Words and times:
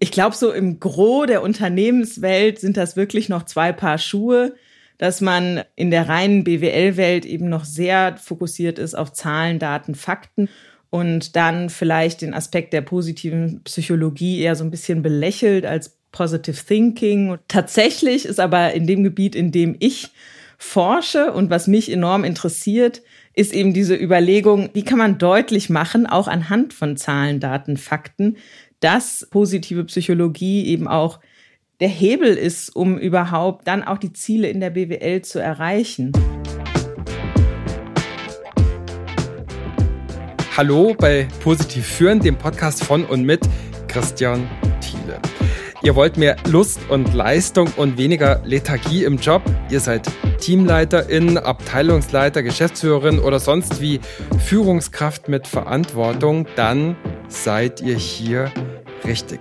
Ich 0.00 0.12
glaube, 0.12 0.36
so 0.36 0.52
im 0.52 0.80
Gros 0.80 1.26
der 1.26 1.42
Unternehmenswelt 1.42 2.60
sind 2.60 2.76
das 2.76 2.96
wirklich 2.96 3.28
noch 3.28 3.44
zwei 3.44 3.72
Paar 3.72 3.98
Schuhe, 3.98 4.54
dass 4.96 5.20
man 5.20 5.62
in 5.76 5.90
der 5.90 6.08
reinen 6.08 6.44
BWL-Welt 6.44 7.24
eben 7.24 7.48
noch 7.48 7.64
sehr 7.64 8.16
fokussiert 8.16 8.78
ist 8.78 8.94
auf 8.94 9.12
Zahlen, 9.12 9.58
Daten, 9.58 9.94
Fakten 9.94 10.48
und 10.90 11.36
dann 11.36 11.70
vielleicht 11.70 12.22
den 12.22 12.34
Aspekt 12.34 12.72
der 12.72 12.80
positiven 12.80 13.62
Psychologie 13.64 14.40
eher 14.40 14.56
so 14.56 14.64
ein 14.64 14.70
bisschen 14.70 15.02
belächelt 15.02 15.66
als 15.66 15.98
Positive 16.10 16.56
Thinking. 16.56 17.38
Tatsächlich 17.48 18.24
ist 18.24 18.40
aber 18.40 18.72
in 18.72 18.86
dem 18.86 19.04
Gebiet, 19.04 19.34
in 19.36 19.52
dem 19.52 19.76
ich 19.78 20.08
forsche 20.56 21.32
und 21.32 21.50
was 21.50 21.68
mich 21.68 21.92
enorm 21.92 22.24
interessiert, 22.24 23.02
ist 23.34 23.52
eben 23.52 23.72
diese 23.72 23.94
Überlegung, 23.94 24.70
wie 24.72 24.82
kann 24.82 24.98
man 24.98 25.18
deutlich 25.18 25.70
machen, 25.70 26.06
auch 26.06 26.26
anhand 26.26 26.74
von 26.74 26.96
Zahlen, 26.96 27.38
Daten, 27.38 27.76
Fakten, 27.76 28.36
dass 28.80 29.26
positive 29.30 29.84
Psychologie 29.84 30.66
eben 30.66 30.86
auch 30.86 31.18
der 31.80 31.88
Hebel 31.88 32.36
ist, 32.36 32.74
um 32.74 32.98
überhaupt 32.98 33.66
dann 33.66 33.82
auch 33.82 33.98
die 33.98 34.12
Ziele 34.12 34.48
in 34.48 34.60
der 34.60 34.70
BWL 34.70 35.22
zu 35.22 35.40
erreichen. 35.40 36.12
Hallo 40.56 40.94
bei 40.98 41.28
Positiv 41.40 41.86
Führen, 41.86 42.18
dem 42.18 42.36
Podcast 42.36 42.82
von 42.82 43.04
und 43.04 43.24
mit 43.24 43.40
Christian 43.86 44.48
Thiele. 44.80 45.20
Ihr 45.82 45.94
wollt 45.94 46.16
mehr 46.16 46.36
Lust 46.48 46.80
und 46.88 47.14
Leistung 47.14 47.68
und 47.76 47.96
weniger 47.96 48.42
Lethargie 48.44 49.04
im 49.04 49.18
Job. 49.18 49.42
Ihr 49.70 49.78
seid 49.78 50.10
Teamleiterin, 50.40 51.38
Abteilungsleiter, 51.38 52.42
Geschäftsführerin 52.42 53.20
oder 53.20 53.38
sonst 53.38 53.80
wie 53.80 54.00
Führungskraft 54.44 55.28
mit 55.28 55.46
Verantwortung. 55.46 56.46
Dann 56.56 56.96
seid 57.28 57.80
ihr 57.80 57.96
hier 57.96 58.50
richtig. 59.04 59.40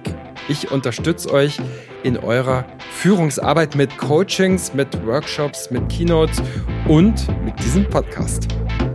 Ich 0.50 0.72
unterstütze 0.72 1.32
euch 1.32 1.60
in 2.04 2.18
eurer 2.18 2.66
Führungsarbeit 2.92 3.76
mit 3.76 3.98
Coachings, 3.98 4.74
mit 4.74 5.06
Workshops, 5.06 5.70
mit 5.72 5.90
Keynotes 5.90 6.42
und 6.88 7.28
mit 7.44 7.60
diesem 7.60 7.88
Podcast. 7.90 8.48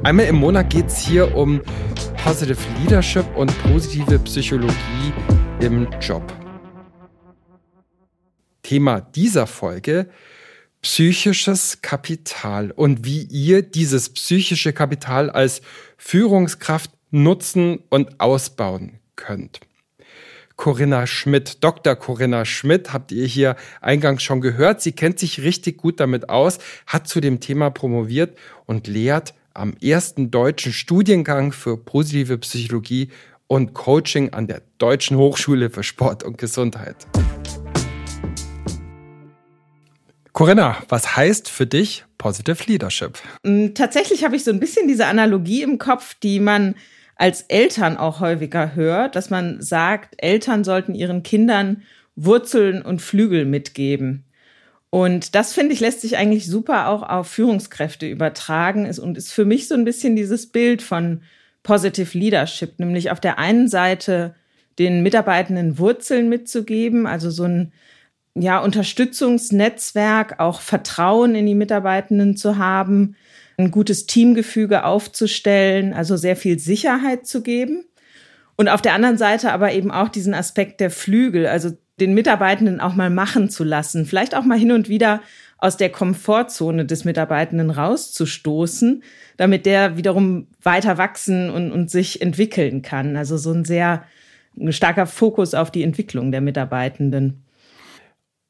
Einmal 0.03 0.27
im 0.27 0.37
Monat 0.37 0.71
geht 0.71 0.87
es 0.87 0.99
hier 0.99 1.37
um 1.37 1.61
Positive 2.25 2.59
Leadership 2.81 3.27
und 3.37 3.53
positive 3.63 4.19
Psychologie 4.21 5.13
im 5.61 5.89
Job. 6.01 6.23
Thema 8.63 9.01
dieser 9.01 9.47
Folge 9.47 10.09
psychisches 10.83 11.83
Kapital 11.83 12.71
und 12.73 13.05
wie 13.05 13.23
ihr 13.23 13.63
dieses 13.63 14.11
psychische 14.11 14.73
Kapital 14.73 15.31
als 15.31 15.63
Führungskraft 15.97 16.91
nutzen 17.11 17.81
und 17.89 18.21
ausbauen 18.21 18.99
könnt. 19.15 19.61
Corinna 20.63 21.09
Schmidt. 21.09 21.65
Dr. 21.65 21.97
Corinna 21.97 22.45
Schmidt 22.45 22.93
habt 22.93 23.11
ihr 23.11 23.27
hier 23.27 23.57
eingangs 23.81 24.23
schon 24.23 24.41
gehört. 24.41 24.81
Sie 24.81 24.93
kennt 24.93 25.19
sich 25.19 25.43
richtig 25.43 25.77
gut 25.77 25.99
damit 25.99 26.29
aus, 26.29 26.61
hat 26.87 27.09
zu 27.09 27.21
dem 27.21 27.41
Thema 27.41 27.71
promoviert 27.71 28.39
und 28.67 28.87
lehrt 28.87 29.35
am 29.55 29.75
ersten 29.83 30.31
deutschen 30.31 30.73
Studiengang 30.73 31.51
für 31.51 31.77
positive 31.77 32.39
Psychologie 32.39 33.09
und 33.49 33.75
Coaching 33.75 34.35
an 34.35 34.47
der 34.47 34.63
Deutschen 34.79 35.17
Hochschule 35.17 35.69
für 35.69 35.83
Sport 35.83 36.23
und 36.23 36.39
Gesundheit. 36.39 37.09
Corinna, 40.33 40.77
was 40.89 41.17
heißt 41.17 41.51
für 41.51 41.67
dich 41.67 42.05
Positive 42.19 42.59
Leadership? 42.69 43.19
Mm, 43.43 43.75
tatsächlich 43.75 44.23
habe 44.23 44.37
ich 44.37 44.45
so 44.45 44.53
ein 44.53 44.61
bisschen 44.61 44.87
diese 44.87 45.07
Analogie 45.07 45.63
im 45.63 45.79
Kopf, 45.79 46.15
die 46.23 46.39
man 46.39 46.77
als 47.23 47.43
Eltern 47.43 47.99
auch 47.99 48.19
häufiger 48.19 48.75
hört, 48.75 49.15
dass 49.15 49.31
man 49.31 49.63
sagt, 49.63 50.17
Eltern 50.17 50.65
sollten 50.65 50.93
ihren 50.93 51.23
Kindern 51.23 51.83
Wurzeln 52.17 52.83
und 52.83 53.01
Flügel 53.01 53.45
mitgeben. 53.45 54.25
Und 54.91 55.37
das 55.37 55.53
finde 55.53 55.73
ich 55.73 55.79
lässt 55.79 56.01
sich 56.01 56.17
eigentlich 56.17 56.49
super 56.49 56.89
auch 56.89 57.05
auf 57.05 57.29
Führungskräfte 57.29 58.09
übertragen 58.09 58.87
ist 58.87 58.99
und 58.99 59.17
ist 59.17 59.33
für 59.33 59.45
mich 59.45 59.69
so 59.69 59.77
ein 59.77 59.85
bisschen 59.85 60.17
dieses 60.17 60.49
Bild 60.49 60.83
von 60.83 61.23
Positive 61.63 62.19
Leadership, 62.19 62.81
nämlich 62.81 63.13
auf 63.13 63.21
der 63.21 63.39
einen 63.39 63.69
Seite 63.69 64.35
den 64.81 65.05
Mitarbeitenden 65.05 65.79
Wurzeln 65.79 66.29
mitzugeben, 66.29 67.07
also 67.07 67.31
so 67.31 67.45
ein 67.45 67.73
ja, 68.35 68.59
Unterstützungsnetzwerk, 68.59 70.41
auch 70.41 70.61
Vertrauen 70.61 71.37
in 71.37 71.47
die 71.47 71.55
Mitarbeitenden 71.55 72.37
zu 72.37 72.59
haben, 72.59 73.15
ein 73.65 73.71
gutes 73.71 74.07
Teamgefüge 74.07 74.85
aufzustellen, 74.85 75.93
also 75.93 76.17
sehr 76.17 76.37
viel 76.37 76.59
Sicherheit 76.59 77.27
zu 77.27 77.43
geben. 77.43 77.85
Und 78.57 78.69
auf 78.69 78.83
der 78.83 78.95
anderen 78.95 79.19
Seite 79.19 79.53
aber 79.53 79.73
eben 79.73 79.91
auch 79.91 80.09
diesen 80.09 80.35
Aspekt 80.35 80.81
der 80.81 80.91
Flügel, 80.91 81.47
also 81.47 81.71
den 82.01 82.15
Mitarbeitenden 82.15 82.81
auch 82.81 82.95
mal 82.95 83.11
machen 83.11 83.51
zu 83.51 83.65
lassen, 83.65 84.07
vielleicht 84.07 84.35
auch 84.35 84.45
mal 84.45 84.59
hin 84.59 84.73
und 84.73 84.89
wieder 84.89 85.21
aus 85.59 85.77
der 85.77 85.91
Komfortzone 85.91 86.85
des 86.85 87.05
Mitarbeitenden 87.05 87.71
rauszustoßen, 87.71 89.03
damit 89.37 89.65
der 89.65 89.97
wiederum 89.97 90.49
weiter 90.61 90.99
wachsen 90.99 91.51
und, 91.51 91.71
und 91.71 91.91
sich 91.91 92.21
entwickeln 92.21 92.83
kann. 92.83 93.17
Also 93.17 93.37
so 93.37 93.53
ein 93.53 93.65
sehr 93.65 94.05
ein 94.59 94.73
starker 94.73 95.07
Fokus 95.07 95.55
auf 95.55 95.71
die 95.71 95.83
Entwicklung 95.83 96.33
der 96.33 96.41
Mitarbeitenden. 96.41 97.45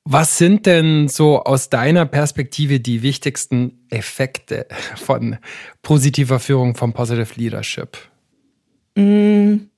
Was 0.05 0.37
sind 0.37 0.67
denn 0.67 1.07
so 1.07 1.45
aus 1.45 1.71
deiner 1.71 2.07
Perspektive 2.07 2.81
die 2.81 3.03
wichtigsten 3.03 3.87
Effekte 3.89 4.67
von 4.97 5.37
positiver 5.83 6.41
Führung, 6.41 6.75
von 6.75 6.93
Positive 6.93 7.29
Leadership? 7.37 7.97
Mm, 8.97 9.69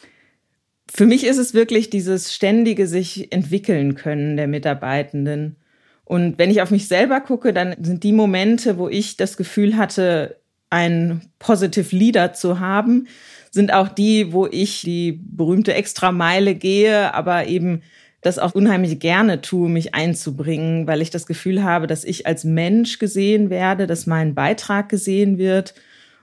für 0.91 1.07
mich 1.07 1.25
ist 1.25 1.37
es 1.37 1.53
wirklich 1.53 1.91
dieses 1.91 2.34
ständige 2.34 2.87
sich 2.87 3.33
entwickeln 3.33 3.97
können 3.97 4.37
der 4.37 4.49
Mitarbeitenden. 4.49 5.57
Und 6.05 6.39
wenn 6.39 6.51
ich 6.51 6.63
auf 6.63 6.71
mich 6.71 6.89
selber 6.89 7.21
gucke, 7.21 7.53
dann 7.53 7.75
sind 7.83 8.03
die 8.03 8.13
Momente, 8.13 8.79
wo 8.79 8.89
ich 8.89 9.17
das 9.17 9.37
Gefühl 9.37 9.77
hatte, 9.77 10.39
ein 10.71 11.23
Positive 11.39 11.95
Leader 11.95 12.33
zu 12.33 12.61
haben, 12.61 13.09
sind 13.51 13.73
auch 13.73 13.89
die, 13.89 14.33
wo 14.33 14.47
ich 14.47 14.83
die 14.83 15.13
berühmte 15.13 15.75
Extrameile 15.75 16.55
gehe, 16.55 17.15
aber 17.15 17.47
eben 17.47 17.83
das 18.25 18.39
auch 18.39 18.55
unheimlich 18.55 18.99
gerne 19.01 19.43
tue, 19.43 19.69
mich 19.69 19.95
einzubringen, 19.95 20.87
weil 20.87 21.03
ich 21.03 21.11
das 21.11 21.27
Gefühl 21.27 21.62
habe, 21.62 21.87
dass 21.87 22.05
ich 22.05 22.27
als 22.27 22.43
Mensch 22.43 22.99
gesehen 22.99 23.51
werde, 23.51 23.87
dass 23.87 24.07
mein 24.07 24.35
Beitrag 24.35 24.89
gesehen 24.89 25.37
wird 25.37 25.75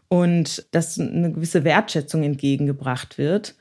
und 0.08 0.66
dass 0.72 1.00
eine 1.00 1.32
gewisse 1.32 1.64
Wertschätzung 1.64 2.24
entgegengebracht 2.24 3.20
wird. 3.20 3.54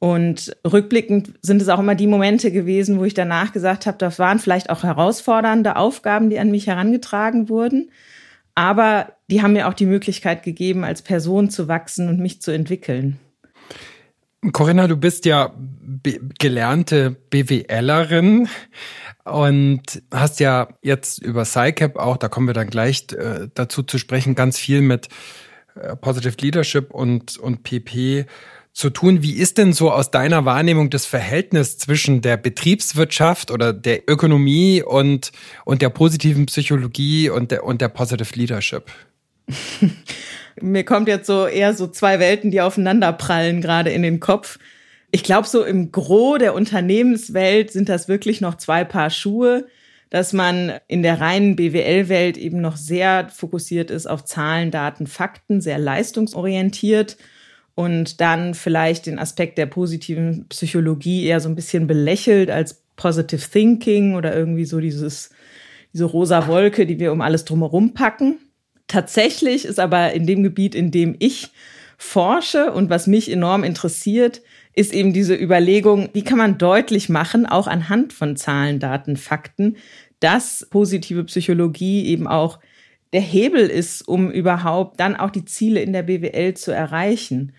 Und 0.00 0.54
rückblickend 0.70 1.32
sind 1.40 1.62
es 1.62 1.70
auch 1.70 1.78
immer 1.78 1.94
die 1.94 2.06
Momente 2.06 2.52
gewesen, 2.52 2.98
wo 2.98 3.04
ich 3.04 3.14
danach 3.14 3.52
gesagt 3.52 3.86
habe, 3.86 3.96
das 3.96 4.18
waren 4.18 4.38
vielleicht 4.38 4.68
auch 4.68 4.82
herausfordernde 4.82 5.76
Aufgaben, 5.76 6.28
die 6.28 6.38
an 6.38 6.50
mich 6.50 6.66
herangetragen 6.66 7.48
wurden. 7.48 7.90
Aber 8.54 9.14
die 9.30 9.40
haben 9.40 9.54
mir 9.54 9.66
auch 9.66 9.74
die 9.74 9.86
Möglichkeit 9.86 10.42
gegeben, 10.42 10.84
als 10.84 11.00
Person 11.00 11.48
zu 11.48 11.68
wachsen 11.68 12.08
und 12.08 12.20
mich 12.20 12.42
zu 12.42 12.50
entwickeln. 12.50 13.18
Corinna, 14.52 14.86
du 14.86 14.96
bist 14.96 15.24
ja 15.24 15.52
gelernte 16.38 17.16
BWLerin 17.30 18.48
und 19.24 20.02
hast 20.12 20.40
ja 20.40 20.68
jetzt 20.82 21.20
über 21.22 21.44
SciCap 21.44 21.96
auch, 21.96 22.16
da 22.16 22.28
kommen 22.28 22.46
wir 22.46 22.54
dann 22.54 22.70
gleich 22.70 23.06
äh, 23.12 23.48
dazu 23.52 23.82
zu 23.82 23.98
sprechen, 23.98 24.34
ganz 24.34 24.58
viel 24.58 24.80
mit 24.80 25.08
äh, 25.74 25.96
Positive 25.96 26.36
Leadership 26.40 26.92
und, 26.92 27.36
und 27.38 27.62
PP 27.64 28.26
zu 28.72 28.90
tun. 28.90 29.22
Wie 29.22 29.32
ist 29.32 29.58
denn 29.58 29.72
so 29.72 29.90
aus 29.90 30.12
deiner 30.12 30.44
Wahrnehmung 30.44 30.88
das 30.88 31.04
Verhältnis 31.04 31.76
zwischen 31.78 32.20
der 32.22 32.36
Betriebswirtschaft 32.36 33.50
oder 33.50 33.72
der 33.72 34.08
Ökonomie 34.08 34.82
und, 34.82 35.32
und 35.64 35.82
der 35.82 35.90
positiven 35.90 36.46
Psychologie 36.46 37.28
und 37.28 37.50
der, 37.50 37.64
und 37.64 37.80
der 37.80 37.88
Positive 37.88 38.38
Leadership? 38.38 38.84
Mir 40.60 40.84
kommt 40.84 41.08
jetzt 41.08 41.26
so 41.26 41.46
eher 41.46 41.74
so 41.74 41.86
zwei 41.86 42.18
Welten, 42.18 42.50
die 42.50 42.60
aufeinander 42.60 43.12
prallen 43.12 43.60
gerade 43.60 43.90
in 43.90 44.02
den 44.02 44.20
Kopf. 44.20 44.58
Ich 45.10 45.22
glaube, 45.22 45.48
so 45.48 45.64
im 45.64 45.90
Gros 45.90 46.38
der 46.38 46.54
Unternehmenswelt 46.54 47.70
sind 47.70 47.88
das 47.88 48.08
wirklich 48.08 48.40
noch 48.40 48.56
zwei 48.56 48.84
Paar 48.84 49.10
Schuhe, 49.10 49.66
dass 50.10 50.32
man 50.32 50.72
in 50.86 51.02
der 51.02 51.20
reinen 51.20 51.56
BWL-Welt 51.56 52.36
eben 52.36 52.60
noch 52.60 52.76
sehr 52.76 53.28
fokussiert 53.28 53.90
ist 53.90 54.06
auf 54.06 54.24
Zahlen, 54.24 54.70
Daten, 54.70 55.06
Fakten, 55.06 55.60
sehr 55.60 55.78
leistungsorientiert 55.78 57.16
und 57.74 58.20
dann 58.20 58.54
vielleicht 58.54 59.06
den 59.06 59.18
Aspekt 59.18 59.56
der 59.56 59.66
positiven 59.66 60.46
Psychologie 60.48 61.26
eher 61.26 61.40
so 61.40 61.48
ein 61.48 61.54
bisschen 61.54 61.86
belächelt 61.86 62.50
als 62.50 62.82
Positive 62.96 63.40
Thinking 63.40 64.14
oder 64.14 64.34
irgendwie 64.34 64.64
so 64.64 64.80
dieses, 64.80 65.30
diese 65.92 66.04
rosa 66.04 66.48
Wolke, 66.48 66.86
die 66.86 66.98
wir 66.98 67.12
um 67.12 67.20
alles 67.20 67.44
drumherum 67.44 67.94
packen. 67.94 68.38
Tatsächlich 68.88 69.64
ist 69.64 69.78
aber 69.78 70.12
in 70.12 70.26
dem 70.26 70.42
Gebiet, 70.42 70.74
in 70.74 70.90
dem 70.90 71.14
ich 71.18 71.50
forsche 71.98 72.72
und 72.72 72.90
was 72.90 73.06
mich 73.06 73.30
enorm 73.30 73.64
interessiert, 73.64 74.40
ist 74.74 74.92
eben 74.92 75.12
diese 75.12 75.34
Überlegung, 75.34 76.08
wie 76.12 76.22
kann 76.22 76.38
man 76.38 76.56
deutlich 76.56 77.08
machen, 77.08 77.46
auch 77.46 77.66
anhand 77.66 78.12
von 78.12 78.36
Zahlen, 78.36 78.78
Daten, 78.78 79.16
Fakten, 79.16 79.76
dass 80.20 80.66
positive 80.70 81.24
Psychologie 81.24 82.06
eben 82.06 82.26
auch 82.26 82.58
der 83.12 83.20
Hebel 83.20 83.66
ist, 83.66 84.06
um 84.06 84.30
überhaupt 84.30 85.00
dann 85.00 85.16
auch 85.16 85.30
die 85.30 85.44
Ziele 85.44 85.80
in 85.80 85.92
der 85.92 86.04
BWL 86.04 86.54
zu 86.54 86.72
erreichen. 86.72 87.52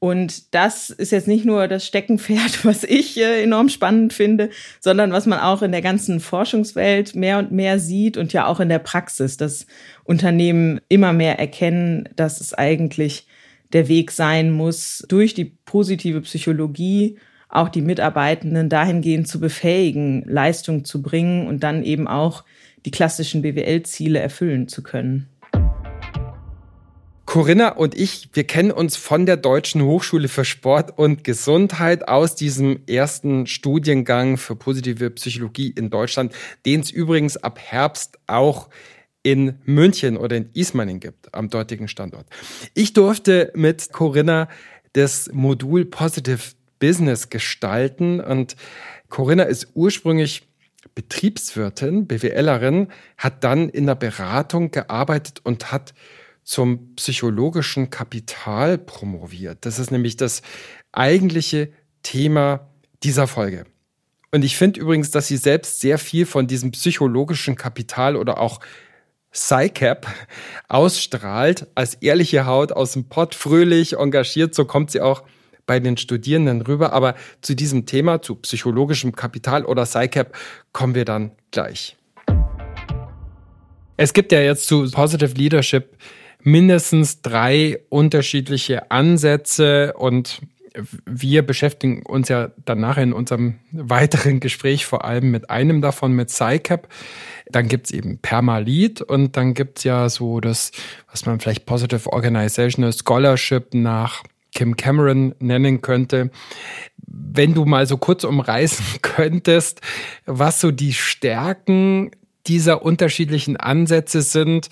Und 0.00 0.54
das 0.54 0.88
ist 0.88 1.12
jetzt 1.12 1.28
nicht 1.28 1.44
nur 1.44 1.68
das 1.68 1.86
Steckenpferd, 1.86 2.64
was 2.64 2.84
ich 2.84 3.18
äh, 3.18 3.42
enorm 3.42 3.68
spannend 3.68 4.12
finde, 4.12 4.48
sondern 4.80 5.12
was 5.12 5.26
man 5.26 5.38
auch 5.38 5.62
in 5.62 5.72
der 5.72 5.82
ganzen 5.82 6.20
Forschungswelt 6.20 7.14
mehr 7.14 7.38
und 7.38 7.52
mehr 7.52 7.78
sieht 7.78 8.16
und 8.16 8.32
ja 8.32 8.46
auch 8.46 8.60
in 8.60 8.70
der 8.70 8.78
Praxis, 8.78 9.36
dass 9.36 9.66
Unternehmen 10.02 10.80
immer 10.88 11.12
mehr 11.12 11.38
erkennen, 11.38 12.08
dass 12.16 12.40
es 12.40 12.54
eigentlich 12.54 13.26
der 13.74 13.88
Weg 13.88 14.10
sein 14.10 14.50
muss, 14.50 15.04
durch 15.08 15.34
die 15.34 15.44
positive 15.44 16.22
Psychologie 16.22 17.18
auch 17.50 17.68
die 17.68 17.82
Mitarbeitenden 17.82 18.68
dahingehend 18.68 19.28
zu 19.28 19.38
befähigen, 19.38 20.22
Leistung 20.26 20.84
zu 20.84 21.02
bringen 21.02 21.46
und 21.46 21.62
dann 21.62 21.82
eben 21.82 22.08
auch 22.08 22.44
die 22.86 22.90
klassischen 22.90 23.42
BWL-Ziele 23.42 24.18
erfüllen 24.18 24.66
zu 24.66 24.82
können. 24.82 25.29
Corinna 27.30 27.68
und 27.68 27.96
ich, 27.96 28.28
wir 28.32 28.42
kennen 28.42 28.72
uns 28.72 28.96
von 28.96 29.24
der 29.24 29.36
Deutschen 29.36 29.82
Hochschule 29.82 30.26
für 30.26 30.44
Sport 30.44 30.98
und 30.98 31.22
Gesundheit 31.22 32.08
aus 32.08 32.34
diesem 32.34 32.80
ersten 32.88 33.46
Studiengang 33.46 34.36
für 34.36 34.56
positive 34.56 35.10
Psychologie 35.10 35.70
in 35.70 35.90
Deutschland, 35.90 36.34
den 36.66 36.80
es 36.80 36.90
übrigens 36.90 37.36
ab 37.36 37.60
Herbst 37.60 38.18
auch 38.26 38.68
in 39.22 39.60
München 39.64 40.16
oder 40.16 40.38
in 40.38 40.50
Ismaning 40.54 40.98
gibt, 40.98 41.32
am 41.32 41.48
dortigen 41.50 41.86
Standort. 41.86 42.26
Ich 42.74 42.94
durfte 42.94 43.52
mit 43.54 43.92
Corinna 43.92 44.48
das 44.94 45.30
Modul 45.32 45.84
Positive 45.84 46.40
Business 46.80 47.28
gestalten 47.28 48.20
und 48.20 48.56
Corinna 49.08 49.44
ist 49.44 49.68
ursprünglich 49.74 50.48
Betriebswirtin, 50.96 52.08
BWLerin, 52.08 52.88
hat 53.16 53.44
dann 53.44 53.68
in 53.68 53.86
der 53.86 53.94
Beratung 53.94 54.72
gearbeitet 54.72 55.40
und 55.44 55.70
hat 55.70 55.94
zum 56.50 56.96
psychologischen 56.96 57.90
Kapital 57.90 58.76
promoviert. 58.76 59.58
Das 59.60 59.78
ist 59.78 59.92
nämlich 59.92 60.16
das 60.16 60.42
eigentliche 60.90 61.70
Thema 62.02 62.72
dieser 63.04 63.28
Folge. 63.28 63.66
Und 64.32 64.44
ich 64.44 64.56
finde 64.56 64.80
übrigens, 64.80 65.12
dass 65.12 65.28
sie 65.28 65.36
selbst 65.36 65.78
sehr 65.78 65.96
viel 65.96 66.26
von 66.26 66.48
diesem 66.48 66.72
psychologischen 66.72 67.54
Kapital 67.54 68.16
oder 68.16 68.40
auch 68.40 68.58
PsyCap 69.30 70.08
ausstrahlt, 70.66 71.68
als 71.76 71.94
ehrliche 71.94 72.46
Haut 72.46 72.72
aus 72.72 72.94
dem 72.94 73.08
Pott, 73.08 73.36
fröhlich, 73.36 73.92
engagiert, 73.92 74.52
so 74.52 74.64
kommt 74.64 74.90
sie 74.90 75.00
auch 75.00 75.22
bei 75.66 75.78
den 75.78 75.96
Studierenden 75.98 76.62
rüber. 76.62 76.92
Aber 76.92 77.14
zu 77.42 77.54
diesem 77.54 77.86
Thema, 77.86 78.22
zu 78.22 78.34
psychologischem 78.34 79.14
Kapital 79.14 79.64
oder 79.64 79.84
PsyCap, 79.84 80.36
kommen 80.72 80.96
wir 80.96 81.04
dann 81.04 81.30
gleich. 81.52 81.96
Es 83.96 84.12
gibt 84.12 84.32
ja 84.32 84.40
jetzt 84.40 84.66
zu 84.66 84.90
Positive 84.90 85.34
Leadership 85.34 85.96
mindestens 86.42 87.22
drei 87.22 87.80
unterschiedliche 87.88 88.90
Ansätze 88.90 89.94
und 89.94 90.40
wir 91.04 91.42
beschäftigen 91.42 92.02
uns 92.02 92.28
ja 92.28 92.50
danach 92.64 92.96
in 92.96 93.12
unserem 93.12 93.58
weiteren 93.72 94.40
Gespräch 94.40 94.86
vor 94.86 95.04
allem 95.04 95.30
mit 95.30 95.50
einem 95.50 95.80
davon, 95.80 96.12
mit 96.12 96.28
PsyCap. 96.28 96.88
Dann 97.50 97.68
gibt's 97.68 97.90
eben 97.90 98.18
Permalit 98.18 99.02
und 99.02 99.36
dann 99.36 99.54
gibt's 99.54 99.84
ja 99.84 100.08
so 100.08 100.40
das, 100.40 100.70
was 101.10 101.26
man 101.26 101.40
vielleicht 101.40 101.66
Positive 101.66 102.12
Organizational 102.12 102.92
Scholarship 102.92 103.74
nach 103.74 104.22
Kim 104.54 104.76
Cameron 104.76 105.34
nennen 105.40 105.80
könnte. 105.80 106.30
Wenn 107.06 107.54
du 107.54 107.64
mal 107.64 107.86
so 107.86 107.96
kurz 107.96 108.24
umreißen 108.24 108.84
könntest, 109.02 109.80
was 110.26 110.60
so 110.60 110.70
die 110.70 110.92
Stärken 110.92 112.12
dieser 112.50 112.82
unterschiedlichen 112.82 113.56
Ansätze 113.56 114.22
sind, 114.22 114.70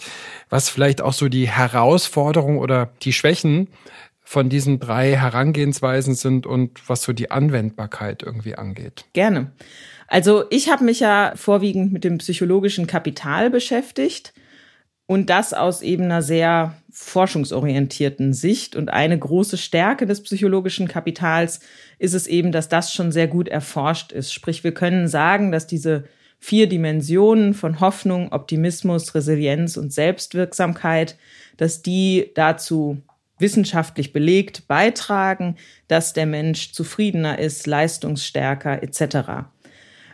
was 0.51 0.69
vielleicht 0.69 1.01
auch 1.01 1.13
so 1.13 1.29
die 1.29 1.49
Herausforderungen 1.49 2.59
oder 2.59 2.91
die 3.03 3.13
Schwächen 3.13 3.69
von 4.25 4.49
diesen 4.49 4.81
drei 4.81 5.15
Herangehensweisen 5.15 6.17
sind 6.17 6.45
und 6.45 6.89
was 6.89 7.05
so 7.05 7.13
die 7.13 7.31
Anwendbarkeit 7.31 8.25
irgendwie 8.25 8.57
angeht. 8.57 9.05
Gerne. 9.13 9.53
Also 10.09 10.45
ich 10.51 10.69
habe 10.69 10.83
mich 10.83 10.99
ja 10.99 11.35
vorwiegend 11.37 11.93
mit 11.93 12.03
dem 12.03 12.19
psychologischen 12.19 12.89
Kapital 12.89 13.49
beschäftigt 13.49 14.35
und 15.07 15.31
das 15.31 15.55
aus 15.55 15.81
eben 15.81 16.05
einer 16.05 16.23
sehr 16.23 16.75
forschungsorientierten 16.91 18.33
Sicht. 18.33 18.75
Und 18.75 18.91
eine 18.91 19.17
große 19.17 19.57
Stärke 19.57 20.05
des 20.05 20.25
psychologischen 20.25 20.89
Kapitals 20.89 21.61
ist 22.01 22.15
es 22.15 22.27
eben, 22.27 22.51
dass 22.51 22.69
das 22.69 22.93
schon 22.93 23.13
sehr 23.13 23.29
gut 23.29 23.47
erforscht 23.47 24.11
ist. 24.11 24.33
Sprich, 24.33 24.65
wir 24.65 24.75
können 24.75 25.07
sagen, 25.07 25.53
dass 25.53 25.69
diese 25.69 26.09
vier 26.39 26.69
Dimensionen 26.69 27.55
von 27.55 27.81
Hoffnung, 27.81 28.33
Optimismus, 28.33 29.15
Resilienz 29.15 29.77
und 29.77 29.93
Selbstwirksamkeit, 29.93 31.17
dass 31.57 31.83
die 31.83 32.31
dazu 32.35 32.99
wissenschaftlich 33.39 34.13
belegt 34.13 34.67
beitragen, 34.67 35.57
dass 35.87 36.13
der 36.13 36.27
Mensch 36.27 36.73
zufriedener 36.73 37.39
ist, 37.39 37.67
leistungsstärker 37.67 38.83
etc. 38.83 39.49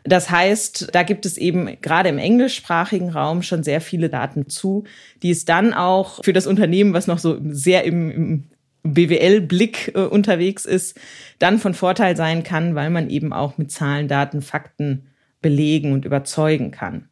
Das 0.04 0.30
heißt, 0.30 0.90
da 0.92 1.02
gibt 1.02 1.24
es 1.24 1.38
eben 1.38 1.80
gerade 1.80 2.10
im 2.10 2.18
englischsprachigen 2.18 3.08
Raum 3.08 3.42
schon 3.42 3.62
sehr 3.62 3.80
viele 3.80 4.10
Daten 4.10 4.48
zu, 4.48 4.84
die 5.22 5.30
es 5.30 5.46
dann 5.46 5.72
auch 5.72 6.22
für 6.22 6.34
das 6.34 6.46
Unternehmen, 6.46 6.92
was 6.92 7.06
noch 7.06 7.18
so 7.18 7.38
sehr 7.48 7.84
im, 7.84 8.10
im 8.10 8.44
BWL-Blick 8.82 9.92
äh, 9.94 10.00
unterwegs 10.00 10.66
ist, 10.66 11.00
dann 11.38 11.58
von 11.58 11.72
Vorteil 11.72 12.16
sein 12.16 12.42
kann, 12.42 12.74
weil 12.74 12.90
man 12.90 13.08
eben 13.08 13.32
auch 13.32 13.56
mit 13.56 13.72
Zahlen, 13.72 14.08
Daten, 14.08 14.42
Fakten 14.42 15.06
belegen 15.44 15.92
und 15.92 16.06
überzeugen 16.06 16.70
kann. 16.70 17.10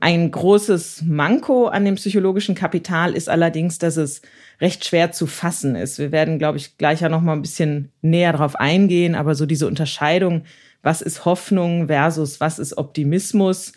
Ein 0.00 0.30
großes 0.30 1.02
Manko 1.06 1.66
an 1.66 1.86
dem 1.86 1.94
psychologischen 1.94 2.54
Kapital 2.54 3.14
ist 3.14 3.30
allerdings, 3.30 3.78
dass 3.78 3.96
es 3.96 4.20
recht 4.60 4.84
schwer 4.84 5.12
zu 5.12 5.26
fassen 5.26 5.74
ist. 5.74 5.98
Wir 5.98 6.12
werden, 6.12 6.38
glaube 6.38 6.58
ich, 6.58 6.76
gleich 6.76 7.00
ja 7.00 7.08
noch 7.08 7.22
mal 7.22 7.32
ein 7.32 7.42
bisschen 7.42 7.90
näher 8.02 8.32
darauf 8.32 8.54
eingehen, 8.54 9.14
aber 9.14 9.34
so 9.34 9.46
diese 9.46 9.66
Unterscheidung, 9.66 10.44
was 10.82 11.00
ist 11.00 11.24
Hoffnung 11.24 11.86
versus 11.86 12.38
was 12.38 12.58
ist 12.58 12.76
Optimismus, 12.76 13.72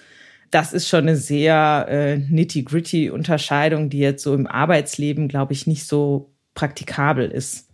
das 0.52 0.74
ist 0.74 0.90
schon 0.90 1.08
eine 1.08 1.16
sehr 1.16 1.86
äh, 1.90 2.18
nitty-gritty 2.18 3.10
Unterscheidung, 3.10 3.90
die 3.90 4.00
jetzt 4.00 4.22
so 4.22 4.36
im 4.36 4.48
Arbeitsleben, 4.48 5.30
glaube 5.30 5.54
ich, 5.54 5.66
nicht 5.66 5.88
so 5.88 6.34
praktikabel 6.56 7.32
ist 7.32 7.71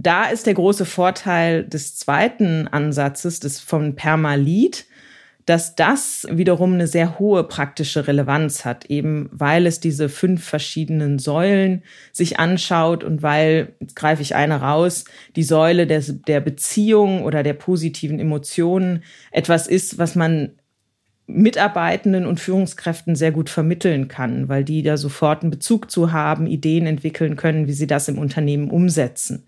da 0.00 0.26
ist 0.26 0.46
der 0.46 0.54
große 0.54 0.84
Vorteil 0.84 1.64
des 1.64 1.96
zweiten 1.96 2.68
Ansatzes, 2.68 3.40
des 3.40 3.58
von 3.58 3.96
Permalit, 3.96 4.86
dass 5.44 5.74
das 5.74 6.24
wiederum 6.30 6.74
eine 6.74 6.86
sehr 6.86 7.18
hohe 7.18 7.42
praktische 7.42 8.06
Relevanz 8.06 8.64
hat, 8.64 8.84
eben 8.86 9.28
weil 9.32 9.66
es 9.66 9.80
diese 9.80 10.08
fünf 10.08 10.44
verschiedenen 10.44 11.18
Säulen 11.18 11.82
sich 12.12 12.38
anschaut 12.38 13.02
und 13.02 13.22
weil, 13.22 13.74
jetzt 13.80 13.96
greife 13.96 14.22
ich 14.22 14.36
eine 14.36 14.60
raus, 14.60 15.04
die 15.34 15.42
Säule 15.42 15.88
der, 15.88 16.02
der 16.02 16.40
Beziehung 16.40 17.24
oder 17.24 17.42
der 17.42 17.54
positiven 17.54 18.20
Emotionen 18.20 19.02
etwas 19.32 19.66
ist, 19.66 19.98
was 19.98 20.14
man 20.14 20.50
Mitarbeitenden 21.26 22.24
und 22.24 22.38
Führungskräften 22.38 23.16
sehr 23.16 23.32
gut 23.32 23.50
vermitteln 23.50 24.06
kann, 24.06 24.48
weil 24.48 24.64
die 24.64 24.82
da 24.82 24.96
sofort 24.96 25.42
einen 25.42 25.50
Bezug 25.50 25.90
zu 25.90 26.12
haben, 26.12 26.46
Ideen 26.46 26.86
entwickeln 26.86 27.34
können, 27.36 27.66
wie 27.66 27.72
sie 27.72 27.86
das 27.88 28.08
im 28.08 28.18
Unternehmen 28.18 28.70
umsetzen. 28.70 29.44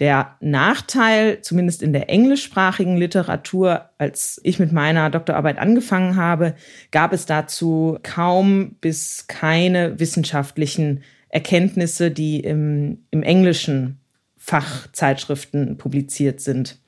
Der 0.00 0.36
Nachteil, 0.40 1.40
zumindest 1.42 1.82
in 1.82 1.92
der 1.92 2.10
englischsprachigen 2.10 2.96
Literatur, 2.96 3.90
als 3.96 4.40
ich 4.42 4.58
mit 4.58 4.72
meiner 4.72 5.08
Doktorarbeit 5.08 5.58
angefangen 5.58 6.16
habe, 6.16 6.54
gab 6.90 7.12
es 7.12 7.26
dazu 7.26 7.98
kaum 8.02 8.76
bis 8.80 9.26
keine 9.28 10.00
wissenschaftlichen 10.00 11.04
Erkenntnisse, 11.28 12.10
die 12.10 12.40
im, 12.40 13.04
im 13.10 13.22
englischen 13.22 14.00
Fachzeitschriften 14.36 15.78
publiziert 15.78 16.40
sind. 16.40 16.78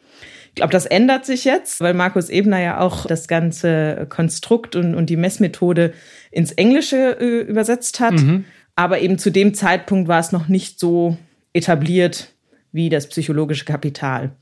Ich 0.48 0.54
glaube, 0.54 0.72
das 0.72 0.86
ändert 0.86 1.26
sich 1.26 1.44
jetzt, 1.44 1.80
weil 1.80 1.94
Markus 1.94 2.28
Ebner 2.28 2.60
ja 2.60 2.80
auch 2.80 3.06
das 3.06 3.28
ganze 3.28 4.06
Konstrukt 4.08 4.75
und, 4.75 4.94
und 4.94 5.10
die 5.10 5.16
Messmethode 5.16 5.92
ins 6.30 6.52
Englische 6.52 7.18
äh, 7.20 7.40
übersetzt 7.40 8.00
hat. 8.00 8.14
Mhm. 8.14 8.46
Aber 8.75 9.00
eben 9.00 9.18
zu 9.18 9.30
dem 9.30 9.54
Zeitpunkt 9.54 10.08
war 10.08 10.18
es 10.18 10.32
noch 10.32 10.48
nicht 10.48 10.80
so 10.80 11.18
etabliert, 11.52 12.36
wie 12.76 12.88
das 12.88 13.09
psychologische 13.09 13.64
Kapital. 13.64 14.37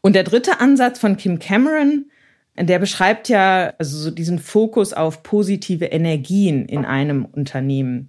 Und 0.00 0.14
der 0.14 0.24
dritte 0.24 0.60
Ansatz 0.60 0.98
von 0.98 1.16
Kim 1.16 1.38
Cameron, 1.38 2.06
der 2.58 2.78
beschreibt 2.78 3.28
ja 3.28 3.74
also 3.78 3.98
so 3.98 4.10
diesen 4.10 4.38
Fokus 4.38 4.94
auf 4.94 5.22
positive 5.22 5.86
Energien 5.86 6.64
in 6.64 6.84
einem 6.84 7.26
Unternehmen. 7.26 8.08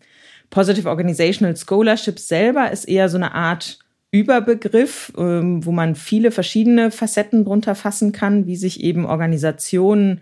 Positive 0.50 0.90
Organizational 0.90 1.58
Scholarship 1.58 2.20
selber 2.20 2.72
ist 2.72 2.86
eher 2.86 3.10
so 3.10 3.18
eine 3.18 3.34
Art 3.34 3.80
Überbegriff, 4.12 5.12
ähm, 5.18 5.66
wo 5.66 5.72
man 5.72 5.96
viele 5.96 6.32
verschiedene 6.32 6.92
Facetten 6.92 7.44
drunter 7.44 7.76
fassen 7.76 8.14
kann, 8.14 8.48
wie 8.48 8.56
sich 8.56 8.82
eben 8.82 9.06
Organisationen 9.06 10.22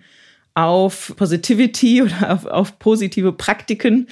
auf 0.56 1.14
Positivity 1.18 2.02
oder 2.04 2.34
auf, 2.34 2.46
auf 2.46 2.80
positive 2.80 3.32
Praktiken 3.34 4.08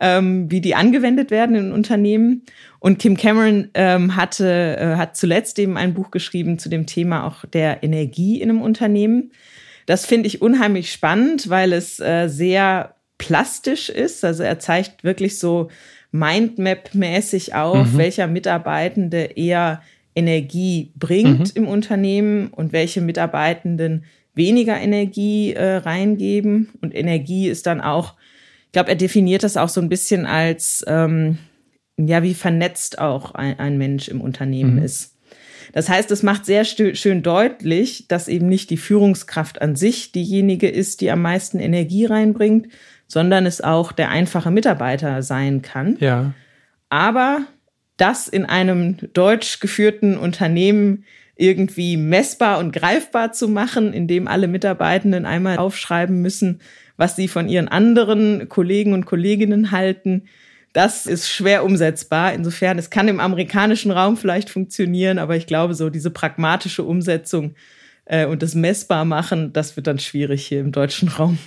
ähm, 0.00 0.50
wie 0.50 0.60
die 0.60 0.74
angewendet 0.74 1.30
werden 1.30 1.56
in 1.56 1.72
Unternehmen. 1.72 2.42
Und 2.78 2.98
Kim 2.98 3.16
Cameron 3.16 3.70
ähm, 3.74 4.16
hatte, 4.16 4.76
äh, 4.78 4.96
hat 4.96 5.16
zuletzt 5.16 5.58
eben 5.58 5.76
ein 5.76 5.94
Buch 5.94 6.10
geschrieben 6.10 6.58
zu 6.58 6.68
dem 6.68 6.86
Thema 6.86 7.26
auch 7.26 7.44
der 7.44 7.82
Energie 7.82 8.40
in 8.40 8.50
einem 8.50 8.62
Unternehmen. 8.62 9.32
Das 9.86 10.06
finde 10.06 10.26
ich 10.26 10.42
unheimlich 10.42 10.92
spannend, 10.92 11.48
weil 11.48 11.72
es 11.72 11.98
äh, 11.98 12.28
sehr 12.28 12.94
plastisch 13.16 13.88
ist. 13.88 14.24
Also 14.24 14.42
er 14.42 14.58
zeigt 14.58 15.02
wirklich 15.02 15.38
so, 15.38 15.68
Mindmap-mäßig 16.12 17.54
auf, 17.54 17.92
mhm. 17.92 17.98
welcher 17.98 18.26
Mitarbeitende 18.26 19.24
eher 19.36 19.82
Energie 20.14 20.92
bringt 20.96 21.54
mhm. 21.54 21.62
im 21.62 21.68
Unternehmen 21.68 22.48
und 22.48 22.72
welche 22.72 23.00
Mitarbeitenden 23.00 24.04
weniger 24.34 24.80
Energie 24.80 25.52
äh, 25.52 25.76
reingeben. 25.76 26.70
Und 26.80 26.94
Energie 26.94 27.48
ist 27.48 27.66
dann 27.66 27.80
auch, 27.80 28.14
ich 28.68 28.72
glaube, 28.72 28.90
er 28.90 28.96
definiert 28.96 29.44
das 29.44 29.56
auch 29.56 29.70
so 29.70 29.80
ein 29.80 29.88
bisschen 29.88 30.26
als, 30.26 30.84
ähm, 30.86 31.38
ja, 31.96 32.22
wie 32.22 32.34
vernetzt 32.34 32.98
auch 32.98 33.34
ein, 33.34 33.58
ein 33.58 33.78
Mensch 33.78 34.08
im 34.08 34.20
Unternehmen 34.20 34.76
mhm. 34.76 34.82
ist. 34.82 35.16
Das 35.72 35.88
heißt, 35.88 36.10
es 36.10 36.22
macht 36.22 36.44
sehr 36.44 36.64
schön 36.64 37.22
deutlich, 37.22 38.08
dass 38.08 38.28
eben 38.28 38.46
nicht 38.46 38.68
die 38.68 38.76
Führungskraft 38.76 39.62
an 39.62 39.74
sich 39.74 40.12
diejenige 40.12 40.68
ist, 40.68 41.00
die 41.00 41.10
am 41.10 41.22
meisten 41.22 41.58
Energie 41.58 42.04
reinbringt, 42.04 42.68
sondern 43.06 43.46
es 43.46 43.62
auch 43.62 43.92
der 43.92 44.10
einfache 44.10 44.50
Mitarbeiter 44.50 45.22
sein 45.22 45.62
kann. 45.62 45.96
Ja. 46.00 46.34
Aber 46.90 47.46
das 47.96 48.28
in 48.28 48.44
einem 48.44 48.96
deutsch 49.14 49.60
geführten 49.60 50.18
Unternehmen 50.18 51.04
irgendwie 51.36 51.96
messbar 51.96 52.58
und 52.58 52.72
greifbar 52.72 53.32
zu 53.32 53.48
machen, 53.48 53.94
indem 53.94 54.28
alle 54.28 54.46
Mitarbeitenden 54.46 55.24
einmal 55.24 55.56
aufschreiben 55.56 56.20
müssen, 56.20 56.60
was 56.98 57.16
sie 57.16 57.28
von 57.28 57.48
ihren 57.48 57.68
anderen 57.68 58.50
Kollegen 58.50 58.92
und 58.92 59.06
Kolleginnen 59.06 59.70
halten, 59.70 60.24
das 60.74 61.06
ist 61.06 61.30
schwer 61.30 61.64
umsetzbar. 61.64 62.34
Insofern, 62.34 62.78
es 62.78 62.90
kann 62.90 63.08
im 63.08 63.20
amerikanischen 63.20 63.90
Raum 63.90 64.18
vielleicht 64.18 64.50
funktionieren, 64.50 65.18
aber 65.18 65.36
ich 65.36 65.46
glaube, 65.46 65.74
so 65.74 65.88
diese 65.88 66.10
pragmatische 66.10 66.82
Umsetzung 66.82 67.54
äh, 68.04 68.26
und 68.26 68.42
das 68.42 68.54
messbar 68.54 69.04
machen, 69.06 69.52
das 69.54 69.76
wird 69.76 69.86
dann 69.86 69.98
schwierig 69.98 70.46
hier 70.46 70.60
im 70.60 70.72
deutschen 70.72 71.08
Raum. 71.08 71.38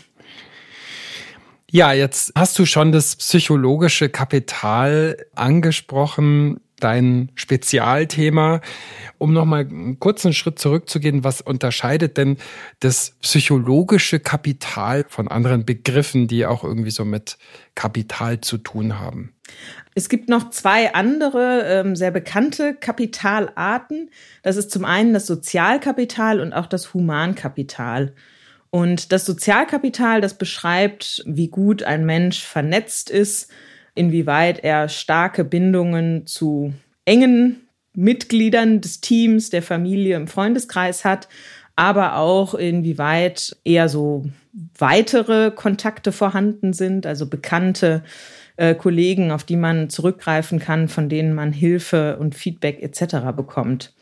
Ja, 1.70 1.94
jetzt 1.94 2.34
hast 2.36 2.58
du 2.60 2.66
schon 2.66 2.92
das 2.92 3.16
psychologische 3.16 4.10
Kapital 4.10 5.16
angesprochen, 5.36 6.60
dein 6.84 7.32
Spezialthema. 7.36 8.62
Um 9.18 9.34
nochmal 9.34 9.62
einen 9.62 10.00
kurzen 10.00 10.34
Schritt 10.34 10.60
zurückzugehen, 10.60 11.24
was 11.24 11.42
unterscheidet 11.42 12.18
denn 12.18 12.38
das 12.80 13.16
psychologische 13.22 14.20
Kapital 14.20 15.06
von 15.08 15.28
anderen 15.28 15.66
Begriffen, 15.66 16.28
die 16.28 16.46
auch 16.46 16.64
irgendwie 16.64 16.92
so 16.92 17.06
mit 17.06 17.38
Kapital 17.76 18.42
zu 18.42 18.58
tun 18.58 19.00
haben? 19.00 19.34
Es 19.94 20.08
gibt 20.08 20.30
noch 20.30 20.50
zwei 20.50 20.94
andere 20.94 21.64
ähm, 21.66 21.96
sehr 21.96 22.12
bekannte 22.12 22.74
Kapitalarten. 22.74 24.10
Das 24.42 24.56
ist 24.56 24.72
zum 24.72 24.86
einen 24.86 25.14
das 25.14 25.28
Sozialkapital 25.28 26.40
und 26.40 26.54
auch 26.54 26.68
das 26.68 26.94
Humankapital. 26.94 28.14
Und 28.70 29.12
das 29.12 29.26
Sozialkapital, 29.26 30.22
das 30.22 30.38
beschreibt, 30.38 31.24
wie 31.26 31.50
gut 31.50 31.84
ein 31.84 32.06
Mensch 32.06 32.42
vernetzt 32.42 33.10
ist, 33.10 33.52
inwieweit 33.96 34.64
er 34.64 34.90
starke 34.90 35.44
Bindungen 35.44 36.26
zu 36.28 36.74
engen 37.06 37.68
Mitgliedern 37.94 38.82
des 38.82 39.02
Teams, 39.02 39.50
der 39.50 39.62
Familie, 39.62 40.16
im 40.16 40.28
Freundeskreis 40.28 41.04
hat, 41.04 41.28
aber 41.76 42.18
auch 42.18 42.54
inwieweit 42.54 43.56
eher 43.64 43.90
so 43.90 44.26
weitere 44.78 45.52
Kontakte 45.52 46.12
vorhanden 46.12 46.74
sind, 46.74 47.06
also 47.06 47.28
bekannte 47.28 48.04
äh, 48.58 48.76
Kollegen, 48.76 49.32
auf 49.32 49.44
die 49.44 49.56
man 49.56 49.90
zurückgreifen 49.90 50.60
kann, 50.60 50.88
von 50.88 51.10
denen 51.10 51.34
man 51.34 51.54
Hilfe 51.54 52.18
und 52.18 52.36
Feedback 52.36 52.82
etc. 52.82 53.36
bekommt. 53.36 53.94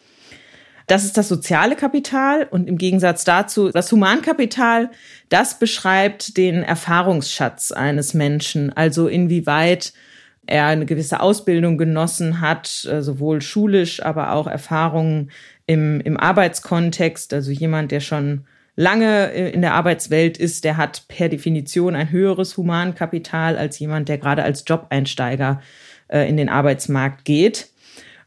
Das 0.90 1.06
ist 1.06 1.18
das 1.18 1.28
soziale 1.28 1.76
Kapital 1.76 2.48
und 2.50 2.68
im 2.68 2.80
Gegensatz 2.80 3.24
dazu 3.24 3.70
das 3.70 3.92
Humankapital, 3.92 4.90
das 5.30 5.60
beschreibt 5.60 6.36
den 6.36 6.64
Erfahrungsschatz 6.64 7.72
eines 7.72 8.16
Menschen, 8.16 8.76
also 8.76 9.08
inwieweit 9.08 9.94
er 10.48 10.66
eine 10.66 10.88
gewisse 10.88 11.20
Ausbildung 11.20 11.78
genossen 11.78 12.42
hat, 12.42 12.88
äh, 12.92 13.04
sowohl 13.04 13.40
schulisch, 13.44 14.04
aber 14.04 14.34
auch 14.34 14.48
Erfahrungen 14.48 15.30
im, 15.68 16.02
im 16.02 16.18
Arbeitskontext. 16.18 17.36
Also 17.36 17.52
jemand, 17.52 17.92
der 17.92 18.00
schon 18.00 18.46
lange 18.76 19.32
äh, 19.32 19.52
in 19.52 19.62
der 19.62 19.76
Arbeitswelt 19.76 20.40
ist, 20.40 20.64
der 20.64 20.78
hat 20.78 21.04
per 21.08 21.30
Definition 21.30 21.94
ein 21.94 22.10
höheres 22.10 22.58
Humankapital 22.58 23.58
als 23.58 23.78
jemand, 23.78 24.10
der 24.10 24.18
gerade 24.18 24.42
als 24.42 24.64
Jobeinsteiger 24.66 25.62
äh, 26.08 26.28
in 26.28 26.36
den 26.36 26.50
Arbeitsmarkt 26.50 27.26
geht. 27.26 27.69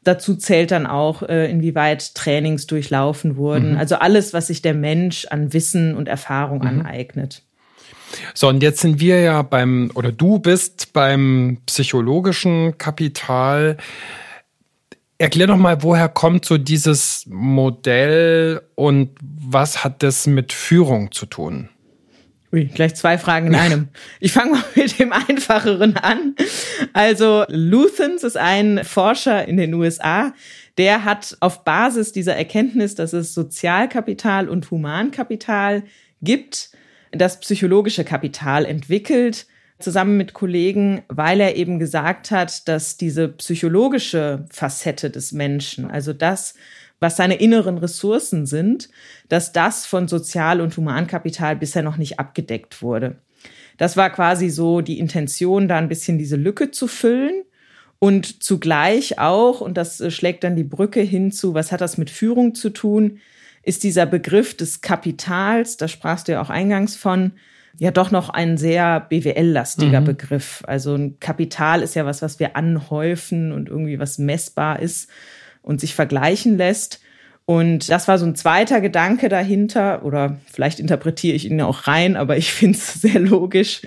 Dazu 0.05 0.35
zählt 0.35 0.71
dann 0.73 0.87
auch, 0.87 1.23
inwieweit 1.23 2.15
Trainings 2.15 2.67
durchlaufen 2.67 3.37
wurden. 3.37 3.73
Mhm. 3.73 3.79
Also 3.79 3.97
alles, 3.97 4.33
was 4.33 4.49
sich 4.49 4.63
der 4.63 4.75
Mensch 4.75 5.27
an 5.27 5.53
Wissen 5.53 5.95
und 5.95 6.09
Erfahrung 6.09 6.59
mhm. 6.61 6.67
aneignet. 6.67 7.43
So, 8.35 8.49
und 8.49 8.63
jetzt 8.63 8.81
sind 8.81 9.01
wir 9.01 9.21
ja 9.21 9.43
beim, 9.43 9.91
oder 9.95 10.13
du 10.13 10.39
bist 10.39 10.93
beim 10.93 11.59
psychologischen 11.67 12.77
Kapital. 12.79 13.79
Erklär 15.19 15.47
doch 15.47 15.57
mal, 15.57 15.83
woher 15.83 16.09
kommt 16.09 16.45
so 16.45 16.59
dieses 16.59 17.25
Modell 17.29 18.61
und 18.75 19.11
was 19.23 19.85
hat 19.85 20.03
das 20.03 20.27
mit 20.27 20.53
Führung 20.53 21.13
zu 21.13 21.27
tun? 21.27 21.69
Ui, 22.55 22.67
gleich 22.67 22.95
zwei 22.95 23.17
Fragen 23.17 23.47
in 23.47 23.55
einem. 23.55 23.89
Ich 24.21 24.33
fange 24.33 24.53
mal 24.53 24.65
mit 24.75 24.99
dem 24.99 25.13
einfacheren 25.13 25.97
an. 25.97 26.37
Also 26.93 27.45
Luthens 27.49 28.25
ist 28.25 28.37
ein 28.37 28.85
Forscher 28.85 29.49
in 29.49 29.57
den 29.57 29.73
USA, 29.73 30.35
der 30.77 31.05
hat 31.05 31.37
auf 31.41 31.65
Basis 31.65 32.13
dieser 32.13 32.37
Erkenntnis, 32.37 32.95
dass 32.95 33.15
es 33.15 33.33
Sozialkapital 33.33 34.51
und 34.51 34.71
Humankapital 34.71 35.85
gibt, 36.21 36.71
das 37.11 37.41
psychologische 37.41 38.05
Kapital 38.05 38.67
entwickelt, 38.67 39.47
zusammen 39.79 40.17
mit 40.17 40.35
Kollegen, 40.35 41.03
weil 41.09 41.41
er 41.41 41.57
eben 41.57 41.79
gesagt 41.79 42.31
hat, 42.31 42.69
dass 42.69 42.97
diese 42.99 43.29
psychologische 43.29 44.45
Facette 44.51 45.11
des 45.11 45.33
Menschen, 45.33 45.91
also 45.91 46.13
das, 46.13 46.55
was 47.03 47.17
seine 47.17 47.35
inneren 47.35 47.79
Ressourcen 47.79 48.47
sind, 48.47 48.89
dass 49.29 49.53
das 49.53 49.85
von 49.85 50.07
Sozial- 50.07 50.61
und 50.61 50.77
Humankapital 50.77 51.57
bisher 51.57 51.83
noch 51.83 51.97
nicht 51.97 52.21
abgedeckt 52.21 52.81
wurde. 52.81 53.17
Das 53.77 53.97
war 53.97 54.09
quasi 54.09 54.49
so 54.51 54.81
die 54.81 55.01
Intention, 55.01 55.67
da 55.67 55.77
ein 55.79 55.89
bisschen 55.89 56.17
diese 56.17 56.37
Lücke 56.37 56.71
zu 56.71 56.87
füllen 56.87 57.43
und 57.99 58.45
zugleich 58.45 59.19
auch, 59.19 59.61
und 59.61 59.77
das 59.77 60.03
schlägt 60.15 60.45
dann 60.45 60.55
die 60.55 60.65
Brücke 60.65 61.01
hinzu, 61.01 61.55
was 61.55 61.73
hat 61.73 61.81
das 61.81 61.99
mit 61.99 62.09
Führung 62.09 62.55
zu 62.55 62.71
tun, 62.71 63.19
ist 63.65 63.83
dieser 63.83 64.07
Begriff 64.07 64.57
des 64.57 64.81
Kapitals, 64.81 65.77
da 65.77 65.89
sprachst 65.89 66.29
du 66.29 66.33
ja 66.33 66.43
auch 66.43 66.51
eingangs 66.51 66.97
von, 66.97 67.33
ja 67.79 67.91
doch 67.91 68.13
noch 68.13 68.29
ein 68.29 68.59
sehr 68.59 69.01
BWL-lastiger 69.01 70.03
mhm. 70.03 70.05
Begriff. 70.05 70.63
Also 70.67 70.95
ein 70.95 71.19
Kapital 71.19 71.83
ist 71.83 71.95
ja 71.97 72.07
was, 72.07 72.23
was 72.23 72.39
wir 72.39 72.55
anhäufen 72.55 73.51
und 73.51 73.69
irgendwie 73.69 73.99
was 73.99 74.19
messbar 74.19 74.79
ist 74.79 75.11
und 75.62 75.81
sich 75.81 75.95
vergleichen 75.95 76.57
lässt. 76.57 77.00
Und 77.45 77.88
das 77.88 78.07
war 78.09 78.19
so 78.19 78.26
ein 78.26 78.37
zweiter 78.37 78.81
Gedanke 78.81 79.28
dahinter, 79.28 80.04
oder 80.04 80.38
vielleicht 80.52 80.78
interpretiere 80.78 81.35
ich 81.35 81.50
ihn 81.50 81.61
auch 81.61 81.87
rein, 81.87 82.16
aber 82.16 82.37
ich 82.37 82.52
finde 82.52 82.78
es 82.78 82.95
sehr 83.00 83.21
logisch 83.21 83.83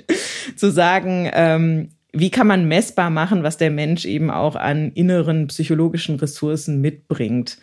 zu 0.56 0.72
sagen, 0.72 1.30
ähm, 1.34 1.90
wie 2.12 2.32
kann 2.32 2.48
man 2.48 2.68
messbar 2.68 3.10
machen, 3.10 3.44
was 3.44 3.58
der 3.58 3.72
Mensch 3.72 4.06
eben 4.06 4.32
auch 4.32 4.56
an 4.56 4.92
inneren 4.94 5.48
psychologischen 5.48 6.16
Ressourcen 6.16 6.80
mitbringt. 6.80 7.58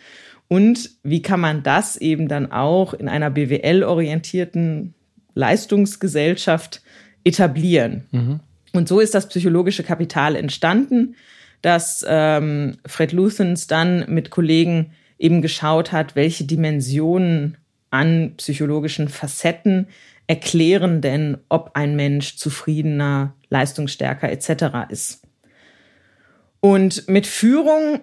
Und 0.47 0.91
wie 1.01 1.23
kann 1.23 1.39
man 1.39 1.63
das 1.63 1.97
eben 1.97 2.27
dann 2.27 2.51
auch 2.51 2.93
in 2.93 3.09
einer 3.09 3.31
BWL-orientierten 3.31 4.93
Leistungsgesellschaft 5.33 6.83
etablieren? 7.23 8.03
Mhm. 8.11 8.39
Und 8.73 8.87
so 8.87 8.99
ist 8.99 9.15
das 9.15 9.27
psychologische 9.27 9.83
Kapital 9.83 10.35
entstanden, 10.35 11.15
dass 11.63 12.05
ähm, 12.07 12.77
Fred 12.85 13.13
Luthens 13.13 13.65
dann 13.65 14.05
mit 14.13 14.29
Kollegen 14.29 14.91
eben 15.17 15.41
geschaut 15.41 15.91
hat, 15.91 16.15
welche 16.15 16.43
Dimensionen 16.43 17.57
an 17.89 18.33
psychologischen 18.37 19.07
Facetten 19.07 19.87
erklären 20.27 21.01
denn, 21.01 21.37
ob 21.49 21.71
ein 21.75 21.95
Mensch 21.95 22.35
zufriedener, 22.35 23.33
leistungsstärker 23.49 24.29
etc. 24.29 24.89
ist. 24.89 25.21
Und 26.59 27.07
mit 27.07 27.27
Führung 27.27 28.01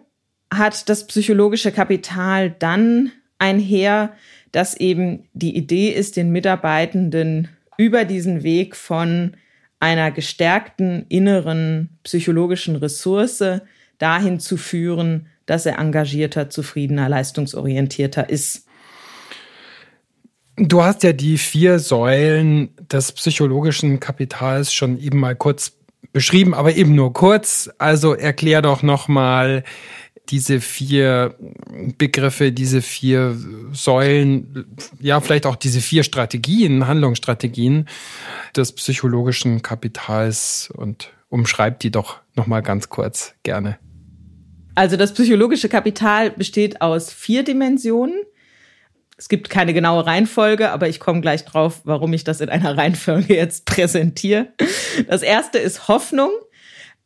hat 0.52 0.88
das 0.88 1.06
psychologische 1.06 1.70
Kapital 1.70 2.50
dann 2.50 3.12
einher, 3.38 4.14
dass 4.52 4.74
eben 4.74 5.28
die 5.34 5.56
Idee 5.56 5.90
ist, 5.90 6.16
den 6.16 6.30
Mitarbeitenden 6.30 7.48
über 7.76 8.04
diesen 8.04 8.42
Weg 8.42 8.74
von 8.74 9.36
einer 9.80 10.10
gestärkten 10.10 11.06
inneren 11.08 11.98
psychologischen 12.04 12.76
Ressource 12.76 13.42
dahin 13.98 14.38
zu 14.38 14.56
führen, 14.56 15.26
dass 15.46 15.66
er 15.66 15.78
engagierter, 15.78 16.50
zufriedener, 16.50 17.08
leistungsorientierter 17.08 18.28
ist. 18.28 18.66
Du 20.56 20.82
hast 20.82 21.02
ja 21.02 21.12
die 21.12 21.38
vier 21.38 21.78
Säulen 21.78 22.70
des 22.92 23.12
psychologischen 23.12 23.98
Kapitals 23.98 24.72
schon 24.72 24.98
eben 24.98 25.18
mal 25.18 25.34
kurz 25.34 25.72
beschrieben, 26.12 26.54
aber 26.54 26.74
eben 26.74 26.94
nur 26.94 27.12
kurz. 27.12 27.70
Also 27.78 28.14
erklär 28.14 28.60
doch 28.60 28.82
noch 28.82 29.08
mal, 29.08 29.64
diese 30.30 30.60
vier 30.60 31.34
Begriffe, 31.98 32.52
diese 32.52 32.82
vier 32.82 33.36
Säulen, 33.72 34.66
ja, 35.00 35.20
vielleicht 35.20 35.46
auch 35.46 35.56
diese 35.56 35.80
vier 35.80 36.04
Strategien, 36.04 36.86
Handlungsstrategien 36.86 37.86
des 38.56 38.72
psychologischen 38.72 39.62
Kapitals 39.62 40.70
und 40.74 41.12
Umschreib 41.30 41.78
die 41.78 41.92
doch 41.92 42.18
noch 42.34 42.48
mal 42.48 42.60
ganz 42.60 42.88
kurz 42.88 43.34
gerne. 43.44 43.78
Also 44.74 44.96
das 44.96 45.14
psychologische 45.14 45.68
Kapital 45.68 46.30
besteht 46.30 46.80
aus 46.80 47.12
vier 47.12 47.44
Dimensionen. 47.44 48.22
Es 49.16 49.28
gibt 49.28 49.48
keine 49.48 49.72
genaue 49.72 50.06
Reihenfolge, 50.06 50.70
aber 50.70 50.88
ich 50.88 50.98
komme 50.98 51.20
gleich 51.20 51.44
drauf, 51.44 51.82
warum 51.84 52.12
ich 52.12 52.24
das 52.24 52.40
in 52.40 52.48
einer 52.48 52.76
Reihenfolge 52.76 53.34
jetzt 53.34 53.64
präsentiere. 53.64 54.48
Das 55.06 55.22
erste 55.22 55.58
ist 55.58 55.86
Hoffnung. 55.88 56.30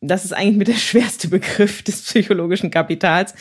Das 0.07 0.25
ist 0.25 0.33
eigentlich 0.33 0.57
mit 0.57 0.69
der 0.69 0.75
schwerste 0.75 1.29
Begriff 1.29 1.83
des 1.83 2.03
psychologischen 2.03 2.71
Kapitals, 2.71 3.35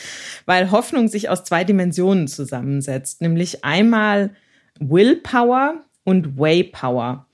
weil 0.46 0.70
Hoffnung 0.70 1.08
sich 1.08 1.28
aus 1.28 1.44
zwei 1.44 1.64
Dimensionen 1.64 2.28
zusammensetzt, 2.28 3.20
nämlich 3.20 3.64
einmal 3.64 4.30
Willpower 4.78 5.84
und 6.04 6.38
Waypower. 6.38 7.26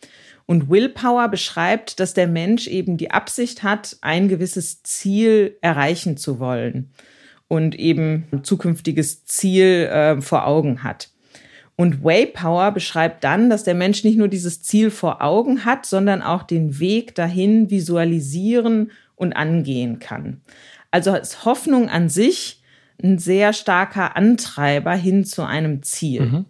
Und 0.46 0.68
Willpower 0.68 1.28
beschreibt, 1.28 2.00
dass 2.00 2.12
der 2.12 2.26
Mensch 2.26 2.66
eben 2.66 2.96
die 2.96 3.12
Absicht 3.12 3.62
hat, 3.62 3.96
ein 4.00 4.28
gewisses 4.28 4.82
Ziel 4.82 5.56
erreichen 5.60 6.16
zu 6.16 6.40
wollen 6.40 6.90
und 7.46 7.76
eben 7.76 8.24
ein 8.32 8.42
zukünftiges 8.42 9.24
Ziel 9.26 9.86
äh, 9.86 10.20
vor 10.20 10.46
Augen 10.46 10.82
hat. 10.82 11.10
Und 11.76 12.04
Waypower 12.04 12.72
beschreibt 12.72 13.24
dann, 13.24 13.48
dass 13.48 13.64
der 13.64 13.74
Mensch 13.74 14.04
nicht 14.04 14.18
nur 14.18 14.28
dieses 14.28 14.60
Ziel 14.62 14.90
vor 14.90 15.22
Augen 15.22 15.64
hat, 15.64 15.86
sondern 15.86 16.20
auch 16.20 16.42
den 16.42 16.78
Weg 16.78 17.14
dahin 17.14 17.70
visualisieren 17.70 18.90
und 19.20 19.34
angehen 19.34 19.98
kann. 19.98 20.40
Also 20.90 21.14
ist 21.14 21.44
Hoffnung 21.44 21.88
an 21.88 22.08
sich 22.08 22.62
ein 23.02 23.18
sehr 23.18 23.52
starker 23.52 24.16
Antreiber 24.16 24.94
hin 24.94 25.24
zu 25.24 25.44
einem 25.44 25.82
Ziel. 25.82 26.22
Mhm. 26.22 26.44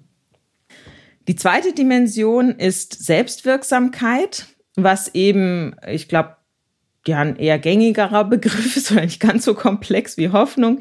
Die 1.28 1.36
zweite 1.36 1.72
Dimension 1.72 2.50
ist 2.50 3.04
Selbstwirksamkeit, 3.04 4.46
was 4.76 5.14
eben, 5.14 5.76
ich 5.86 6.08
glaube, 6.08 6.36
ja, 7.06 7.20
ein 7.20 7.36
eher 7.36 7.58
gängigerer 7.58 8.24
Begriff 8.24 8.76
ist 8.76 8.92
oder 8.92 9.02
nicht 9.02 9.20
ganz 9.20 9.44
so 9.44 9.54
komplex 9.54 10.16
wie 10.16 10.30
Hoffnung, 10.30 10.80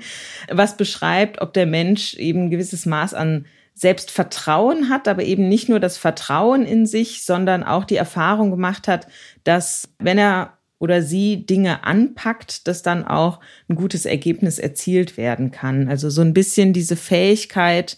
was 0.49 0.77
beschreibt, 0.77 1.41
ob 1.41 1.53
der 1.53 1.65
Mensch 1.65 2.13
eben 2.15 2.45
ein 2.45 2.49
gewisses 2.49 2.85
Maß 2.85 3.13
an 3.13 3.45
Selbstvertrauen 3.73 4.89
hat, 4.89 5.07
aber 5.07 5.23
eben 5.23 5.47
nicht 5.47 5.69
nur 5.69 5.79
das 5.79 5.97
Vertrauen 5.97 6.65
in 6.65 6.85
sich, 6.85 7.23
sondern 7.23 7.63
auch 7.63 7.85
die 7.85 7.95
Erfahrung 7.95 8.51
gemacht 8.51 8.87
hat, 8.89 9.07
dass 9.45 9.89
wenn 9.99 10.17
er 10.17 10.58
oder 10.79 11.03
sie 11.03 11.45
Dinge 11.45 11.83
anpackt, 11.83 12.67
dass 12.67 12.81
dann 12.81 13.05
auch 13.05 13.39
ein 13.67 13.75
gutes 13.75 14.05
Ergebnis 14.05 14.57
erzielt 14.59 15.17
werden 15.17 15.51
kann. 15.51 15.89
Also 15.89 16.09
so 16.09 16.21
ein 16.21 16.33
bisschen 16.33 16.73
diese 16.73 16.95
Fähigkeit, 16.95 17.97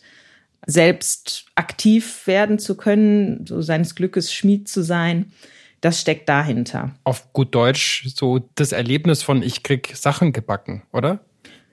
selbst 0.65 1.45
aktiv 1.55 2.27
werden 2.27 2.59
zu 2.59 2.75
können, 2.75 3.45
so 3.47 3.61
seines 3.61 3.95
Glückes 3.95 4.33
Schmied 4.33 4.67
zu 4.67 4.83
sein, 4.83 5.31
das 5.81 5.99
steckt 5.99 6.29
dahinter. 6.29 6.91
Auf 7.03 7.33
gut 7.33 7.55
Deutsch 7.55 8.07
so 8.15 8.47
das 8.55 8.71
Erlebnis 8.71 9.23
von 9.23 9.41
ich 9.41 9.63
krieg 9.63 9.93
Sachen 9.95 10.31
gebacken, 10.31 10.83
oder? 10.93 11.19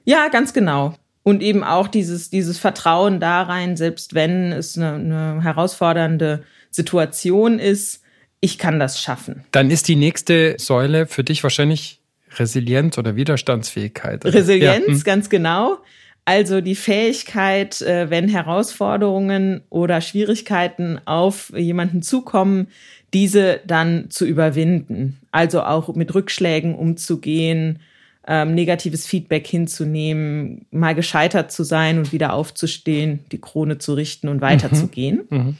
Ja, 0.04 0.28
ganz 0.28 0.54
genau. 0.54 0.94
Und 1.22 1.42
eben 1.42 1.62
auch 1.62 1.88
dieses, 1.88 2.30
dieses 2.30 2.58
Vertrauen 2.58 3.20
da 3.20 3.42
rein, 3.42 3.76
selbst 3.76 4.14
wenn 4.14 4.52
es 4.52 4.78
eine, 4.78 4.94
eine 4.94 5.42
herausfordernde 5.42 6.42
Situation 6.70 7.58
ist, 7.58 8.02
ich 8.40 8.58
kann 8.58 8.78
das 8.78 9.00
schaffen. 9.00 9.44
Dann 9.50 9.70
ist 9.70 9.88
die 9.88 9.96
nächste 9.96 10.56
Säule 10.58 11.06
für 11.06 11.24
dich 11.24 11.42
wahrscheinlich 11.42 12.00
Resilienz 12.36 12.98
oder 12.98 13.16
Widerstandsfähigkeit. 13.16 14.24
Resilienz, 14.24 14.86
ja. 14.86 14.94
Hm. 14.94 15.02
ganz 15.04 15.30
genau. 15.30 15.78
Also 16.24 16.60
die 16.60 16.74
Fähigkeit, 16.74 17.80
äh, 17.80 18.10
wenn 18.10 18.28
Herausforderungen 18.28 19.62
oder 19.70 20.02
Schwierigkeiten 20.02 21.00
auf 21.06 21.52
jemanden 21.56 22.02
zukommen, 22.02 22.68
diese 23.14 23.60
dann 23.66 24.10
zu 24.10 24.26
überwinden. 24.26 25.18
Also 25.32 25.62
auch 25.62 25.94
mit 25.94 26.14
Rückschlägen 26.14 26.74
umzugehen, 26.74 27.78
ähm, 28.26 28.54
negatives 28.54 29.06
Feedback 29.06 29.46
hinzunehmen, 29.46 30.66
mal 30.70 30.94
gescheitert 30.94 31.50
zu 31.50 31.64
sein 31.64 31.98
und 31.98 32.12
wieder 32.12 32.34
aufzustehen, 32.34 33.20
die 33.32 33.40
Krone 33.40 33.78
zu 33.78 33.94
richten 33.94 34.28
und 34.28 34.42
weiterzugehen. 34.42 35.22
Mhm. 35.30 35.38
Mhm. 35.38 35.56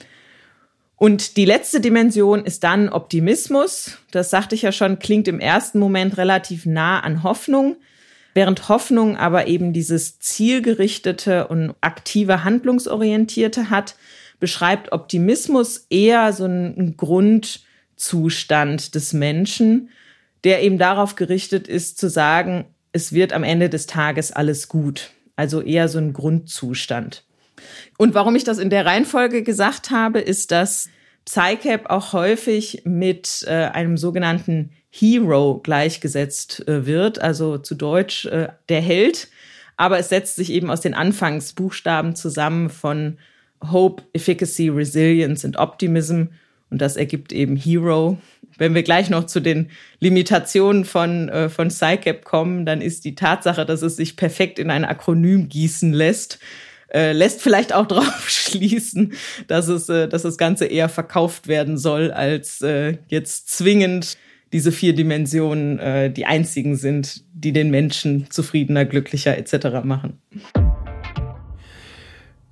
Und 0.98 1.36
die 1.36 1.44
letzte 1.44 1.80
Dimension 1.80 2.44
ist 2.44 2.64
dann 2.64 2.88
Optimismus. 2.88 3.98
Das 4.10 4.30
sagte 4.30 4.56
ich 4.56 4.62
ja 4.62 4.72
schon, 4.72 4.98
klingt 4.98 5.28
im 5.28 5.38
ersten 5.38 5.78
Moment 5.78 6.18
relativ 6.18 6.66
nah 6.66 7.00
an 7.00 7.22
Hoffnung, 7.22 7.76
während 8.34 8.68
Hoffnung 8.68 9.16
aber 9.16 9.46
eben 9.46 9.72
dieses 9.72 10.18
zielgerichtete 10.18 11.46
und 11.46 11.74
aktive 11.80 12.42
Handlungsorientierte 12.42 13.70
hat, 13.70 13.94
beschreibt 14.40 14.90
Optimismus 14.90 15.86
eher 15.88 16.32
so 16.32 16.44
einen 16.44 16.96
Grundzustand 16.96 18.96
des 18.96 19.12
Menschen, 19.12 19.90
der 20.42 20.62
eben 20.62 20.78
darauf 20.78 21.14
gerichtet 21.14 21.68
ist, 21.68 21.98
zu 21.98 22.10
sagen, 22.10 22.64
es 22.92 23.12
wird 23.12 23.32
am 23.32 23.44
Ende 23.44 23.68
des 23.68 23.86
Tages 23.86 24.32
alles 24.32 24.68
gut. 24.68 25.10
Also 25.36 25.60
eher 25.60 25.88
so 25.88 25.98
ein 25.98 26.12
Grundzustand. 26.12 27.24
Und 27.96 28.14
warum 28.14 28.36
ich 28.36 28.44
das 28.44 28.58
in 28.58 28.70
der 28.70 28.86
Reihenfolge 28.86 29.42
gesagt 29.42 29.90
habe, 29.90 30.20
ist, 30.20 30.50
dass 30.50 30.88
PsyCap 31.24 31.90
auch 31.90 32.12
häufig 32.12 32.82
mit 32.84 33.44
äh, 33.46 33.52
einem 33.52 33.96
sogenannten 33.96 34.70
Hero 34.90 35.60
gleichgesetzt 35.62 36.66
äh, 36.66 36.86
wird, 36.86 37.20
also 37.20 37.58
zu 37.58 37.74
Deutsch 37.74 38.24
äh, 38.26 38.48
der 38.68 38.80
Held. 38.80 39.28
Aber 39.76 39.98
es 39.98 40.08
setzt 40.08 40.36
sich 40.36 40.50
eben 40.50 40.70
aus 40.70 40.80
den 40.80 40.94
Anfangsbuchstaben 40.94 42.16
zusammen 42.16 42.70
von 42.70 43.18
Hope, 43.70 44.02
Efficacy, 44.12 44.68
Resilience 44.68 45.44
und 45.44 45.56
Optimism. 45.58 46.24
Und 46.70 46.80
das 46.80 46.96
ergibt 46.96 47.32
eben 47.32 47.56
Hero. 47.56 48.18
Wenn 48.56 48.74
wir 48.74 48.82
gleich 48.82 49.08
noch 49.08 49.24
zu 49.24 49.40
den 49.40 49.70
Limitationen 50.00 50.84
von, 50.84 51.28
äh, 51.28 51.48
von 51.48 51.68
PsyCap 51.68 52.24
kommen, 52.24 52.66
dann 52.66 52.80
ist 52.80 53.04
die 53.04 53.14
Tatsache, 53.14 53.64
dass 53.64 53.82
es 53.82 53.96
sich 53.96 54.16
perfekt 54.16 54.58
in 54.58 54.70
ein 54.70 54.84
Akronym 54.84 55.48
gießen 55.48 55.92
lässt, 55.92 56.38
äh, 56.92 57.12
lässt 57.12 57.42
vielleicht 57.42 57.72
auch 57.72 57.86
drauf 57.88 58.28
schließen, 58.28 59.14
dass 59.46 59.68
es, 59.68 59.88
äh, 59.88 60.08
dass 60.08 60.22
das 60.22 60.38
Ganze 60.38 60.66
eher 60.66 60.88
verkauft 60.88 61.48
werden 61.48 61.78
soll, 61.78 62.10
als 62.10 62.60
äh, 62.62 62.98
jetzt 63.08 63.50
zwingend 63.50 64.16
diese 64.52 64.72
vier 64.72 64.94
Dimensionen 64.94 65.78
äh, 65.78 66.10
die 66.10 66.24
einzigen 66.24 66.76
sind, 66.76 67.24
die 67.32 67.52
den 67.52 67.70
Menschen 67.70 68.30
zufriedener, 68.30 68.84
glücklicher 68.84 69.36
etc. 69.36 69.84
machen. 69.84 70.20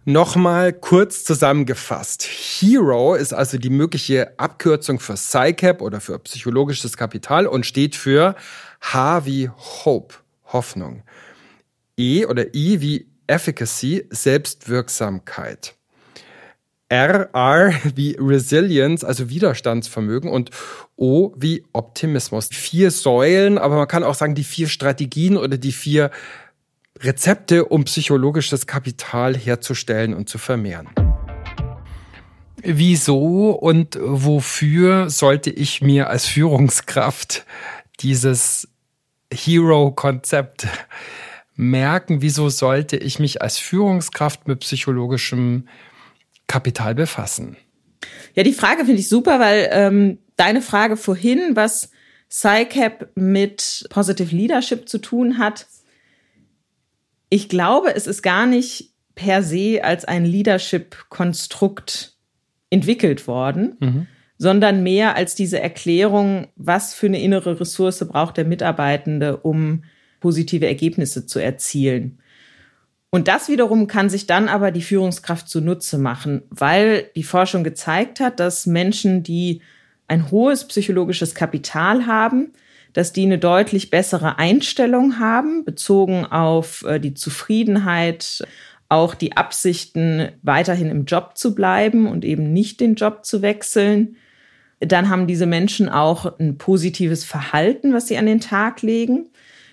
Nochmal 0.08 0.72
kurz 0.72 1.24
zusammengefasst. 1.24 2.22
Hero 2.22 3.16
ist 3.16 3.32
also 3.32 3.58
die 3.58 3.70
mögliche 3.70 4.38
Abkürzung 4.38 5.00
für 5.00 5.14
PsyCap 5.14 5.82
oder 5.82 6.00
für 6.00 6.18
psychologisches 6.20 6.96
Kapital 6.96 7.48
und 7.48 7.66
steht 7.66 7.96
für 7.96 8.36
H 8.80 9.26
wie 9.26 9.48
Hope, 9.48 10.14
Hoffnung. 10.52 11.02
E 11.96 12.24
oder 12.24 12.54
I 12.54 12.80
wie 12.80 13.06
Efficacy, 13.26 14.06
Selbstwirksamkeit. 14.10 15.74
R, 16.88 17.30
R 17.32 17.74
wie 17.96 18.16
Resilience, 18.18 19.04
also 19.04 19.28
Widerstandsvermögen 19.28 20.30
und 20.30 20.50
O 20.96 21.32
wie 21.36 21.64
Optimismus. 21.72 22.48
Vier 22.52 22.90
Säulen, 22.90 23.58
aber 23.58 23.76
man 23.76 23.88
kann 23.88 24.04
auch 24.04 24.14
sagen, 24.14 24.36
die 24.36 24.44
vier 24.44 24.68
Strategien 24.68 25.36
oder 25.36 25.58
die 25.58 25.72
vier 25.72 26.10
Rezepte, 27.00 27.64
um 27.64 27.84
psychologisches 27.84 28.66
Kapital 28.66 29.36
herzustellen 29.36 30.14
und 30.14 30.28
zu 30.28 30.38
vermehren. 30.38 30.88
Wieso 32.62 33.50
und 33.50 33.98
wofür 34.00 35.10
sollte 35.10 35.50
ich 35.50 35.82
mir 35.82 36.08
als 36.08 36.26
Führungskraft 36.26 37.44
dieses 38.00 38.68
Hero-Konzept 39.32 40.66
merken? 41.56 42.22
Wieso 42.22 42.48
sollte 42.48 42.96
ich 42.96 43.18
mich 43.18 43.42
als 43.42 43.58
Führungskraft 43.58 44.46
mit 44.46 44.60
psychologischem 44.60 45.68
Kapital 46.46 46.94
befassen? 46.94 47.56
Ja, 48.34 48.42
die 48.42 48.52
Frage 48.52 48.84
finde 48.84 49.00
ich 49.00 49.08
super, 49.08 49.40
weil 49.40 49.68
ähm, 49.72 50.18
deine 50.36 50.62
Frage 50.62 50.96
vorhin, 50.96 51.56
was 51.56 51.90
PsyCap 52.28 53.10
mit 53.14 53.86
Positive 53.90 54.34
Leadership 54.34 54.88
zu 54.88 54.98
tun 54.98 55.38
hat, 55.38 55.66
ich 57.28 57.48
glaube, 57.48 57.94
es 57.94 58.06
ist 58.06 58.22
gar 58.22 58.46
nicht 58.46 58.92
per 59.14 59.42
se 59.42 59.80
als 59.82 60.04
ein 60.04 60.24
Leadership-Konstrukt 60.24 62.16
entwickelt 62.70 63.26
worden, 63.26 63.76
mhm. 63.80 64.06
sondern 64.38 64.82
mehr 64.82 65.16
als 65.16 65.34
diese 65.34 65.60
Erklärung, 65.60 66.48
was 66.56 66.94
für 66.94 67.06
eine 67.06 67.20
innere 67.20 67.58
Ressource 67.58 68.06
braucht 68.06 68.36
der 68.36 68.44
Mitarbeitende, 68.44 69.38
um 69.38 69.84
positive 70.20 70.66
Ergebnisse 70.66 71.26
zu 71.26 71.38
erzielen. 71.38 72.18
Und 73.10 73.28
das 73.28 73.48
wiederum 73.48 73.86
kann 73.86 74.10
sich 74.10 74.26
dann 74.26 74.48
aber 74.48 74.70
die 74.70 74.82
Führungskraft 74.82 75.48
zunutze 75.48 75.96
machen, 75.98 76.42
weil 76.50 77.10
die 77.16 77.22
Forschung 77.22 77.64
gezeigt 77.64 78.20
hat, 78.20 78.40
dass 78.40 78.66
Menschen, 78.66 79.22
die 79.22 79.62
ein 80.08 80.30
hohes 80.30 80.66
psychologisches 80.66 81.34
Kapital 81.34 82.06
haben, 82.06 82.52
dass 82.92 83.12
die 83.12 83.24
eine 83.24 83.38
deutlich 83.38 83.90
bessere 83.90 84.38
Einstellung 84.38 85.18
haben, 85.18 85.64
bezogen 85.64 86.24
auf 86.24 86.84
äh, 86.86 86.98
die 86.98 87.14
Zufriedenheit, 87.14 88.42
auch 88.88 89.14
die 89.14 89.36
Absichten, 89.36 90.28
weiterhin 90.42 90.90
im 90.90 91.04
Job 91.04 91.36
zu 91.36 91.54
bleiben 91.54 92.06
und 92.06 92.24
eben 92.24 92.52
nicht 92.52 92.80
den 92.80 92.94
Job 92.94 93.24
zu 93.24 93.42
wechseln. 93.42 94.16
Dann 94.80 95.08
haben 95.08 95.26
diese 95.26 95.46
Menschen 95.46 95.88
auch 95.88 96.38
ein 96.38 96.58
positives 96.58 97.24
Verhalten, 97.24 97.92
was 97.92 98.08
sie 98.08 98.16
an 98.16 98.26
den 98.26 98.40
Tag 98.40 98.82
legen. 98.82 99.28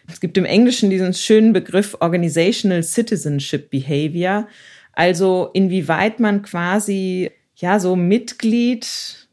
Es 0.08 0.20
gibt 0.20 0.38
im 0.38 0.46
Englischen 0.46 0.90
diesen 0.90 1.14
schönen 1.14 1.54
Begriff 1.54 1.98
Organizational 2.00 2.84
Citizenship 2.84 3.70
Behavior. 3.70 4.48
Also 4.94 5.50
inwieweit 5.54 6.20
man 6.20 6.42
quasi 6.42 7.32
ja 7.56 7.80
so 7.80 7.96
Mitglied 7.96 8.88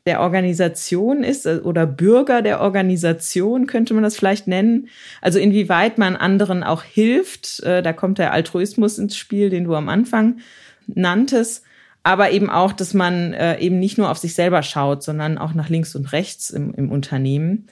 der 0.07 0.21
Organisation 0.21 1.23
ist 1.23 1.47
äh, 1.47 1.61
oder 1.63 1.87
Bürger 1.87 2.43
der 2.43 2.61
Organisation 2.61 3.67
könnte 3.67 3.95
man 3.95 4.03
das 4.03 4.17
vielleicht 4.17 4.47
nennen. 4.47 4.89
Also 5.21 5.39
inwieweit 5.39 5.99
man 5.99 6.17
anderen 6.17 6.63
auch 6.63 6.83
hilft. 6.83 7.61
Äh, 7.63 7.83
da 7.83 7.93
kommt 7.93 8.19
der 8.19 8.33
Altruismus 8.33 8.99
ins 8.99 9.17
Spiel, 9.17 9.51
den 9.51 9.65
du 9.65 9.75
am 9.75 9.89
Anfang 9.89 10.39
nanntest. 10.87 11.65
Aber 12.03 12.31
eben 12.31 12.49
auch, 12.49 12.73
dass 12.73 12.95
man 12.95 13.35
äh, 13.35 13.59
eben 13.59 13.79
nicht 13.79 13.99
nur 13.99 14.11
auf 14.11 14.17
sich 14.17 14.35
selber 14.35 14.63
schaut, 14.63 15.03
sondern 15.03 15.37
auch 15.37 15.53
nach 15.53 15.69
links 15.69 15.95
und 15.95 16.13
rechts 16.13 16.49
im, 16.49 16.73
im 16.75 16.91
Unternehmen. 16.91 17.67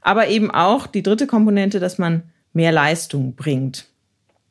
Aber 0.00 0.28
eben 0.28 0.50
auch 0.50 0.86
die 0.86 1.02
dritte 1.02 1.26
Komponente, 1.26 1.80
dass 1.80 1.98
man 1.98 2.22
mehr 2.54 2.72
Leistung 2.72 3.34
bringt. 3.34 3.86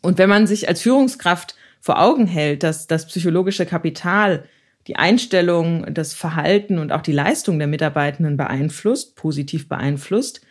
Und 0.01 0.17
wenn 0.17 0.29
man 0.29 0.45
sich 0.45 0.67
als 0.67 0.81
Führungskraft 0.81 1.55
vor 1.79 1.99
Augen 1.99 2.27
hält, 2.27 2.63
dass 2.63 2.87
das 2.87 3.07
psychologische 3.07 3.65
Kapital 3.65 4.43
die 4.87 4.97
Einstellung, 4.97 5.93
das 5.93 6.13
Verhalten 6.13 6.77
und 6.77 6.91
auch 6.91 7.01
die 7.01 7.13
Leistung 7.13 7.57
der 7.57 7.67
Mitarbeitenden 7.67 8.37
beeinflusst, 8.37 9.15
positiv 9.15 9.69
beeinflusst, 9.69 10.41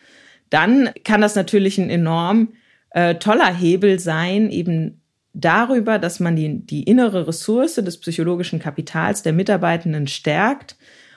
dann 0.51 0.91
kann 1.05 1.21
das 1.21 1.35
natürlich 1.35 1.79
ein 1.79 1.91
enorm 1.91 2.55
äh, 2.91 3.15
toller 3.17 3.53
Hebel 3.53 3.99
sein, 3.99 4.51
eben 4.51 5.01
darüber, 5.35 5.99
dass 5.99 6.21
man 6.21 6.37
die, 6.37 6.67
die 6.67 6.83
innere 6.83 7.27
Ressource 7.27 7.77
des 7.77 7.99
psychologischen 7.99 8.59
Kapitals 8.59 9.23
der 9.23 9.33
Mitarbeitenden 9.33 10.07
stärkt, 10.07 10.77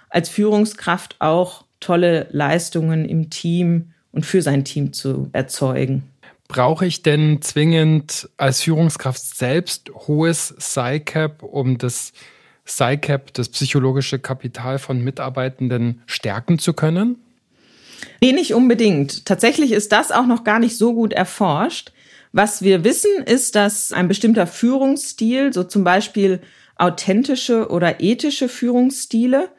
als 0.09 0.29
Führungskraft 0.29 1.17
auch 1.19 1.65
tolle 1.79 2.27
Leistungen 2.31 3.05
im 3.05 3.29
Team 3.29 3.91
und 4.11 4.25
für 4.25 4.41
sein 4.41 4.63
Team 4.63 4.93
zu 4.93 5.29
erzeugen. 5.33 6.03
Brauche 6.47 6.85
ich 6.85 7.01
denn 7.01 7.41
zwingend 7.41 8.29
als 8.37 8.61
Führungskraft 8.61 9.21
selbst 9.21 9.89
hohes 10.07 10.55
PsyCap, 10.57 11.41
um 11.43 11.77
das 11.77 12.13
PsyCap, 12.65 13.33
das 13.33 13.49
psychologische 13.49 14.19
Kapital 14.19 14.79
von 14.79 15.03
Mitarbeitenden 15.03 16.01
stärken 16.05 16.59
zu 16.59 16.73
können? 16.73 17.17
Nee, 18.21 18.31
nicht 18.31 18.53
unbedingt. 18.53 19.25
Tatsächlich 19.25 19.71
ist 19.71 19.91
das 19.91 20.11
auch 20.11 20.25
noch 20.27 20.43
gar 20.43 20.59
nicht 20.59 20.77
so 20.77 20.93
gut 20.93 21.13
erforscht. 21.13 21.91
Was 22.31 22.61
wir 22.61 22.83
wissen, 22.83 23.23
ist, 23.25 23.55
dass 23.55 23.91
ein 23.91 24.07
bestimmter 24.07 24.45
Führungsstil, 24.45 25.53
so 25.53 25.63
zum 25.63 25.83
Beispiel 25.83 26.41
authentische 26.75 27.69
oder 27.69 28.01
ethische 28.01 28.49
Führungsstile, 28.49 29.49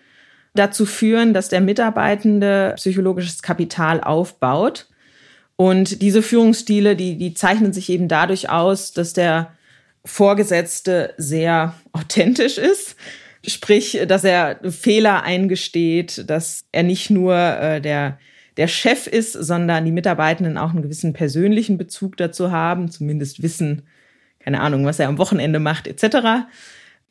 dazu 0.54 0.86
führen, 0.86 1.34
dass 1.34 1.48
der 1.48 1.60
Mitarbeitende 1.60 2.74
psychologisches 2.76 3.42
Kapital 3.42 4.00
aufbaut. 4.00 4.88
Und 5.56 6.02
diese 6.02 6.22
Führungsstile, 6.22 6.96
die, 6.96 7.16
die 7.16 7.34
zeichnen 7.34 7.72
sich 7.72 7.88
eben 7.88 8.08
dadurch 8.08 8.50
aus, 8.50 8.92
dass 8.92 9.14
der 9.14 9.52
Vorgesetzte 10.04 11.14
sehr 11.16 11.74
authentisch 11.92 12.58
ist. 12.58 12.96
Sprich, 13.46 14.00
dass 14.06 14.24
er 14.24 14.58
Fehler 14.70 15.22
eingesteht, 15.22 16.28
dass 16.28 16.64
er 16.72 16.82
nicht 16.82 17.10
nur 17.10 17.36
äh, 17.36 17.80
der, 17.80 18.18
der 18.56 18.68
Chef 18.68 19.06
ist, 19.06 19.32
sondern 19.32 19.84
die 19.84 19.92
Mitarbeitenden 19.92 20.58
auch 20.58 20.70
einen 20.70 20.82
gewissen 20.82 21.12
persönlichen 21.12 21.78
Bezug 21.78 22.16
dazu 22.16 22.50
haben, 22.50 22.90
zumindest 22.90 23.42
wissen, 23.42 23.82
keine 24.40 24.60
Ahnung, 24.60 24.84
was 24.84 24.98
er 24.98 25.08
am 25.08 25.18
Wochenende 25.18 25.58
macht, 25.58 25.86
etc. 25.86 26.46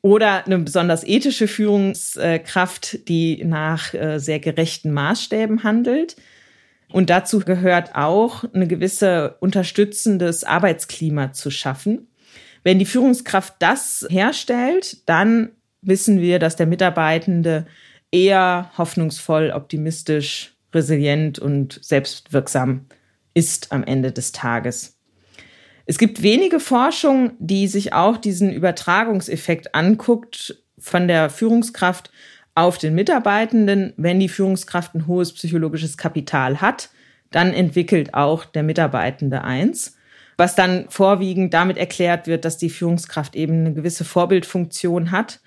Oder 0.01 0.45
eine 0.45 0.59
besonders 0.59 1.03
ethische 1.03 1.47
Führungskraft, 1.47 3.07
die 3.07 3.43
nach 3.43 3.93
äh, 3.93 4.19
sehr 4.19 4.39
gerechten 4.39 4.91
Maßstäben 4.91 5.63
handelt. 5.63 6.15
Und 6.95 7.09
dazu 7.09 7.39
gehört 7.39 7.93
auch, 7.93 8.45
eine 8.53 8.69
gewisse 8.69 9.35
unterstützendes 9.41 10.45
Arbeitsklima 10.45 11.33
zu 11.33 11.51
schaffen. 11.51 12.07
Wenn 12.63 12.79
die 12.79 12.85
Führungskraft 12.85 13.55
das 13.59 14.07
herstellt, 14.09 15.05
dann 15.05 15.49
wissen 15.81 16.21
wir, 16.21 16.39
dass 16.39 16.55
der 16.55 16.67
Mitarbeitende 16.67 17.65
eher 18.11 18.71
hoffnungsvoll, 18.77 19.51
optimistisch, 19.53 20.55
resilient 20.73 21.37
und 21.37 21.79
selbstwirksam 21.83 22.85
ist 23.33 23.73
am 23.73 23.83
Ende 23.83 24.13
des 24.13 24.31
Tages. 24.31 24.97
Es 25.85 25.97
gibt 25.97 26.23
wenige 26.23 26.61
Forschung, 26.61 27.33
die 27.39 27.67
sich 27.67 27.91
auch 27.91 28.15
diesen 28.15 28.53
Übertragungseffekt 28.53 29.75
anguckt 29.75 30.63
von 30.77 31.09
der 31.09 31.29
Führungskraft 31.29 32.09
auf 32.55 32.77
den 32.77 32.95
Mitarbeitenden. 32.95 33.93
Wenn 33.97 34.19
die 34.19 34.29
Führungskraft 34.29 34.95
ein 34.95 35.07
hohes 35.07 35.33
psychologisches 35.33 35.97
Kapital 35.97 36.61
hat, 36.61 36.89
dann 37.31 37.53
entwickelt 37.53 38.13
auch 38.13 38.45
der 38.45 38.63
Mitarbeitende 38.63 39.43
eins 39.43 39.95
was 40.37 40.55
dann 40.55 40.85
vorwiegend 40.89 41.53
damit 41.53 41.77
erklärt 41.77 42.27
wird, 42.27 42.45
dass 42.45 42.57
die 42.57 42.69
Führungskraft 42.69 43.35
eben 43.35 43.61
eine 43.61 43.73
gewisse 43.73 44.03
Vorbildfunktion 44.03 45.11
hat. 45.11 45.39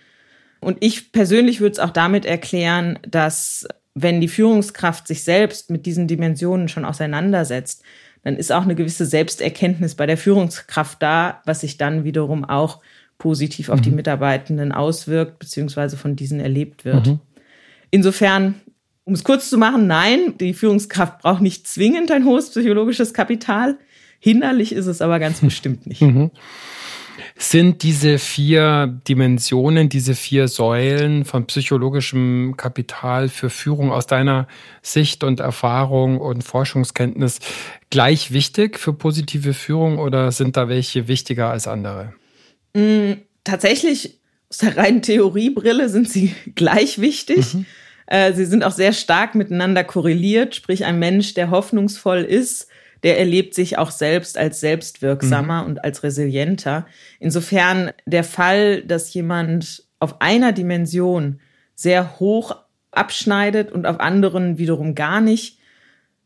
Und 0.61 0.79
ich 0.81 1.13
persönlich 1.13 1.61
würde 1.61 1.73
es 1.73 1.79
auch 1.79 1.91
damit 1.91 2.25
erklären, 2.25 2.99
dass 3.07 3.67
wenn 3.95 4.21
die 4.21 4.29
Führungskraft 4.29 5.07
sich 5.07 5.25
selbst 5.25 5.71
mit 5.71 5.87
diesen 5.87 6.07
Dimensionen 6.07 6.69
schon 6.69 6.85
auseinandersetzt, 6.85 7.83
dann 8.23 8.37
ist 8.37 8.51
auch 8.51 8.63
eine 8.63 8.75
gewisse 8.75 9.07
Selbsterkenntnis 9.07 9.95
bei 9.95 10.07
der 10.07 10.17
Führungskraft 10.17 11.03
da, 11.03 11.43
was 11.45 11.61
sich 11.61 11.77
dann 11.77 12.05
wiederum 12.05 12.45
auch 12.45 12.81
positiv 13.19 13.69
auf 13.69 13.81
mhm. 13.81 13.85
die 13.85 13.91
Mitarbeitenden 13.91 14.73
auswirkt, 14.73 15.39
beziehungsweise 15.39 15.97
von 15.97 16.17
diesen 16.17 16.41
erlebt 16.41 16.85
wird. 16.85 17.09
Mhm. 17.09 17.21
Insofern, 17.91 18.55
um 19.05 19.15
es 19.15 19.25
kurz 19.25 19.51
zu 19.51 19.59
machen, 19.59 19.87
nein, 19.87 20.35
die 20.39 20.55
Führungskraft 20.55 21.21
braucht 21.23 21.43
nicht 21.43 21.67
zwingend 21.67 22.11
ein 22.11 22.25
hohes 22.25 22.51
psychologisches 22.51 23.13
Kapital. 23.13 23.79
Hinderlich 24.21 24.73
ist 24.73 24.87
es 24.87 25.03
aber 25.03 25.19
ganz 25.19 25.41
bestimmt 25.41 25.87
nicht. 25.87 26.01
Mhm. 26.01 26.31
Sind 27.37 27.83
diese 27.83 28.19
vier 28.19 29.01
Dimensionen, 29.09 29.89
diese 29.89 30.15
vier 30.15 30.49
Säulen 30.49 31.25
von 31.25 31.47
psychologischem 31.47 32.55
Kapital 32.57 33.29
für 33.29 33.49
Führung 33.51 33.93
aus 33.93 34.07
deiner 34.07 34.47
Sicht 34.83 35.25
und 35.25 35.41
Erfahrung 35.41 36.19
und 36.19 36.43
Forschungskenntnis 36.43 37.39
gleich 37.91 38.33
wichtig 38.33 38.79
für 38.79 38.93
positive 38.93 39.55
Führung 39.55 39.99
oder 39.99 40.31
sind 40.33 40.57
da 40.57 40.69
welche 40.69 41.09
wichtiger 41.09 41.51
als 41.51 41.69
andere? 41.69 42.13
Mm, 42.75 43.13
tatsächlich, 43.45 44.21
aus 44.51 44.59
der 44.59 44.77
reinen 44.77 45.03
Theoriebrille 45.03 45.89
sind 45.89 46.09
sie 46.09 46.35
gleich 46.55 47.01
wichtig. 47.01 47.55
Mhm. 47.55 47.67
Äh, 48.07 48.33
sie 48.33 48.47
sind 48.47 48.65
auch 48.65 48.73
sehr 48.73 48.93
stark 48.93 49.35
miteinander 49.35 49.85
korreliert, 49.85 50.55
sprich 50.55 50.85
ein 50.85 50.99
Mensch, 50.99 51.35
der 51.35 51.51
hoffnungsvoll 51.51 52.21
ist, 52.23 52.69
der 53.03 53.19
erlebt 53.19 53.55
sich 53.55 53.79
auch 53.79 53.91
selbst 53.91 54.39
als 54.39 54.61
selbstwirksamer 54.61 55.63
mhm. 55.63 55.69
und 55.69 55.85
als 55.85 56.03
resilienter. 56.03 56.87
Insofern 57.21 57.93
der 58.07 58.25
Fall, 58.25 58.83
dass 58.83 59.13
jemand 59.15 59.85
auf 60.01 60.21
einer 60.21 60.53
Dimension 60.53 61.41
sehr 61.75 62.19
hoch 62.19 62.57
abschneidet 62.91 63.71
und 63.71 63.87
auf 63.87 64.01
anderen 64.01 64.59
wiederum 64.59 64.95
gar 64.95 65.21
nicht, 65.21 65.59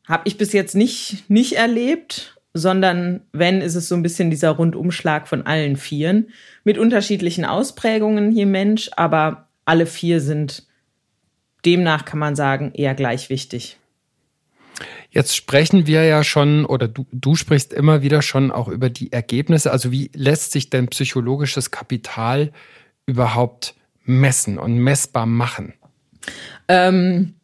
habe 0.07 0.23
ich 0.27 0.39
bis 0.39 0.53
jetzt 0.53 0.75
nicht, 0.75 1.29
nicht 1.29 1.55
erlebt, 1.55 2.32
sondern 2.55 3.21
wenn, 3.33 3.61
ist 3.61 3.75
es 3.75 3.89
so 3.89 3.95
ein 3.95 4.03
bisschen 4.03 4.31
dieser 4.31 4.51
Rundumschlag 4.51 5.27
von 5.27 5.47
allen 5.47 5.77
Vieren 5.77 6.29
mit 6.65 6.79
unterschiedlichen 6.79 7.45
Ausprägungen 7.45 8.31
hier 8.31 8.47
Mensch, 8.47 8.91
aber 8.97 9.49
alle 9.65 9.87
vier 9.87 10.21
sind 10.21 10.67
demnach, 11.65 12.05
kann 12.05 12.19
man 12.19 12.37
sagen, 12.37 12.73
eher 12.75 12.95
gleich 12.95 13.31
wichtig. 13.31 13.79
Jetzt 15.11 15.37
sprechen 15.37 15.87
wir 15.87 16.05
ja 16.05 16.25
schon 16.25 16.65
oder 16.65 16.89
du, 16.89 17.07
du 17.13 17.37
sprichst 17.37 17.73
immer 17.73 18.03
wieder 18.03 18.23
schon 18.23 18.51
auch 18.51 18.69
über 18.69 18.91
die 18.91 19.13
Ergebnisse. 19.13 19.71
Also 19.71 19.93
wie 19.93 20.11
lässt 20.15 20.53
sich 20.53 20.71
denn 20.71 20.89
psychologisches 20.89 21.71
Kapital 21.71 22.51
überhaupt 23.07 23.75
messen 24.05 24.59
und 24.59 24.79
messbar 24.79 25.27
machen? 25.27 25.75
Ähm, 26.69 27.35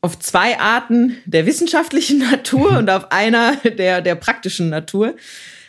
auf 0.00 0.18
zwei 0.18 0.58
Arten 0.58 1.16
der 1.24 1.46
wissenschaftlichen 1.46 2.18
Natur 2.30 2.78
und 2.78 2.90
auf 2.90 3.12
einer 3.12 3.56
der, 3.56 4.00
der 4.00 4.14
praktischen 4.14 4.68
Natur. 4.68 5.14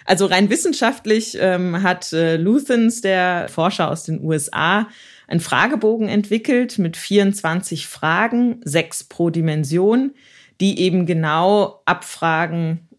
Also 0.05 0.25
rein 0.25 0.49
wissenschaftlich 0.49 1.37
ähm, 1.39 1.83
hat 1.83 2.11
äh, 2.11 2.37
Luthens, 2.37 3.01
der 3.01 3.47
Forscher 3.49 3.89
aus 3.89 4.03
den 4.03 4.23
USA, 4.23 4.87
einen 5.27 5.39
Fragebogen 5.39 6.09
entwickelt 6.09 6.77
mit 6.77 6.97
24 6.97 7.87
Fragen, 7.87 8.59
sechs 8.65 9.03
pro 9.03 9.29
Dimension, 9.29 10.13
die 10.59 10.79
eben 10.79 11.05
genau 11.05 11.81
abfragen, 11.85 12.89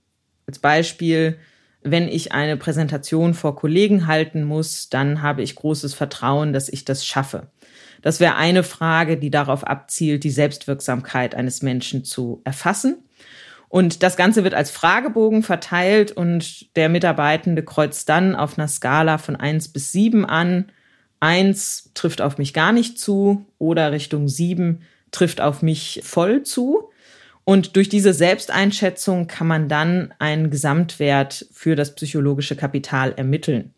als 0.47 0.59
Beispiel, 0.59 1.39
wenn 1.83 2.09
ich 2.09 2.33
eine 2.33 2.57
Präsentation 2.57 3.35
vor 3.35 3.57
Kollegen 3.57 4.07
halten 4.07 4.45
muss, 4.45 4.89
dann 4.89 5.23
habe 5.23 5.43
ich 5.43 5.57
großes 5.57 5.95
Vertrauen, 5.95 6.53
dass 6.53 6.69
ich 6.69 6.85
das 6.85 7.05
schaffe. 7.05 7.49
Das 8.03 8.21
wäre 8.21 8.37
eine 8.37 8.63
Frage, 8.65 9.17
die 9.17 9.31
darauf 9.31 9.65
abzielt, 9.65 10.25
die 10.25 10.31
Selbstwirksamkeit 10.31 11.35
eines 11.35 11.63
Menschen 11.63 12.05
zu 12.05 12.43
erfassen. 12.45 12.97
Und 13.69 14.03
das 14.03 14.17
Ganze 14.17 14.45
wird 14.45 14.53
als 14.53 14.71
Fragebogen 14.71 15.43
verteilt 15.43 16.13
und 16.13 16.77
der 16.77 16.91
Mitarbeitende 16.91 17.63
kreuzt 17.63 18.09
dann 18.11 18.37
auf 18.37 18.59
einer 18.59 18.69
Skala 18.69 19.17
von 19.17 19.35
eins 19.35 19.69
bis 19.69 19.93
sieben 19.93 20.27
an. 20.27 20.67
Eins 21.21 21.91
trifft 21.95 22.21
auf 22.21 22.37
mich 22.37 22.53
gar 22.53 22.73
nicht 22.73 22.99
zu 22.99 23.47
oder 23.59 23.93
Richtung 23.93 24.29
sieben 24.29 24.83
trifft 25.11 25.41
auf 25.41 25.63
mich 25.63 26.03
voll 26.05 26.43
zu. 26.43 26.91
Und 27.45 27.77
durch 27.77 27.89
diese 27.89 28.13
Selbsteinschätzung 28.13 29.27
kann 29.27 29.47
man 29.47 29.69
dann 29.69 30.13
einen 30.19 30.51
Gesamtwert 30.51 31.47
für 31.53 31.75
das 31.75 31.95
psychologische 31.95 32.57
Kapital 32.57 33.15
ermitteln. 33.17 33.73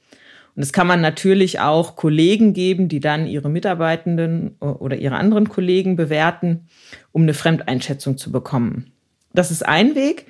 Und 0.57 0.61
das 0.61 0.73
kann 0.73 0.87
man 0.87 1.01
natürlich 1.01 1.61
auch 1.61 1.97
Kollegen 1.97 2.53
geben, 2.53 2.89
die 2.89 3.01
dann 3.01 3.27
ihre 3.27 3.51
Mitarbeitenden 3.51 4.57
oder 4.59 4.97
ihre 4.97 5.17
anderen 5.17 5.49
Kollegen 5.49 5.97
bewerten, 5.97 6.69
um 7.11 7.23
eine 7.23 7.35
Fremdeinschätzung 7.35 8.17
zu 8.17 8.31
bekommen. 8.31 8.93
Das 9.33 9.51
ist 9.51 9.67
ein 9.67 9.97
Weg. 9.97 10.27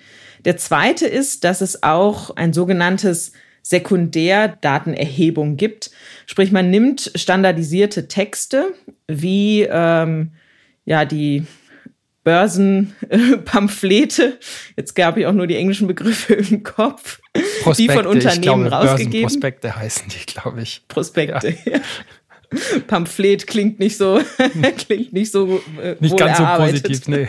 Der 0.46 0.56
zweite 0.56 1.06
ist, 1.06 1.44
dass 1.44 1.60
es 1.60 1.82
auch 1.82 2.36
ein 2.36 2.52
sogenanntes 2.52 3.32
Sekundärdatenerhebung 3.62 5.56
gibt. 5.56 5.90
Sprich, 6.26 6.52
man 6.52 6.70
nimmt 6.70 7.12
standardisierte 7.14 8.08
Texte 8.08 8.74
wie 9.08 9.62
ähm, 9.62 10.32
ja 10.84 11.04
die 11.04 11.44
Börsenpamphlete. 12.24 14.38
Jetzt 14.76 14.94
gab 14.94 15.16
ich 15.16 15.26
auch 15.26 15.32
nur 15.32 15.46
die 15.46 15.56
englischen 15.56 15.86
Begriffe 15.86 16.34
im 16.50 16.62
Kopf. 16.62 17.20
Prospekte, 17.62 17.82
die 17.82 17.88
von 17.90 18.06
Unternehmen 18.06 18.64
glaube, 18.64 18.70
rausgegeben. 18.70 19.28
Prospekte 19.28 19.76
heißen 19.76 20.08
die, 20.08 20.26
glaube 20.26 20.62
ich. 20.62 20.82
Prospekte. 20.88 21.56
Ja. 21.64 21.80
Pamphlet 22.86 23.46
klingt 23.46 23.80
nicht 23.80 23.96
so, 23.96 24.20
klingt 24.76 25.12
nicht 25.12 25.32
so 25.32 25.60
äh, 25.82 25.96
nicht 25.98 26.16
ganz 26.16 26.38
so 26.38 26.44
positiv, 26.44 27.08
nee. 27.08 27.28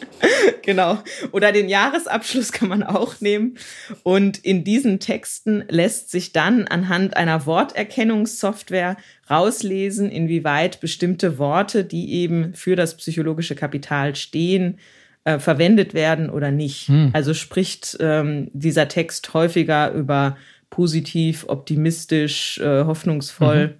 genau. 0.62 0.98
Oder 1.32 1.52
den 1.52 1.68
Jahresabschluss 1.68 2.52
kann 2.52 2.68
man 2.68 2.82
auch 2.82 3.20
nehmen. 3.20 3.56
Und 4.02 4.38
in 4.38 4.64
diesen 4.64 5.00
Texten 5.00 5.64
lässt 5.68 6.10
sich 6.10 6.32
dann 6.32 6.66
anhand 6.66 7.16
einer 7.16 7.46
Worterkennungssoftware 7.46 8.96
rauslesen, 9.30 10.10
inwieweit 10.10 10.80
bestimmte 10.80 11.38
Worte, 11.38 11.84
die 11.84 12.12
eben 12.12 12.54
für 12.54 12.76
das 12.76 12.96
psychologische 12.96 13.54
Kapital 13.54 14.16
stehen, 14.16 14.78
äh, 15.24 15.38
verwendet 15.38 15.94
werden 15.94 16.30
oder 16.30 16.50
nicht. 16.50 16.88
Hm. 16.88 17.10
Also 17.12 17.34
spricht 17.34 17.96
ähm, 18.00 18.50
dieser 18.52 18.88
Text 18.88 19.34
häufiger 19.34 19.92
über 19.92 20.36
positiv, 20.70 21.44
optimistisch, 21.48 22.58
äh, 22.58 22.84
hoffnungsvoll 22.84 23.68
mhm. 23.68 23.74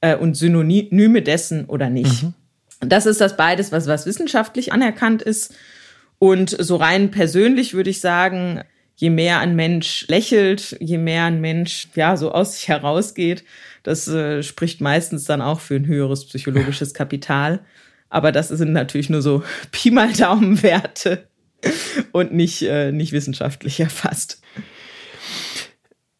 äh, 0.00 0.16
und 0.16 0.36
Synonyme 0.36 1.22
dessen 1.22 1.66
oder 1.66 1.90
nicht. 1.90 2.22
Mhm. 2.22 2.34
Das 2.80 3.06
ist 3.06 3.20
das 3.20 3.36
beides, 3.36 3.72
was, 3.72 3.86
was 3.86 4.06
wissenschaftlich 4.06 4.72
anerkannt 4.72 5.22
ist. 5.22 5.54
Und 6.18 6.50
so 6.50 6.76
rein 6.76 7.10
persönlich 7.10 7.74
würde 7.74 7.90
ich 7.90 8.00
sagen, 8.00 8.62
je 8.96 9.10
mehr 9.10 9.40
ein 9.40 9.56
Mensch 9.56 10.06
lächelt, 10.08 10.76
je 10.80 10.98
mehr 10.98 11.24
ein 11.24 11.40
Mensch 11.40 11.88
ja 11.94 12.16
so 12.16 12.32
aus 12.32 12.54
sich 12.54 12.68
herausgeht, 12.68 13.44
das 13.82 14.06
äh, 14.08 14.42
spricht 14.42 14.80
meistens 14.80 15.24
dann 15.24 15.40
auch 15.40 15.60
für 15.60 15.76
ein 15.76 15.86
höheres 15.86 16.26
psychologisches 16.26 16.92
Kapital. 16.92 17.60
Aber 18.10 18.32
das 18.32 18.48
sind 18.48 18.72
natürlich 18.72 19.08
nur 19.08 19.22
so 19.22 19.42
Pi 19.72 19.90
mal 19.90 20.12
Daumenwerte 20.12 21.28
und 22.12 22.32
nicht, 22.34 22.62
äh, 22.62 22.92
nicht 22.92 23.12
wissenschaftlich 23.12 23.80
erfasst. 23.80 24.42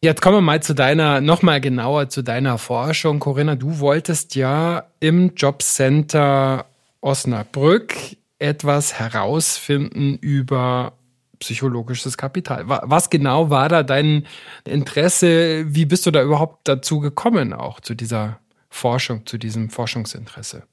Jetzt 0.03 0.19
kommen 0.19 0.37
wir 0.37 0.41
mal 0.41 0.63
zu 0.63 0.73
deiner, 0.73 1.21
nochmal 1.21 1.61
genauer 1.61 2.09
zu 2.09 2.23
deiner 2.23 2.57
Forschung. 2.57 3.19
Corinna, 3.19 3.55
du 3.55 3.77
wolltest 3.77 4.33
ja 4.33 4.85
im 4.99 5.35
Jobcenter 5.35 6.65
Osnabrück 7.01 7.93
etwas 8.39 8.97
herausfinden 8.97 10.17
über 10.17 10.93
psychologisches 11.37 12.17
Kapital. 12.17 12.63
Was 12.65 13.11
genau 13.11 13.51
war 13.51 13.69
da 13.69 13.83
dein 13.83 14.25
Interesse? 14.65 15.65
Wie 15.67 15.85
bist 15.85 16.07
du 16.07 16.09
da 16.09 16.23
überhaupt 16.23 16.67
dazu 16.67 16.99
gekommen, 16.99 17.53
auch 17.53 17.79
zu 17.79 17.93
dieser 17.93 18.39
Forschung, 18.71 19.27
zu 19.27 19.37
diesem 19.37 19.69
Forschungsinteresse? 19.69 20.63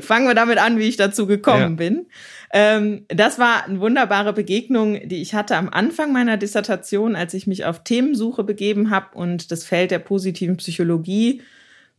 Fangen 0.00 0.28
wir 0.28 0.34
damit 0.34 0.58
an, 0.58 0.78
wie 0.78 0.88
ich 0.88 0.96
dazu 0.96 1.26
gekommen 1.26 1.60
ja. 1.60 1.68
bin. 1.70 2.06
Ähm, 2.52 3.04
das 3.08 3.38
war 3.38 3.64
eine 3.64 3.80
wunderbare 3.80 4.32
Begegnung, 4.32 5.08
die 5.08 5.22
ich 5.22 5.34
hatte 5.34 5.56
am 5.56 5.68
Anfang 5.68 6.12
meiner 6.12 6.36
Dissertation, 6.36 7.14
als 7.14 7.32
ich 7.34 7.46
mich 7.46 7.64
auf 7.64 7.84
Themensuche 7.84 8.42
begeben 8.42 8.90
habe 8.90 9.16
und 9.16 9.52
das 9.52 9.64
Feld 9.64 9.92
der 9.92 10.00
positiven 10.00 10.56
Psychologie 10.56 11.42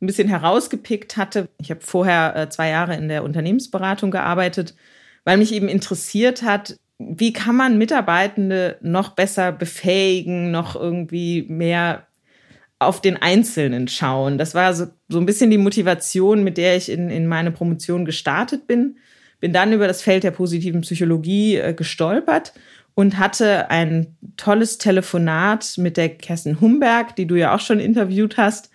ein 0.02 0.08
bisschen 0.08 0.28
herausgepickt 0.28 1.16
hatte. 1.16 1.48
Ich 1.60 1.70
habe 1.70 1.82
vorher 1.82 2.36
äh, 2.36 2.50
zwei 2.50 2.70
Jahre 2.70 2.96
in 2.96 3.08
der 3.08 3.24
Unternehmensberatung 3.24 4.12
gearbeitet, 4.12 4.76
weil 5.24 5.38
mich 5.38 5.54
eben 5.54 5.70
interessiert 5.70 6.42
hat, 6.42 6.76
wie 6.98 7.34
kann 7.34 7.56
man 7.56 7.78
Mitarbeitende 7.78 8.78
noch 8.82 9.10
besser 9.10 9.52
befähigen, 9.52 10.52
noch 10.52 10.76
irgendwie 10.76 11.44
mehr 11.44 12.08
auf 12.80 13.00
den 13.00 13.18
Einzelnen 13.18 13.88
schauen. 13.88 14.38
Das 14.38 14.56
war 14.56 14.74
so, 14.74 14.88
so 15.08 15.20
ein 15.20 15.26
bisschen 15.26 15.52
die 15.52 15.58
Motivation, 15.58 16.44
mit 16.44 16.58
der 16.58 16.76
ich 16.76 16.90
in, 16.90 17.10
in 17.10 17.28
meine 17.28 17.52
Promotion 17.52 18.06
gestartet 18.06 18.66
bin. 18.68 18.98
Bin 19.42 19.52
dann 19.52 19.74
über 19.74 19.88
das 19.88 20.02
Feld 20.02 20.24
der 20.24 20.32
positiven 20.32 20.82
Psychologie 20.82 21.58
äh, 21.58 21.74
gestolpert 21.74 22.54
und 22.96 23.18
hatte 23.18 23.70
ein 23.70 24.16
tolles 24.38 24.78
Telefonat 24.78 25.78
mit 25.78 25.98
der 25.98 26.10
Kerstin 26.10 26.62
Humberg, 26.62 27.16
die 27.18 27.26
du 27.26 27.36
ja 27.36 27.54
auch 27.54 27.60
schon 27.60 27.80
interviewt 27.80 28.38
hast. 28.38 28.70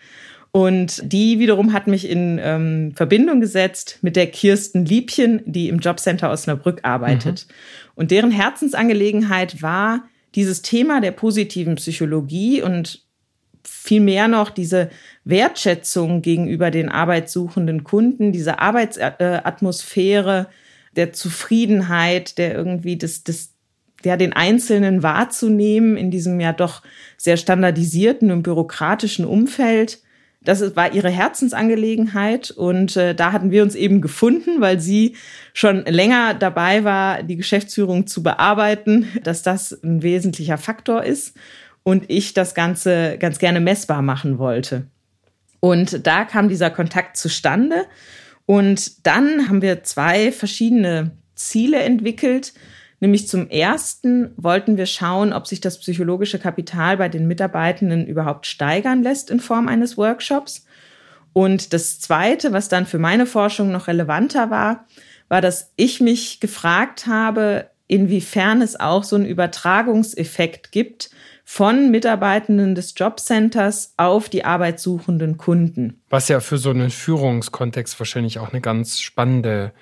Und 0.53 1.03
die 1.13 1.39
wiederum 1.39 1.73
hat 1.73 1.87
mich 1.87 2.09
in 2.09 2.41
ähm, 2.43 2.93
Verbindung 2.95 3.41
gesetzt 3.41 3.99
mit 4.01 4.17
der 4.17 4.27
Kirsten 4.27 4.87
Liebchen, 4.87 5.43
die 5.45 5.69
im 5.69 5.81
Jobcenter 5.81 6.31
Osnabrück 6.31 6.81
arbeitet. 6.83 7.47
Mhm. 7.47 7.53
Und 7.95 8.11
deren 8.11 8.31
Herzensangelegenheit 8.31 9.63
war 9.63 10.05
dieses 10.35 10.63
Thema 10.63 11.01
der 11.01 11.13
positiven 11.13 11.77
Psychologie 11.77 12.63
und 12.63 13.06
vielmehr 13.69 14.29
noch 14.29 14.51
diese 14.51 14.91
Wertschätzung 15.25 16.23
gegenüber 16.23 16.71
den 16.71 16.89
arbeitssuchenden 16.89 17.85
Kunden, 17.85 18.33
diese 18.33 18.59
Arbeitsatmosphäre 18.59 20.49
der 20.97 21.13
Zufriedenheit, 21.13 22.39
der 22.39 22.55
irgendwie 22.55 22.97
das, 22.97 23.23
das, 23.25 23.51
ja, 24.05 24.17
den 24.17 24.33
Einzelnen 24.33 25.03
wahrzunehmen 25.03 25.97
in 25.97 26.11
diesem 26.11 26.41
ja 26.41 26.53
doch 26.53 26.83
sehr 27.17 27.37
standardisierten 27.37 28.31
und 28.31 28.43
bürokratischen 28.43 29.25
Umfeld. 29.25 30.01
Das 30.43 30.77
war 30.77 30.95
ihre 30.95 31.11
Herzensangelegenheit 31.11 32.53
und 32.53 32.97
äh, 32.97 33.17
da 33.17 33.33
hatten 33.33 33.51
wir 33.51 33.65
uns 33.65 33.75
eben 33.75 34.01
gefunden, 34.01 34.61
weil 34.61 34.79
sie 34.79 35.17
schon 35.53 35.85
länger 35.87 36.35
dabei 36.35 36.85
war, 36.85 37.25
die 37.25 37.37
Geschäftsführung 37.37 38.07
zu 38.07 38.23
bearbeiten, 38.23 39.09
dass 39.25 39.43
das 39.43 39.73
ein 39.83 40.03
wesentlicher 40.03 40.57
Faktor 40.57 41.03
ist 41.03 41.37
und 41.87 42.11
ich 42.11 42.35
das 42.35 42.57
Ganze 42.57 43.17
ganz 43.17 43.39
gerne 43.39 43.61
messbar 43.61 44.03
machen 44.03 44.41
wollte. 44.41 44.89
Und 45.61 46.05
da 46.05 46.25
kam 46.25 46.49
dieser 46.49 46.69
Kontakt 46.69 47.17
zustande. 47.17 47.85
Und 48.45 49.07
dann 49.07 49.49
haben 49.49 49.63
wir 49.63 49.85
zwei 49.85 50.33
verschiedene 50.33 51.13
Ziele 51.37 51.79
entwickelt. 51.79 52.55
Nämlich 52.99 53.29
zum 53.29 53.49
ersten 53.49 54.33
wollten 54.37 54.77
wir 54.77 54.87
schauen, 54.87 55.33
ob 55.33 55.47
sich 55.47 55.61
das 55.61 55.79
psychologische 55.79 56.41
Kapital 56.41 56.97
bei 56.97 57.09
den 57.09 57.29
Mitarbeitenden 57.29 58.09
überhaupt 58.09 58.49
steigern 58.49 59.05
lässt 59.05 59.31
in 59.31 59.39
Form 59.39 59.69
eines 59.69 59.97
Workshops. 59.97 60.67
Und 61.35 61.73
das 61.73 62.01
zweite, 62.01 62.53
was 62.53 62.69
dann 62.69 62.87
für 62.87 62.99
meine 62.99 63.27
Forschung 63.27 63.71
noch 63.71 63.87
relevanter 63.87 64.51
war, 64.51 64.87
war, 65.29 65.41
dass 65.41 65.73
ich 65.77 66.01
mich 66.01 66.41
gefragt 66.41 67.07
habe, 67.07 67.71
inwiefern 67.87 68.61
es 68.61 68.75
auch 68.75 69.05
so 69.05 69.15
einen 69.15 69.27
Übertragungseffekt 69.27 70.73
gibt 70.73 71.11
von 71.49 71.93
Mitarbeitenden 71.93 72.75
des 72.75 72.95
Jobcenters 72.97 73.95
auf 73.97 74.29
die 74.29 74.45
arbeitssuchenden 74.45 75.39
Kunden. 75.39 76.03
Was 76.11 76.29
ja 76.29 76.41
für 76.41 76.59
so 76.59 76.71
einen 76.71 76.91
Führungskontext 76.91 77.99
wahrscheinlich 78.01 78.41
auch 78.41 78.51
eine 78.51 78.61
ganz 78.61 79.01
spannende, 79.01 79.73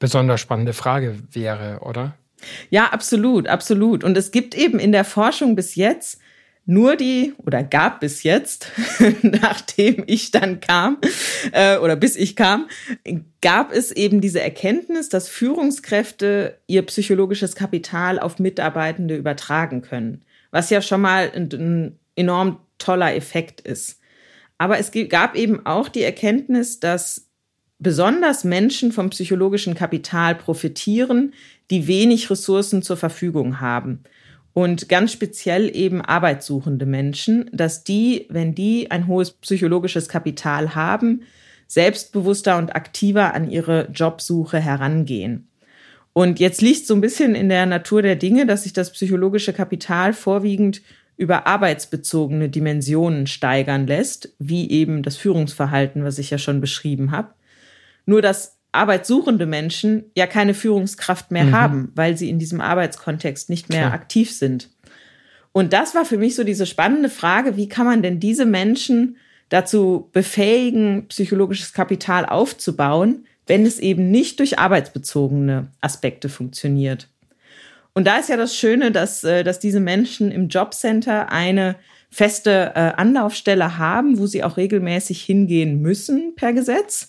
besonders 0.00 0.40
spannende 0.40 0.72
Frage 0.72 1.16
wäre, 1.30 1.78
oder? 1.82 2.16
Ja, 2.68 2.86
absolut, 2.86 3.46
absolut. 3.46 4.02
Und 4.02 4.18
es 4.18 4.32
gibt 4.32 4.56
eben 4.56 4.80
in 4.80 4.90
der 4.90 5.04
Forschung 5.04 5.54
bis 5.54 5.76
jetzt 5.76 6.18
nur 6.66 6.96
die, 6.96 7.32
oder 7.38 7.62
gab 7.62 8.00
bis 8.00 8.24
jetzt, 8.24 8.72
nachdem 9.22 10.02
ich 10.08 10.32
dann 10.32 10.58
kam, 10.58 10.98
äh, 11.52 11.78
oder 11.78 11.94
bis 11.94 12.16
ich 12.16 12.34
kam, 12.34 12.66
gab 13.40 13.72
es 13.72 13.92
eben 13.92 14.20
diese 14.20 14.40
Erkenntnis, 14.40 15.10
dass 15.10 15.28
Führungskräfte 15.28 16.58
ihr 16.66 16.82
psychologisches 16.82 17.54
Kapital 17.54 18.18
auf 18.18 18.40
Mitarbeitende 18.40 19.16
übertragen 19.16 19.80
können 19.80 20.24
was 20.54 20.70
ja 20.70 20.80
schon 20.80 21.00
mal 21.00 21.32
ein, 21.34 21.48
ein 21.52 21.98
enorm 22.14 22.60
toller 22.78 23.16
Effekt 23.16 23.60
ist. 23.60 23.98
Aber 24.56 24.78
es 24.78 24.92
gab 25.08 25.34
eben 25.34 25.66
auch 25.66 25.88
die 25.88 26.02
Erkenntnis, 26.02 26.78
dass 26.78 27.28
besonders 27.80 28.44
Menschen 28.44 28.92
vom 28.92 29.10
psychologischen 29.10 29.74
Kapital 29.74 30.36
profitieren, 30.36 31.34
die 31.72 31.88
wenig 31.88 32.30
Ressourcen 32.30 32.82
zur 32.82 32.96
Verfügung 32.96 33.60
haben. 33.60 34.04
Und 34.52 34.88
ganz 34.88 35.10
speziell 35.10 35.74
eben 35.74 36.00
arbeitssuchende 36.00 36.86
Menschen, 36.86 37.50
dass 37.52 37.82
die, 37.82 38.26
wenn 38.30 38.54
die 38.54 38.92
ein 38.92 39.08
hohes 39.08 39.32
psychologisches 39.32 40.08
Kapital 40.08 40.76
haben, 40.76 41.22
selbstbewusster 41.66 42.58
und 42.58 42.76
aktiver 42.76 43.34
an 43.34 43.50
ihre 43.50 43.88
Jobsuche 43.90 44.60
herangehen. 44.60 45.48
Und 46.14 46.38
jetzt 46.38 46.62
liegt 46.62 46.86
so 46.86 46.94
ein 46.94 47.00
bisschen 47.00 47.34
in 47.34 47.48
der 47.48 47.66
Natur 47.66 48.00
der 48.00 48.16
Dinge, 48.16 48.46
dass 48.46 48.62
sich 48.62 48.72
das 48.72 48.92
psychologische 48.92 49.52
Kapital 49.52 50.14
vorwiegend 50.14 50.80
über 51.16 51.46
arbeitsbezogene 51.46 52.48
Dimensionen 52.48 53.26
steigern 53.26 53.86
lässt, 53.86 54.30
wie 54.38 54.70
eben 54.70 55.02
das 55.02 55.16
Führungsverhalten, 55.16 56.04
was 56.04 56.18
ich 56.18 56.30
ja 56.30 56.38
schon 56.38 56.60
beschrieben 56.60 57.10
habe. 57.10 57.34
Nur 58.06 58.22
dass 58.22 58.58
arbeitssuchende 58.70 59.46
Menschen 59.46 60.04
ja 60.16 60.26
keine 60.26 60.54
Führungskraft 60.54 61.32
mehr 61.32 61.44
mhm. 61.44 61.52
haben, 61.52 61.92
weil 61.94 62.16
sie 62.16 62.30
in 62.30 62.38
diesem 62.38 62.60
Arbeitskontext 62.60 63.50
nicht 63.50 63.68
mehr 63.68 63.82
Klar. 63.82 63.92
aktiv 63.92 64.32
sind. 64.32 64.70
Und 65.52 65.72
das 65.72 65.94
war 65.94 66.04
für 66.04 66.18
mich 66.18 66.36
so 66.36 66.44
diese 66.44 66.66
spannende 66.66 67.08
Frage, 67.08 67.56
wie 67.56 67.68
kann 67.68 67.86
man 67.86 68.02
denn 68.02 68.18
diese 68.18 68.46
Menschen 68.46 69.16
dazu 69.48 70.10
befähigen, 70.12 71.06
psychologisches 71.08 71.72
Kapital 71.72 72.26
aufzubauen, 72.26 73.26
wenn 73.46 73.66
es 73.66 73.78
eben 73.78 74.10
nicht 74.10 74.38
durch 74.40 74.58
arbeitsbezogene 74.58 75.68
Aspekte 75.80 76.28
funktioniert. 76.28 77.08
Und 77.92 78.06
da 78.06 78.18
ist 78.18 78.28
ja 78.28 78.36
das 78.36 78.56
Schöne, 78.56 78.90
dass, 78.90 79.22
äh, 79.24 79.44
dass 79.44 79.60
diese 79.60 79.80
Menschen 79.80 80.32
im 80.32 80.48
Jobcenter 80.48 81.30
eine 81.30 81.76
feste 82.10 82.72
äh, 82.74 82.92
Anlaufstelle 82.96 83.78
haben, 83.78 84.18
wo 84.18 84.26
sie 84.26 84.44
auch 84.44 84.56
regelmäßig 84.56 85.22
hingehen 85.22 85.80
müssen 85.80 86.34
per 86.36 86.52
Gesetz. 86.52 87.08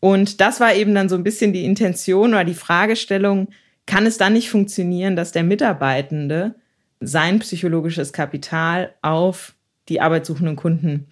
Und 0.00 0.40
das 0.40 0.60
war 0.60 0.74
eben 0.74 0.94
dann 0.94 1.08
so 1.08 1.16
ein 1.16 1.24
bisschen 1.24 1.52
die 1.52 1.64
Intention 1.64 2.30
oder 2.30 2.44
die 2.44 2.54
Fragestellung, 2.54 3.48
kann 3.86 4.06
es 4.06 4.18
dann 4.18 4.34
nicht 4.34 4.50
funktionieren, 4.50 5.16
dass 5.16 5.32
der 5.32 5.42
Mitarbeitende 5.42 6.54
sein 7.00 7.38
psychologisches 7.40 8.12
Kapital 8.12 8.94
auf 9.02 9.54
die 9.88 10.00
arbeitssuchenden 10.00 10.56
Kunden 10.56 11.08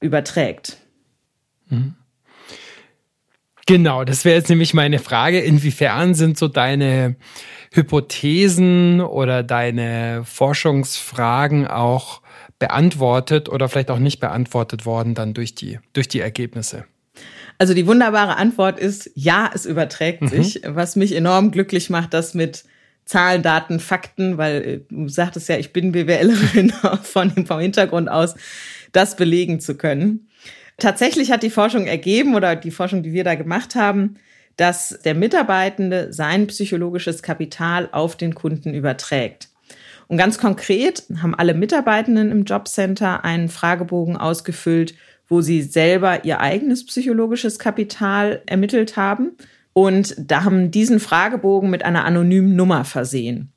überträgt? 0.00 0.78
Mhm. 1.68 1.94
Genau, 3.66 4.04
das 4.04 4.24
wäre 4.24 4.36
jetzt 4.36 4.48
nämlich 4.48 4.74
meine 4.74 5.00
Frage. 5.00 5.40
Inwiefern 5.40 6.14
sind 6.14 6.38
so 6.38 6.46
deine 6.46 7.16
Hypothesen 7.72 9.00
oder 9.00 9.42
deine 9.42 10.22
Forschungsfragen 10.24 11.66
auch 11.66 12.22
beantwortet 12.58 13.48
oder 13.48 13.68
vielleicht 13.68 13.90
auch 13.90 13.98
nicht 13.98 14.20
beantwortet 14.20 14.86
worden 14.86 15.14
dann 15.14 15.34
durch 15.34 15.54
die, 15.54 15.78
durch 15.92 16.08
die 16.08 16.20
Ergebnisse? 16.20 16.84
Also 17.58 17.74
die 17.74 17.86
wunderbare 17.86 18.36
Antwort 18.36 18.78
ist, 18.78 19.10
ja, 19.14 19.50
es 19.52 19.66
überträgt 19.66 20.22
mhm. 20.22 20.28
sich, 20.28 20.62
was 20.66 20.96
mich 20.96 21.14
enorm 21.14 21.50
glücklich 21.50 21.90
macht, 21.90 22.14
das 22.14 22.34
mit 22.34 22.64
Zahlen, 23.04 23.42
Daten, 23.42 23.80
Fakten, 23.80 24.36
weil 24.36 24.62
äh, 24.62 24.80
du 24.90 25.08
sagtest 25.08 25.48
ja, 25.48 25.56
ich 25.56 25.72
bin 25.72 25.92
BWLerin 25.92 26.70
von 27.02 27.34
dem 27.34 27.46
vom 27.46 27.60
Hintergrund 27.60 28.10
aus, 28.10 28.34
das 28.92 29.16
belegen 29.16 29.60
zu 29.60 29.76
können. 29.76 30.28
Tatsächlich 30.78 31.30
hat 31.30 31.42
die 31.42 31.50
Forschung 31.50 31.86
ergeben 31.86 32.34
oder 32.34 32.54
die 32.54 32.70
Forschung, 32.70 33.02
die 33.02 33.12
wir 33.12 33.24
da 33.24 33.34
gemacht 33.34 33.74
haben, 33.74 34.16
dass 34.56 34.98
der 35.04 35.14
Mitarbeitende 35.14 36.12
sein 36.12 36.46
psychologisches 36.46 37.22
Kapital 37.22 37.88
auf 37.92 38.16
den 38.16 38.34
Kunden 38.34 38.74
überträgt. 38.74 39.48
Und 40.08 40.18
ganz 40.18 40.38
konkret 40.38 41.04
haben 41.20 41.34
alle 41.34 41.54
Mitarbeitenden 41.54 42.30
im 42.30 42.44
Jobcenter 42.44 43.24
einen 43.24 43.48
Fragebogen 43.48 44.16
ausgefüllt, 44.16 44.94
wo 45.28 45.40
sie 45.40 45.62
selber 45.62 46.24
ihr 46.24 46.40
eigenes 46.40 46.86
psychologisches 46.86 47.58
Kapital 47.58 48.42
ermittelt 48.46 48.96
haben. 48.96 49.32
Und 49.72 50.14
da 50.18 50.44
haben 50.44 50.70
diesen 50.70 51.00
Fragebogen 51.00 51.68
mit 51.68 51.84
einer 51.84 52.04
anonymen 52.04 52.54
Nummer 52.54 52.84
versehen. 52.84 53.52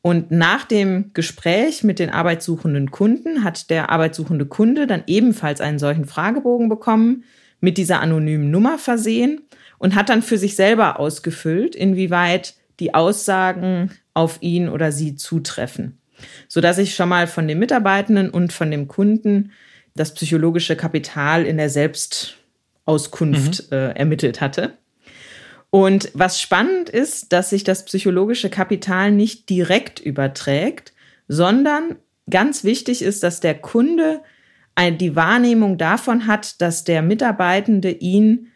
Und 0.00 0.30
nach 0.30 0.64
dem 0.64 1.10
Gespräch 1.12 1.82
mit 1.82 1.98
den 1.98 2.10
arbeitssuchenden 2.10 2.90
Kunden 2.90 3.42
hat 3.42 3.68
der 3.68 3.90
arbeitssuchende 3.90 4.46
Kunde 4.46 4.86
dann 4.86 5.02
ebenfalls 5.06 5.60
einen 5.60 5.78
solchen 5.78 6.04
Fragebogen 6.04 6.68
bekommen, 6.68 7.24
mit 7.60 7.76
dieser 7.76 8.00
anonymen 8.00 8.50
Nummer 8.50 8.78
versehen 8.78 9.42
und 9.78 9.94
hat 9.94 10.08
dann 10.08 10.22
für 10.22 10.38
sich 10.38 10.56
selber 10.56 11.00
ausgefüllt, 11.00 11.74
inwieweit 11.74 12.54
die 12.80 12.94
Aussagen 12.94 13.90
auf 14.14 14.38
ihn 14.40 14.68
oder 14.68 14.92
sie 14.92 15.16
zutreffen, 15.16 15.98
so 16.46 16.60
dass 16.60 16.78
ich 16.78 16.94
schon 16.94 17.08
mal 17.08 17.26
von 17.26 17.48
den 17.48 17.58
Mitarbeitenden 17.58 18.30
und 18.30 18.52
von 18.52 18.70
dem 18.70 18.86
Kunden 18.86 19.52
das 19.96 20.14
psychologische 20.14 20.76
Kapital 20.76 21.44
in 21.44 21.56
der 21.56 21.70
Selbstauskunft 21.70 23.70
mhm. 23.70 23.76
äh, 23.76 23.90
ermittelt 23.92 24.40
hatte. 24.40 24.74
Und 25.70 26.10
was 26.14 26.40
spannend 26.40 26.88
ist, 26.88 27.32
dass 27.32 27.50
sich 27.50 27.62
das 27.62 27.84
psychologische 27.84 28.48
Kapital 28.48 29.12
nicht 29.12 29.50
direkt 29.50 30.00
überträgt, 30.00 30.92
sondern 31.28 31.96
ganz 32.30 32.64
wichtig 32.64 33.02
ist, 33.02 33.22
dass 33.22 33.40
der 33.40 33.54
Kunde 33.54 34.20
die 34.92 35.16
Wahrnehmung 35.16 35.76
davon 35.76 36.26
hat, 36.26 36.60
dass 36.60 36.84
der 36.84 37.02
Mitarbeitende 37.02 37.90
ihn, 37.90 38.48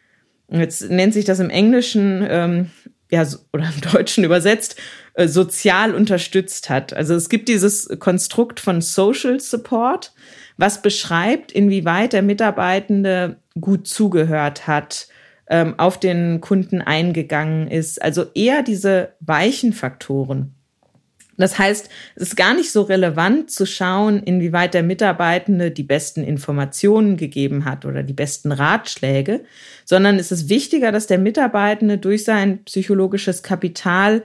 jetzt 0.49 0.89
nennt 0.89 1.13
sich 1.13 1.25
das 1.25 1.41
im 1.41 1.51
Englischen, 1.51 2.25
ähm, 2.29 2.71
ja, 3.11 3.27
oder 3.53 3.71
im 3.75 3.81
Deutschen 3.93 4.23
übersetzt, 4.25 4.77
äh, 5.15 5.27
sozial 5.27 5.95
unterstützt 5.95 6.71
hat. 6.71 6.95
Also 6.95 7.15
es 7.15 7.29
gibt 7.29 7.49
dieses 7.49 7.89
Konstrukt 7.99 8.61
von 8.61 8.81
Social 8.81 9.41
Support, 9.41 10.15
was 10.57 10.81
beschreibt, 10.81 11.51
inwieweit 11.51 12.13
der 12.13 12.23
Mitarbeitende 12.23 13.37
gut 13.61 13.89
zugehört 13.89 14.67
hat, 14.69 15.09
ähm, 15.53 15.75
auf 15.77 16.01
den 16.01 16.41
Kunden 16.41 16.81
eingegangen 16.81 17.69
ist. 17.69 18.03
Also 18.03 18.25
eher 18.35 18.63
diese 18.63 19.11
weichen 19.21 19.75
Faktoren. 19.75 20.55
Das 21.37 21.59
heißt, 21.59 21.91
es 22.17 22.23
ist 22.23 22.37
gar 22.37 22.55
nicht 22.55 22.73
so 22.73 22.83
relevant 22.83 23.51
zu 23.51 23.67
schauen, 23.67 24.23
inwieweit 24.23 24.75
der 24.75 24.83
Mitarbeitende 24.83 25.71
die 25.71 25.83
besten 25.83 26.25
Informationen 26.25 27.17
gegeben 27.17 27.65
hat 27.67 27.85
oder 27.85 28.03
die 28.03 28.13
besten 28.13 28.51
Ratschläge, 28.51 29.45
sondern 29.85 30.19
es 30.19 30.33
ist 30.33 30.49
wichtiger, 30.49 30.91
dass 30.91 31.07
der 31.07 31.19
Mitarbeitende 31.19 31.99
durch 31.99 32.25
sein 32.25 32.65
psychologisches 32.65 33.43
Kapital 33.43 34.23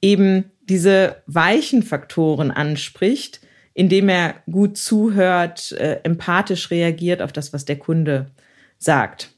eben 0.00 0.44
diese 0.60 1.16
weichen 1.26 1.82
Faktoren 1.82 2.50
anspricht, 2.50 3.40
indem 3.74 4.08
er 4.08 4.34
gut 4.50 4.76
zuhört, 4.76 5.72
äh, 5.72 6.00
empathisch 6.04 6.70
reagiert 6.70 7.20
auf 7.22 7.32
das, 7.32 7.52
was 7.52 7.64
der 7.64 7.78
Kunde 7.78 8.26
sagt. 8.78 9.37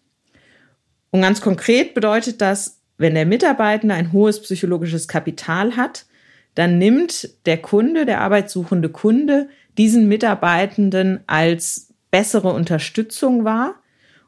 Und 1.10 1.22
ganz 1.22 1.40
konkret 1.40 1.94
bedeutet 1.94 2.40
das, 2.40 2.80
wenn 2.98 3.14
der 3.14 3.26
Mitarbeitende 3.26 3.94
ein 3.94 4.12
hohes 4.12 4.42
psychologisches 4.42 5.08
Kapital 5.08 5.76
hat, 5.76 6.06
dann 6.54 6.78
nimmt 6.78 7.30
der 7.46 7.58
Kunde, 7.58 8.04
der 8.06 8.20
arbeitssuchende 8.20 8.90
Kunde, 8.90 9.48
diesen 9.78 10.08
Mitarbeitenden 10.08 11.20
als 11.26 11.94
bessere 12.10 12.52
Unterstützung 12.52 13.44
wahr. 13.44 13.76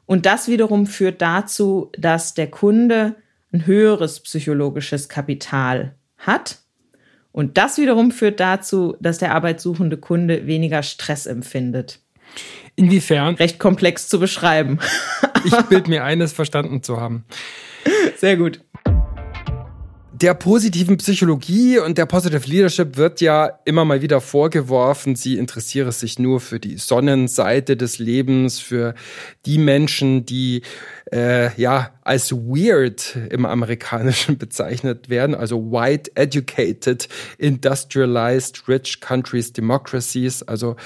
Und 0.05 0.25
das 0.25 0.47
wiederum 0.47 0.85
führt 0.87 1.21
dazu, 1.21 1.91
dass 1.97 2.33
der 2.33 2.49
Kunde 2.49 3.15
ein 3.53 3.65
höheres 3.65 4.19
psychologisches 4.21 5.09
Kapital 5.09 5.95
hat. 6.17 6.59
Und 7.31 7.57
das 7.57 7.77
wiederum 7.77 8.11
führt 8.11 8.39
dazu, 8.39 8.95
dass 8.99 9.17
der 9.17 9.33
arbeitssuchende 9.33 9.97
Kunde 9.97 10.47
weniger 10.47 10.83
Stress 10.83 11.25
empfindet. 11.25 11.99
Inwiefern? 12.75 13.35
Recht 13.35 13.59
komplex 13.59 14.07
zu 14.09 14.19
beschreiben. 14.19 14.79
ich 15.45 15.55
bild 15.63 15.87
mir 15.87 16.03
eines 16.03 16.33
verstanden 16.33 16.81
zu 16.83 16.99
haben. 16.99 17.25
Sehr 18.17 18.37
gut. 18.37 18.61
Der 20.23 20.35
positiven 20.35 20.95
Psychologie 20.95 21.79
und 21.79 21.97
der 21.97 22.05
Positive 22.05 22.49
Leadership 22.49 22.95
wird 22.95 23.19
ja 23.19 23.59
immer 23.65 23.83
mal 23.83 24.01
wieder 24.01 24.21
vorgeworfen, 24.21 25.17
sie 25.17 25.37
interessiere 25.37 25.91
sich 25.91 26.17
nur 26.17 26.39
für 26.39 26.61
die 26.61 26.77
Sonnenseite 26.77 27.75
des 27.75 27.99
Lebens, 27.99 28.57
für 28.57 28.95
die 29.45 29.57
Menschen, 29.57 30.25
die 30.25 30.61
äh, 31.11 31.53
ja 31.61 31.91
als 32.03 32.31
weird 32.31 33.17
im 33.31 33.45
Amerikanischen 33.45 34.37
bezeichnet 34.39 35.09
werden, 35.09 35.35
also 35.35 35.73
white 35.73 36.09
educated, 36.15 37.09
industrialized, 37.37 38.69
rich 38.69 39.01
countries, 39.01 39.51
democracies, 39.51 40.41
also 40.41 40.77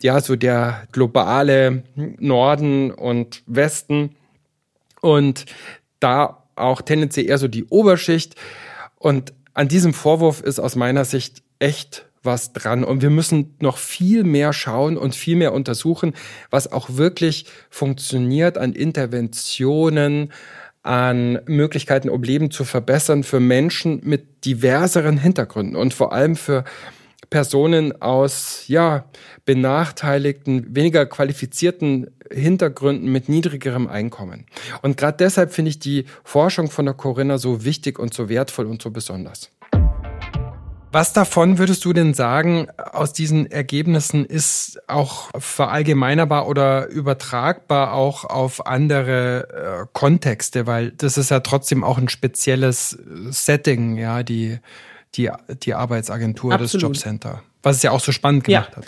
ja 0.00 0.20
so 0.20 0.36
der 0.36 0.86
globale 0.92 1.82
Norden 1.96 2.92
und 2.92 3.42
Westen 3.48 4.14
und 5.00 5.46
da 5.98 6.44
auch 6.54 6.80
tendenziell 6.80 7.28
eher 7.28 7.38
so 7.38 7.48
die 7.48 7.64
Oberschicht. 7.64 8.36
Und 8.98 9.32
an 9.54 9.68
diesem 9.68 9.94
Vorwurf 9.94 10.40
ist 10.40 10.58
aus 10.58 10.76
meiner 10.76 11.04
Sicht 11.04 11.42
echt 11.58 12.06
was 12.22 12.52
dran. 12.52 12.84
Und 12.84 13.02
wir 13.02 13.10
müssen 13.10 13.56
noch 13.60 13.78
viel 13.78 14.24
mehr 14.24 14.52
schauen 14.52 14.96
und 14.96 15.14
viel 15.14 15.36
mehr 15.36 15.52
untersuchen, 15.52 16.14
was 16.50 16.70
auch 16.70 16.90
wirklich 16.90 17.46
funktioniert 17.70 18.58
an 18.58 18.72
Interventionen, 18.72 20.32
an 20.82 21.40
Möglichkeiten, 21.46 22.08
um 22.08 22.22
Leben 22.22 22.50
zu 22.50 22.64
verbessern 22.64 23.24
für 23.24 23.40
Menschen 23.40 24.00
mit 24.04 24.44
diverseren 24.44 25.18
Hintergründen 25.18 25.76
und 25.76 25.92
vor 25.94 26.12
allem 26.12 26.36
für 26.36 26.64
Personen 27.30 28.00
aus 28.00 28.64
ja 28.68 29.04
benachteiligten, 29.44 30.74
weniger 30.74 31.04
qualifizierten 31.04 32.10
Hintergründen 32.30 33.10
mit 33.10 33.28
niedrigerem 33.28 33.86
Einkommen. 33.88 34.46
Und 34.82 34.96
gerade 34.96 35.16
deshalb 35.18 35.52
finde 35.52 35.70
ich 35.70 35.78
die 35.78 36.04
Forschung 36.24 36.70
von 36.70 36.84
der 36.84 36.94
Corinna 36.94 37.38
so 37.38 37.64
wichtig 37.64 37.98
und 37.98 38.14
so 38.14 38.28
wertvoll 38.28 38.66
und 38.66 38.82
so 38.82 38.90
besonders. 38.90 39.50
Was 40.90 41.12
davon 41.12 41.58
würdest 41.58 41.84
du 41.84 41.92
denn 41.92 42.14
sagen, 42.14 42.68
aus 42.78 43.12
diesen 43.12 43.50
Ergebnissen 43.50 44.24
ist 44.24 44.80
auch 44.86 45.28
verallgemeinerbar 45.38 46.48
oder 46.48 46.88
übertragbar 46.88 47.92
auch 47.92 48.24
auf 48.24 48.66
andere 48.66 49.82
äh, 49.82 49.86
Kontexte, 49.92 50.66
weil 50.66 50.92
das 50.92 51.18
ist 51.18 51.30
ja 51.30 51.40
trotzdem 51.40 51.84
auch 51.84 51.98
ein 51.98 52.08
spezielles 52.08 52.98
Setting, 53.28 53.98
ja, 53.98 54.22
die 54.22 54.60
die, 55.14 55.30
die 55.62 55.74
Arbeitsagentur, 55.74 56.52
Absolut. 56.52 56.74
das 56.74 56.82
Jobcenter. 56.82 57.42
Was 57.62 57.76
es 57.76 57.82
ja 57.82 57.90
auch 57.90 58.00
so 58.00 58.12
spannend 58.12 58.44
gemacht 58.44 58.70
ja. 58.70 58.76
hat. 58.76 58.86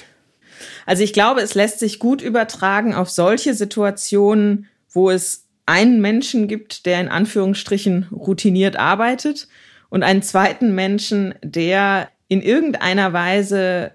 Also 0.86 1.02
ich 1.02 1.12
glaube, 1.12 1.40
es 1.40 1.54
lässt 1.54 1.78
sich 1.78 1.98
gut 1.98 2.22
übertragen 2.22 2.94
auf 2.94 3.10
solche 3.10 3.54
Situationen, 3.54 4.68
wo 4.90 5.10
es 5.10 5.46
einen 5.66 6.00
Menschen 6.00 6.48
gibt, 6.48 6.86
der 6.86 7.00
in 7.00 7.08
Anführungsstrichen 7.08 8.08
routiniert 8.10 8.76
arbeitet 8.76 9.48
und 9.88 10.02
einen 10.02 10.22
zweiten 10.22 10.74
Menschen, 10.74 11.34
der 11.42 12.08
in 12.28 12.42
irgendeiner 12.42 13.12
Weise 13.12 13.92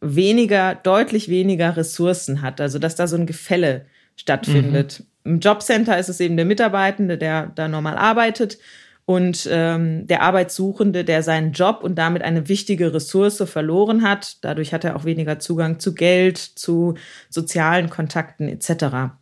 weniger, 0.00 0.74
deutlich 0.74 1.28
weniger 1.28 1.76
Ressourcen 1.76 2.42
hat. 2.42 2.60
Also 2.60 2.78
dass 2.78 2.96
da 2.96 3.06
so 3.06 3.16
ein 3.16 3.26
Gefälle 3.26 3.86
stattfindet. 4.16 5.00
Mhm. 5.24 5.34
Im 5.34 5.40
Jobcenter 5.40 5.98
ist 5.98 6.08
es 6.08 6.20
eben 6.20 6.36
der 6.36 6.46
Mitarbeitende, 6.46 7.16
der 7.16 7.52
da 7.54 7.68
normal 7.68 7.96
arbeitet 7.96 8.58
und 9.04 9.48
ähm, 9.50 10.06
der 10.06 10.22
Arbeitssuchende, 10.22 11.04
der 11.04 11.22
seinen 11.22 11.52
Job 11.52 11.80
und 11.82 11.96
damit 11.96 12.22
eine 12.22 12.48
wichtige 12.48 12.94
Ressource 12.94 13.42
verloren 13.46 14.02
hat. 14.02 14.36
Dadurch 14.42 14.72
hat 14.72 14.84
er 14.84 14.96
auch 14.96 15.04
weniger 15.04 15.38
Zugang 15.38 15.80
zu 15.80 15.94
Geld, 15.94 16.38
zu 16.38 16.94
sozialen 17.28 17.90
Kontakten 17.90 18.48
etc. 18.48 19.14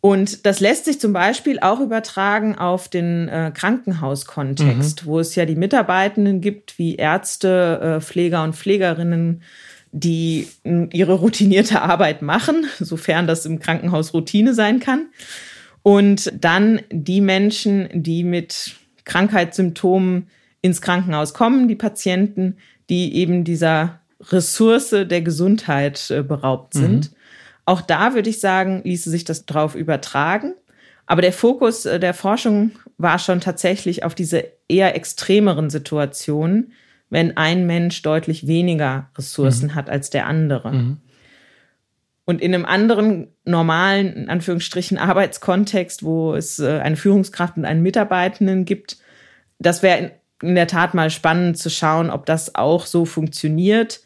Und 0.00 0.46
das 0.46 0.60
lässt 0.60 0.86
sich 0.86 0.98
zum 0.98 1.12
Beispiel 1.12 1.60
auch 1.60 1.78
übertragen 1.78 2.56
auf 2.56 2.88
den 2.88 3.28
äh, 3.28 3.52
Krankenhauskontext, 3.54 5.02
mhm. 5.02 5.06
wo 5.06 5.20
es 5.20 5.34
ja 5.34 5.44
die 5.44 5.56
Mitarbeitenden 5.56 6.40
gibt, 6.40 6.78
wie 6.78 6.96
Ärzte, 6.96 7.98
äh, 7.98 8.00
Pfleger 8.00 8.42
und 8.42 8.56
Pflegerinnen, 8.56 9.42
die 9.92 10.48
ihre 10.64 11.14
routinierte 11.14 11.82
Arbeit 11.82 12.22
machen, 12.22 12.66
sofern 12.80 13.26
das 13.26 13.44
im 13.44 13.58
Krankenhaus 13.58 14.14
Routine 14.14 14.54
sein 14.54 14.80
kann. 14.80 15.06
Und 15.82 16.32
dann 16.38 16.80
die 16.90 17.20
Menschen, 17.20 17.88
die 17.92 18.24
mit 18.24 18.76
Krankheitssymptomen 19.10 20.28
ins 20.62 20.80
Krankenhaus 20.80 21.34
kommen, 21.34 21.66
die 21.66 21.74
Patienten, 21.74 22.58
die 22.88 23.16
eben 23.16 23.42
dieser 23.42 23.98
Ressource 24.20 24.90
der 24.90 25.22
Gesundheit 25.22 26.10
äh, 26.10 26.22
beraubt 26.22 26.74
sind. 26.74 27.10
Mhm. 27.10 27.16
Auch 27.64 27.80
da 27.80 28.14
würde 28.14 28.30
ich 28.30 28.38
sagen, 28.38 28.82
ließe 28.84 29.10
sich 29.10 29.24
das 29.24 29.46
drauf 29.46 29.74
übertragen. 29.74 30.54
Aber 31.06 31.22
der 31.22 31.32
Fokus 31.32 31.86
äh, 31.86 31.98
der 31.98 32.14
Forschung 32.14 32.70
war 32.98 33.18
schon 33.18 33.40
tatsächlich 33.40 34.04
auf 34.04 34.14
diese 34.14 34.44
eher 34.68 34.94
extremeren 34.94 35.70
Situationen, 35.70 36.72
wenn 37.08 37.36
ein 37.36 37.66
Mensch 37.66 38.02
deutlich 38.02 38.46
weniger 38.46 39.10
Ressourcen 39.18 39.70
mhm. 39.70 39.74
hat 39.74 39.90
als 39.90 40.10
der 40.10 40.26
andere. 40.26 40.72
Mhm. 40.72 40.96
Und 42.30 42.40
in 42.40 42.54
einem 42.54 42.64
anderen 42.64 43.26
normalen, 43.44 44.12
in 44.14 44.28
Anführungsstrichen, 44.28 44.98
Arbeitskontext, 44.98 46.04
wo 46.04 46.36
es 46.36 46.60
äh, 46.60 46.78
eine 46.78 46.94
Führungskraft 46.94 47.56
und 47.56 47.64
einen 47.64 47.82
Mitarbeitenden 47.82 48.64
gibt, 48.64 48.98
das 49.58 49.82
wäre 49.82 50.12
in 50.40 50.54
der 50.54 50.68
Tat 50.68 50.94
mal 50.94 51.10
spannend 51.10 51.58
zu 51.58 51.70
schauen, 51.70 52.08
ob 52.08 52.26
das 52.26 52.54
auch 52.54 52.86
so 52.86 53.04
funktioniert. 53.04 54.02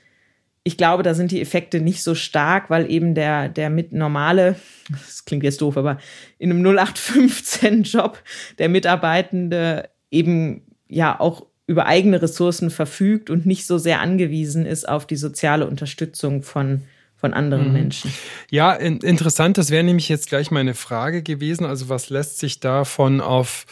Ich 0.62 0.78
glaube, 0.78 1.02
da 1.02 1.12
sind 1.12 1.32
die 1.32 1.42
Effekte 1.42 1.82
nicht 1.82 2.02
so 2.02 2.14
stark, 2.14 2.70
weil 2.70 2.90
eben 2.90 3.14
der, 3.14 3.50
der 3.50 3.68
mit 3.68 3.92
normale, 3.92 4.56
das 4.88 5.26
klingt 5.26 5.44
jetzt 5.44 5.60
doof, 5.60 5.76
aber 5.76 5.98
in 6.38 6.50
einem 6.50 6.64
0815-Job 6.64 8.18
der 8.58 8.70
Mitarbeitende 8.70 9.90
eben 10.10 10.62
ja 10.88 11.20
auch 11.20 11.44
über 11.66 11.84
eigene 11.84 12.22
Ressourcen 12.22 12.70
verfügt 12.70 13.28
und 13.28 13.44
nicht 13.44 13.66
so 13.66 13.76
sehr 13.76 14.00
angewiesen 14.00 14.64
ist 14.64 14.88
auf 14.88 15.06
die 15.06 15.16
soziale 15.16 15.66
Unterstützung 15.66 16.42
von, 16.42 16.84
von 17.16 17.34
anderen 17.34 17.68
mhm. 17.68 17.72
Menschen. 17.72 18.12
Ja, 18.50 18.72
in, 18.72 18.98
interessant, 18.98 19.58
das 19.58 19.70
wäre 19.70 19.84
nämlich 19.84 20.08
jetzt 20.08 20.28
gleich 20.28 20.50
meine 20.50 20.74
Frage 20.74 21.22
gewesen. 21.22 21.64
Also 21.64 21.88
was 21.88 22.10
lässt 22.10 22.38
sich 22.38 22.60
davon 22.60 23.20
auf 23.20 23.66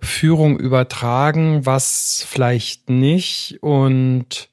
Führung 0.00 0.58
übertragen, 0.58 1.64
was 1.64 2.26
vielleicht 2.28 2.90
nicht? 2.90 3.58
Und 3.60 4.48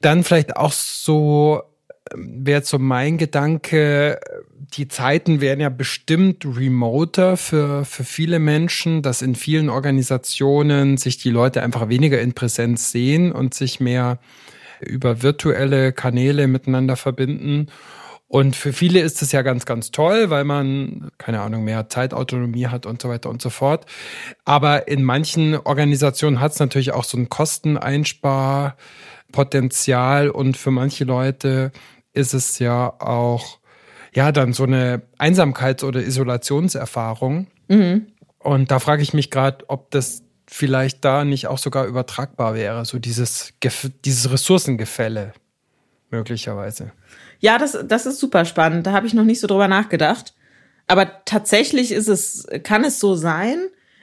dann 0.00 0.24
vielleicht 0.24 0.56
auch 0.56 0.72
so 0.72 1.62
wäre 2.14 2.62
so 2.62 2.78
mein 2.78 3.18
Gedanke, 3.18 4.20
die 4.74 4.88
Zeiten 4.88 5.40
werden 5.40 5.60
ja 5.60 5.68
bestimmt 5.68 6.44
remoter 6.44 7.36
für, 7.36 7.84
für 7.84 8.04
viele 8.04 8.38
Menschen, 8.38 9.02
dass 9.02 9.22
in 9.22 9.34
vielen 9.34 9.70
Organisationen 9.70 10.96
sich 10.96 11.18
die 11.18 11.30
Leute 11.30 11.62
einfach 11.62 11.88
weniger 11.88 12.20
in 12.20 12.34
Präsenz 12.34 12.90
sehen 12.90 13.32
und 13.32 13.54
sich 13.54 13.80
mehr 13.80 14.18
über 14.80 15.22
virtuelle 15.22 15.92
Kanäle 15.92 16.48
miteinander 16.48 16.96
verbinden. 16.96 17.68
Und 18.28 18.56
für 18.56 18.72
viele 18.74 19.00
ist 19.00 19.22
es 19.22 19.32
ja 19.32 19.40
ganz, 19.40 19.64
ganz 19.64 19.90
toll, 19.90 20.28
weil 20.28 20.44
man, 20.44 21.10
keine 21.16 21.40
Ahnung, 21.40 21.64
mehr 21.64 21.88
Zeitautonomie 21.88 22.66
hat 22.66 22.84
und 22.84 23.00
so 23.00 23.08
weiter 23.08 23.30
und 23.30 23.40
so 23.40 23.48
fort. 23.48 23.86
Aber 24.44 24.86
in 24.86 25.02
manchen 25.02 25.56
Organisationen 25.56 26.38
hat 26.38 26.52
es 26.52 26.60
natürlich 26.60 26.92
auch 26.92 27.04
so 27.04 27.16
ein 27.16 27.30
Kosteneinsparpotenzial 27.30 30.28
und 30.28 30.58
für 30.58 30.70
manche 30.70 31.04
Leute 31.04 31.72
ist 32.12 32.34
es 32.34 32.58
ja 32.58 32.92
auch 33.00 33.60
ja 34.14 34.30
dann 34.30 34.52
so 34.52 34.64
eine 34.64 35.00
Einsamkeits- 35.18 35.84
oder 35.84 36.02
Isolationserfahrung. 36.02 37.46
Mhm. 37.68 38.08
Und 38.38 38.70
da 38.70 38.78
frage 38.78 39.02
ich 39.02 39.14
mich 39.14 39.30
gerade, 39.30 39.64
ob 39.68 39.90
das 39.90 40.22
vielleicht 40.48 41.04
da 41.04 41.24
nicht 41.24 41.46
auch 41.46 41.58
sogar 41.58 41.86
übertragbar 41.86 42.54
wäre, 42.54 42.84
so 42.84 42.98
dieses, 42.98 43.52
dieses 44.04 44.30
Ressourcengefälle 44.30 45.32
möglicherweise. 46.10 46.92
Ja, 47.40 47.58
das, 47.58 47.78
das 47.86 48.06
ist 48.06 48.18
super 48.18 48.44
spannend. 48.44 48.86
Da 48.86 48.92
habe 48.92 49.06
ich 49.06 49.14
noch 49.14 49.24
nicht 49.24 49.40
so 49.40 49.46
drüber 49.46 49.68
nachgedacht. 49.68 50.34
Aber 50.86 51.24
tatsächlich 51.24 51.92
ist 51.92 52.08
es, 52.08 52.46
kann 52.62 52.84
es 52.84 52.98
so 52.98 53.14
sein. 53.14 53.58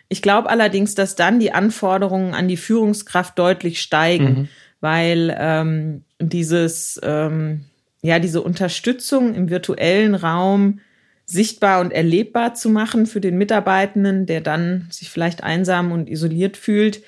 Ich 0.07 0.21
glaube 0.21 0.49
allerdings, 0.49 0.93
dass 0.93 1.15
dann 1.15 1.39
die 1.39 1.51
Anforderungen 1.51 2.35
an 2.35 2.47
die 2.47 2.57
Führungskraft 2.57 3.37
deutlich 3.39 3.81
steigen, 3.81 4.25
mhm. 4.25 4.47
weil 4.81 5.35
ähm, 5.37 6.03
dieses 6.19 6.99
ähm, 7.03 7.65
ja, 8.05 8.19
diese 8.19 8.43
Unterstützung 8.43 9.33
im 9.33 9.49
virtuellen 9.49 10.13
Raum 10.13 10.79
sichtbar 11.25 11.81
und 11.81 11.91
erlebbar 11.91 12.53
zu 12.53 12.69
machen 12.69 13.05
für 13.05 13.21
den 13.21 13.37
Mitarbeitenden, 13.37 14.25
der 14.25 14.41
dann 14.41 14.87
sich 14.91 15.09
vielleicht 15.09 15.43
einsam 15.43 15.91
und 15.91 16.09
isoliert 16.09 16.55
fühlt. 16.57 17.01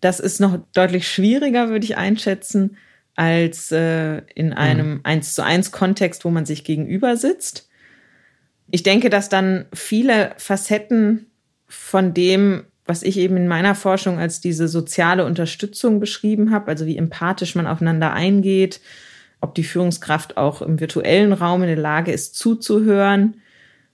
Das 0.00 0.18
ist 0.18 0.40
noch 0.40 0.58
deutlich 0.74 1.08
schwieriger, 1.08 1.68
würde 1.68 1.84
ich 1.84 1.96
einschätzen, 1.96 2.76
als 3.14 3.70
äh, 3.70 4.22
in 4.34 4.52
einem 4.52 5.00
eins 5.04 5.28
mhm. 5.28 5.34
zu 5.34 5.44
eins 5.44 5.72
Kontext, 5.72 6.24
wo 6.24 6.30
man 6.30 6.46
sich 6.46 6.64
gegenüber 6.64 7.16
sitzt. 7.16 7.68
Ich 8.70 8.82
denke, 8.82 9.10
dass 9.10 9.28
dann 9.28 9.66
viele 9.72 10.32
Facetten 10.38 11.26
von 11.68 12.14
dem, 12.14 12.64
was 12.86 13.02
ich 13.02 13.18
eben 13.18 13.36
in 13.36 13.46
meiner 13.46 13.74
Forschung 13.74 14.18
als 14.18 14.40
diese 14.40 14.66
soziale 14.66 15.24
Unterstützung 15.24 16.00
beschrieben 16.00 16.50
habe, 16.50 16.68
also 16.68 16.86
wie 16.86 16.96
empathisch 16.96 17.54
man 17.54 17.66
aufeinander 17.66 18.12
eingeht, 18.12 18.80
ob 19.40 19.54
die 19.54 19.64
Führungskraft 19.64 20.36
auch 20.36 20.62
im 20.62 20.80
virtuellen 20.80 21.32
Raum 21.32 21.62
in 21.62 21.68
der 21.68 21.76
Lage 21.76 22.12
ist, 22.12 22.34
zuzuhören. 22.34 23.41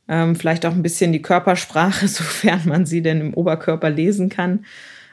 Ähm, 0.09 0.37
vielleicht 0.37 0.65
auch 0.65 0.73
ein 0.73 0.83
bisschen 0.83 1.13
die 1.13 1.23
Körpersprache, 1.23 2.09
sofern 2.09 2.63
man 2.65 2.87
sie 2.87 3.03
denn 3.03 3.21
im 3.21 3.35
Oberkörper 3.35 3.91
lesen 3.91 4.29
kann, 4.29 4.65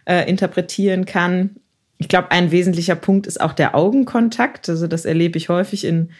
äh, 0.05 0.29
interpretieren 0.29 1.05
kann. 1.05 1.57
Ich 1.97 2.07
glaube, 2.07 2.31
ein 2.31 2.51
wesentlicher 2.51 2.95
Punkt 2.95 3.27
ist 3.27 3.39
auch 3.39 3.53
der 3.53 3.75
Augenkontakt. 3.75 4.69
Also 4.69 4.87
das 4.87 5.05
erlebe 5.05 5.37
ich 5.37 5.49
häufig 5.49 5.85
in, 5.85 6.11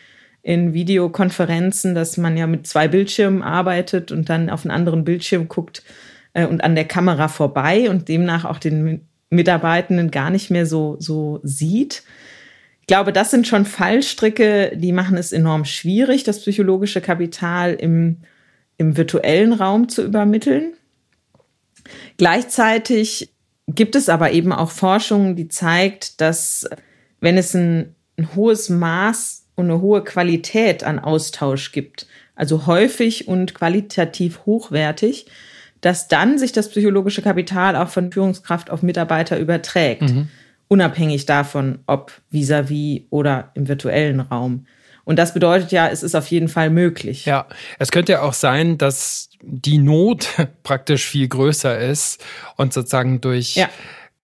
in 0.41 0.73
Videokonferenzen, 0.73 1.95
dass 1.95 2.17
man 2.17 2.38
ja 2.38 2.47
mit 2.47 2.67
zwei 2.67 2.88
Bildschirmen 2.88 3.41
arbeitet 3.41 4.11
und 4.11 4.30
dann 4.30 4.49
auf 4.49 4.63
einen 4.63 4.71
anderen 4.71 5.03
Bildschirm 5.03 5.47
guckt 5.47 5.84
äh, 6.34 6.45
und 6.45 6.63
an 6.63 6.76
der 6.76 6.86
Kamera 6.86 7.28
vorbei 7.28 7.89
und 7.89 8.07
demnach 8.07 8.45
auch 8.45 8.59
den 8.59 9.07
Mitarbeitenden 9.30 10.11
gar 10.11 10.30
nicht 10.30 10.51
mehr 10.51 10.65
so, 10.65 10.97
so 10.99 11.39
sieht. 11.43 12.03
Ich 12.82 12.88
glaube, 12.88 13.11
das 13.11 13.32
sind 13.32 13.47
schon 13.47 13.65
Fallstricke, 13.65 14.73
die 14.76 14.91
machen 14.91 15.17
es 15.17 15.32
enorm 15.32 15.65
schwierig, 15.65 16.23
das 16.23 16.41
psychologische 16.41 17.01
Kapital 17.01 17.73
im, 17.73 18.17
im 18.78 18.97
virtuellen 18.97 19.53
Raum 19.53 19.89
zu 19.89 20.03
übermitteln. 20.03 20.73
Gleichzeitig 22.17 23.34
gibt 23.67 23.95
es 23.95 24.09
aber 24.09 24.32
eben 24.32 24.51
auch 24.51 24.71
Forschung, 24.71 25.36
die 25.36 25.47
zeigt, 25.47 26.21
dass 26.21 26.67
wenn 27.19 27.38
es 27.38 27.55
ein, 27.55 27.95
ein 28.17 28.36
hohes 28.36 28.69
Maß 28.69 29.47
und 29.55 29.65
eine 29.65 29.82
hohe 29.82 30.03
Qualität 30.03 30.84
an 30.84 30.99
Austausch 30.99 31.71
gibt, 31.71 32.07
also 32.36 32.65
häufig 32.65 33.28
und 33.28 33.53
qualitativ 33.53 34.45
hochwertig, 34.45 35.28
dass 35.82 36.07
dann 36.07 36.38
sich 36.38 36.51
das 36.51 36.69
psychologische 36.69 37.21
Kapital 37.21 37.76
auch 37.76 37.89
von 37.89 38.11
Führungskraft 38.11 38.69
auf 38.69 38.82
Mitarbeiter 38.82 39.39
überträgt. 39.39 40.01
Mhm 40.01 40.30
unabhängig 40.67 41.26
davon, 41.26 41.80
ob 41.86 42.11
vis-à-vis 42.32 42.99
-vis 42.99 43.03
oder 43.09 43.51
im 43.53 43.67
virtuellen 43.67 44.19
Raum. 44.19 44.65
Und 45.06 45.18
das 45.18 45.34
bedeutet 45.34 45.72
ja, 45.72 45.88
es 45.88 46.03
ist 46.03 46.16
auf 46.16 46.28
jeden 46.28 46.47
Fall 46.47 46.70
möglich. 46.70 47.26
Ja, 47.26 47.47
es 47.80 47.91
könnte 47.91 48.14
ja 48.14 48.22
auch 48.24 48.34
sein, 48.34 48.78
dass 48.78 49.30
die 49.41 49.78
Not 49.78 50.28
praktisch 50.64 51.06
viel 51.06 51.28
größer 51.28 51.78
ist 51.78 52.24
und 52.58 52.74
sozusagen 52.74 53.22
durch, 53.22 53.56
ja. 53.56 53.70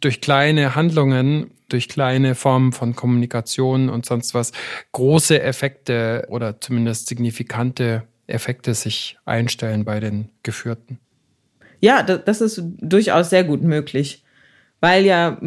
durch 0.01 0.21
kleine 0.21 0.75
Handlungen, 0.75 1.51
durch 1.69 1.88
kleine 1.88 2.36
Formen 2.36 2.73
von 2.73 2.95
Kommunikation 2.95 3.89
und 3.89 4.05
sonst 4.05 4.34
was 4.34 4.51
große 4.91 5.41
Effekte 5.41 6.25
oder 6.29 6.59
zumindest 6.59 7.07
signifikante 7.07 8.03
Effekte 8.27 8.73
sich 8.73 9.17
einstellen 9.25 9.86
bei 9.86 9.99
den 9.99 10.29
Geführten. 10.43 10.99
Ja, 11.79 12.03
das 12.03 12.41
ist 12.41 12.61
durchaus 12.79 13.29
sehr 13.29 13.43
gut 13.43 13.63
möglich, 13.63 14.23
weil 14.79 15.05
ja 15.05 15.38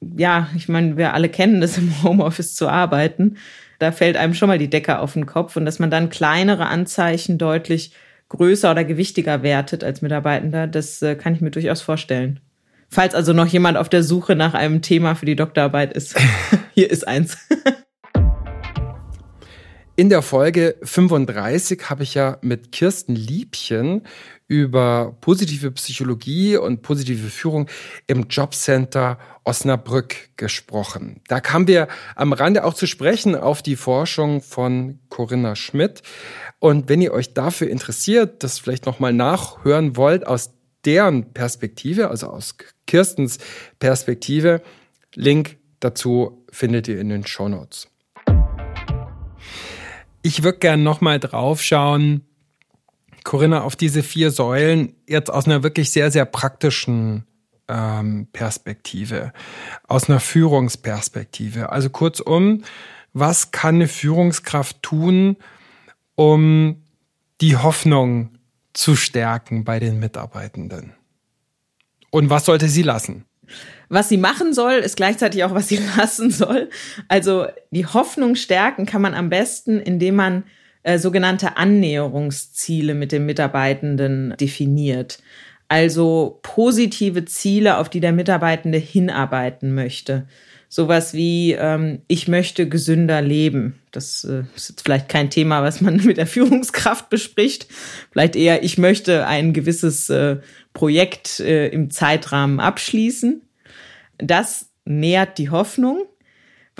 ja, 0.00 0.48
ich 0.56 0.68
meine, 0.68 0.96
wir 0.96 1.14
alle 1.14 1.28
kennen 1.28 1.60
das 1.60 1.78
im 1.78 2.02
Homeoffice 2.02 2.54
zu 2.54 2.68
arbeiten. 2.68 3.36
Da 3.80 3.92
fällt 3.92 4.18
einem 4.18 4.34
schon 4.34 4.48
mal 4.48 4.58
die 4.58 4.68
Decke 4.68 4.98
auf 4.98 5.14
den 5.14 5.24
Kopf 5.24 5.56
und 5.56 5.64
dass 5.64 5.78
man 5.78 5.90
dann 5.90 6.10
kleinere 6.10 6.66
Anzeichen 6.66 7.38
deutlich 7.38 7.92
größer 8.28 8.70
oder 8.70 8.84
gewichtiger 8.84 9.42
wertet 9.42 9.82
als 9.82 10.02
Mitarbeitender, 10.02 10.66
das 10.66 11.00
äh, 11.00 11.16
kann 11.16 11.34
ich 11.34 11.40
mir 11.40 11.50
durchaus 11.50 11.80
vorstellen. 11.80 12.40
Falls 12.90 13.14
also 13.14 13.32
noch 13.32 13.46
jemand 13.46 13.78
auf 13.78 13.88
der 13.88 14.02
Suche 14.02 14.36
nach 14.36 14.52
einem 14.52 14.82
Thema 14.82 15.14
für 15.14 15.24
die 15.24 15.34
Doktorarbeit 15.34 15.94
ist, 15.94 16.14
hier 16.74 16.90
ist 16.90 17.08
eins. 17.08 17.38
In 19.96 20.10
der 20.10 20.20
Folge 20.20 20.76
35 20.82 21.88
habe 21.88 22.02
ich 22.02 22.12
ja 22.12 22.36
mit 22.42 22.72
Kirsten 22.72 23.14
Liebchen 23.14 24.02
über 24.50 25.16
positive 25.20 25.70
Psychologie 25.70 26.56
und 26.56 26.82
positive 26.82 27.28
Führung 27.28 27.68
im 28.08 28.26
Jobcenter 28.28 29.16
Osnabrück 29.44 30.36
gesprochen. 30.36 31.20
Da 31.28 31.38
kamen 31.38 31.68
wir 31.68 31.86
am 32.16 32.32
Rande 32.32 32.64
auch 32.64 32.74
zu 32.74 32.88
sprechen 32.88 33.36
auf 33.36 33.62
die 33.62 33.76
Forschung 33.76 34.42
von 34.42 34.98
Corinna 35.08 35.54
Schmidt. 35.54 36.02
Und 36.58 36.88
wenn 36.88 37.00
ihr 37.00 37.12
euch 37.12 37.32
dafür 37.32 37.70
interessiert, 37.70 38.42
das 38.42 38.58
vielleicht 38.58 38.86
nochmal 38.86 39.12
nachhören 39.12 39.96
wollt 39.96 40.26
aus 40.26 40.50
deren 40.84 41.32
Perspektive, 41.32 42.10
also 42.10 42.26
aus 42.26 42.56
Kirstens 42.88 43.38
Perspektive, 43.78 44.62
Link 45.14 45.58
dazu 45.78 46.44
findet 46.50 46.88
ihr 46.88 46.98
in 46.98 47.08
den 47.08 47.24
Show 47.24 47.48
Notes. 47.48 47.86
Ich 50.22 50.42
würde 50.42 50.58
gerne 50.58 50.82
nochmal 50.82 51.20
drauf 51.20 51.62
schauen, 51.62 52.26
Corinna, 53.24 53.62
auf 53.62 53.76
diese 53.76 54.02
vier 54.02 54.30
Säulen 54.30 54.94
jetzt 55.08 55.30
aus 55.30 55.46
einer 55.46 55.62
wirklich 55.62 55.90
sehr, 55.92 56.10
sehr 56.10 56.24
praktischen 56.24 57.24
ähm, 57.68 58.26
Perspektive, 58.32 59.32
aus 59.86 60.08
einer 60.08 60.20
Führungsperspektive. 60.20 61.70
Also 61.70 61.90
kurzum, 61.90 62.62
was 63.12 63.50
kann 63.50 63.76
eine 63.76 63.88
Führungskraft 63.88 64.82
tun, 64.82 65.36
um 66.14 66.82
die 67.40 67.56
Hoffnung 67.56 68.30
zu 68.72 68.96
stärken 68.96 69.64
bei 69.64 69.78
den 69.80 69.98
Mitarbeitenden? 69.98 70.92
Und 72.10 72.30
was 72.30 72.44
sollte 72.44 72.68
sie 72.68 72.82
lassen? 72.82 73.24
Was 73.88 74.08
sie 74.08 74.18
machen 74.18 74.52
soll, 74.54 74.74
ist 74.74 74.96
gleichzeitig 74.96 75.42
auch, 75.44 75.54
was 75.54 75.68
sie 75.68 75.80
lassen 75.96 76.30
soll. 76.30 76.70
Also 77.08 77.46
die 77.70 77.86
Hoffnung 77.86 78.36
stärken 78.36 78.86
kann 78.86 79.02
man 79.02 79.14
am 79.14 79.28
besten, 79.28 79.80
indem 79.80 80.16
man 80.16 80.44
äh, 80.82 80.98
sogenannte 80.98 81.56
Annäherungsziele 81.56 82.94
mit 82.94 83.12
den 83.12 83.26
Mitarbeitenden 83.26 84.34
definiert. 84.40 85.18
Also 85.68 86.40
positive 86.42 87.24
Ziele, 87.26 87.76
auf 87.76 87.88
die 87.88 88.00
der 88.00 88.12
Mitarbeitende 88.12 88.78
hinarbeiten 88.78 89.74
möchte. 89.74 90.26
Sowas 90.72 91.14
wie, 91.14 91.52
ähm, 91.52 92.02
ich 92.06 92.28
möchte 92.28 92.68
gesünder 92.68 93.20
leben. 93.22 93.80
Das 93.90 94.24
äh, 94.24 94.44
ist 94.54 94.68
jetzt 94.70 94.82
vielleicht 94.82 95.08
kein 95.08 95.28
Thema, 95.28 95.62
was 95.62 95.80
man 95.80 95.96
mit 96.04 96.16
der 96.16 96.26
Führungskraft 96.26 97.10
bespricht. 97.10 97.66
Vielleicht 98.12 98.36
eher, 98.36 98.62
ich 98.62 98.78
möchte 98.78 99.26
ein 99.26 99.52
gewisses 99.52 100.08
äh, 100.10 100.36
Projekt 100.72 101.40
äh, 101.40 101.68
im 101.68 101.90
Zeitrahmen 101.90 102.60
abschließen. 102.60 103.42
Das 104.18 104.70
nährt 104.84 105.38
die 105.38 105.50
Hoffnung. 105.50 106.06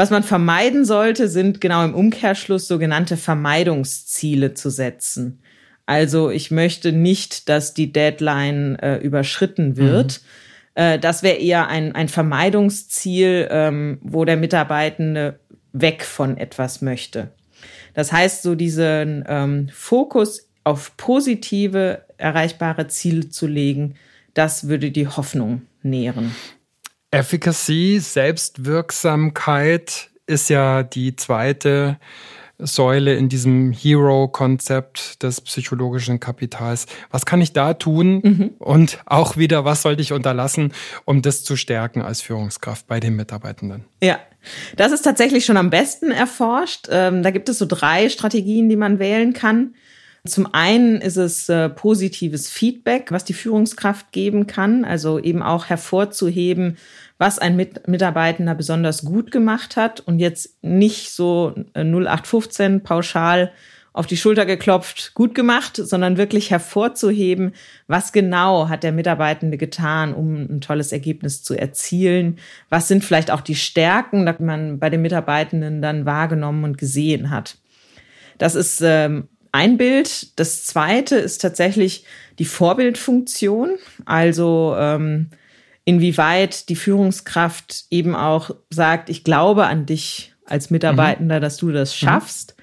Was 0.00 0.08
man 0.08 0.22
vermeiden 0.22 0.86
sollte, 0.86 1.28
sind 1.28 1.60
genau 1.60 1.84
im 1.84 1.94
Umkehrschluss 1.94 2.66
sogenannte 2.66 3.18
Vermeidungsziele 3.18 4.54
zu 4.54 4.70
setzen. 4.70 5.42
Also 5.84 6.30
ich 6.30 6.50
möchte 6.50 6.92
nicht, 6.92 7.50
dass 7.50 7.74
die 7.74 7.92
Deadline 7.92 8.78
äh, 8.78 8.96
überschritten 8.96 9.76
wird. 9.76 10.22
Mhm. 10.74 10.82
Äh, 10.82 10.98
das 10.98 11.22
wäre 11.22 11.36
eher 11.36 11.68
ein, 11.68 11.94
ein 11.94 12.08
Vermeidungsziel, 12.08 13.46
ähm, 13.50 13.98
wo 14.00 14.24
der 14.24 14.38
Mitarbeitende 14.38 15.38
weg 15.74 16.02
von 16.02 16.38
etwas 16.38 16.80
möchte. 16.80 17.32
Das 17.92 18.10
heißt, 18.10 18.40
so 18.40 18.54
diesen 18.54 19.26
ähm, 19.28 19.68
Fokus 19.70 20.48
auf 20.64 20.96
positive, 20.96 22.06
erreichbare 22.16 22.88
Ziele 22.88 23.28
zu 23.28 23.46
legen, 23.46 23.96
das 24.32 24.66
würde 24.66 24.92
die 24.92 25.08
Hoffnung 25.08 25.60
nähren. 25.82 26.34
Efficacy, 27.10 27.98
Selbstwirksamkeit 28.00 30.10
ist 30.26 30.48
ja 30.48 30.84
die 30.84 31.16
zweite 31.16 31.98
Säule 32.58 33.14
in 33.14 33.28
diesem 33.28 33.72
Hero-Konzept 33.72 35.22
des 35.22 35.40
psychologischen 35.40 36.20
Kapitals. 36.20 36.86
Was 37.10 37.26
kann 37.26 37.40
ich 37.40 37.52
da 37.52 37.74
tun? 37.74 38.20
Mhm. 38.22 38.50
Und 38.58 38.98
auch 39.06 39.36
wieder, 39.36 39.64
was 39.64 39.82
sollte 39.82 40.02
ich 40.02 40.12
unterlassen, 40.12 40.72
um 41.04 41.22
das 41.22 41.42
zu 41.42 41.56
stärken 41.56 42.02
als 42.02 42.20
Führungskraft 42.20 42.86
bei 42.86 43.00
den 43.00 43.16
Mitarbeitenden? 43.16 43.84
Ja, 44.02 44.18
das 44.76 44.92
ist 44.92 45.02
tatsächlich 45.02 45.44
schon 45.44 45.56
am 45.56 45.70
besten 45.70 46.10
erforscht. 46.10 46.88
Ähm, 46.90 47.22
da 47.22 47.30
gibt 47.30 47.48
es 47.48 47.58
so 47.58 47.66
drei 47.66 48.08
Strategien, 48.08 48.68
die 48.68 48.76
man 48.76 48.98
wählen 48.98 49.32
kann. 49.32 49.74
Zum 50.26 50.52
einen 50.52 51.00
ist 51.00 51.16
es 51.16 51.48
äh, 51.48 51.70
positives 51.70 52.50
Feedback, 52.50 53.10
was 53.10 53.24
die 53.24 53.32
Führungskraft 53.32 54.12
geben 54.12 54.46
kann, 54.46 54.84
also 54.84 55.18
eben 55.18 55.42
auch 55.42 55.66
hervorzuheben, 55.66 56.76
was 57.16 57.38
ein 57.38 57.56
Mit 57.56 57.88
Mitarbeitender 57.88 58.54
besonders 58.54 59.04
gut 59.04 59.30
gemacht 59.30 59.76
hat 59.76 60.00
und 60.00 60.18
jetzt 60.18 60.62
nicht 60.62 61.10
so 61.10 61.54
0815 61.74 62.76
äh, 62.76 62.80
pauschal 62.80 63.52
auf 63.92 64.06
die 64.06 64.16
Schulter 64.16 64.46
geklopft, 64.46 65.14
gut 65.14 65.34
gemacht, 65.34 65.76
sondern 65.76 66.16
wirklich 66.16 66.50
hervorzuheben, 66.50 67.54
was 67.88 68.12
genau 68.12 68.68
hat 68.68 68.84
der 68.84 68.92
Mitarbeitende 68.92 69.56
getan, 69.56 70.14
um 70.14 70.36
ein 70.36 70.60
tolles 70.60 70.92
Ergebnis 70.92 71.42
zu 71.42 71.58
erzielen. 71.58 72.38
Was 72.68 72.88
sind 72.88 73.04
vielleicht 73.04 73.30
auch 73.30 73.40
die 73.40 73.56
Stärken, 73.56 74.26
die 74.26 74.42
man 74.42 74.78
bei 74.78 74.90
den 74.90 75.02
Mitarbeitenden 75.02 75.82
dann 75.82 76.06
wahrgenommen 76.06 76.64
und 76.64 76.78
gesehen 76.78 77.30
hat. 77.30 77.56
Das 78.38 78.54
ist 78.54 78.80
ähm, 78.80 79.28
ein 79.52 79.76
Bild. 79.76 80.38
Das 80.38 80.64
zweite 80.64 81.16
ist 81.16 81.40
tatsächlich 81.40 82.04
die 82.38 82.44
Vorbildfunktion. 82.44 83.76
Also 84.04 84.74
ähm, 84.78 85.30
inwieweit 85.84 86.68
die 86.68 86.76
Führungskraft 86.76 87.84
eben 87.90 88.14
auch 88.14 88.50
sagt, 88.70 89.10
ich 89.10 89.24
glaube 89.24 89.66
an 89.66 89.86
dich 89.86 90.34
als 90.44 90.70
Mitarbeitender, 90.70 91.36
mhm. 91.36 91.42
dass 91.42 91.56
du 91.56 91.70
das 91.70 91.90
mhm. 91.90 92.06
schaffst. 92.06 92.54
Mhm. 92.56 92.60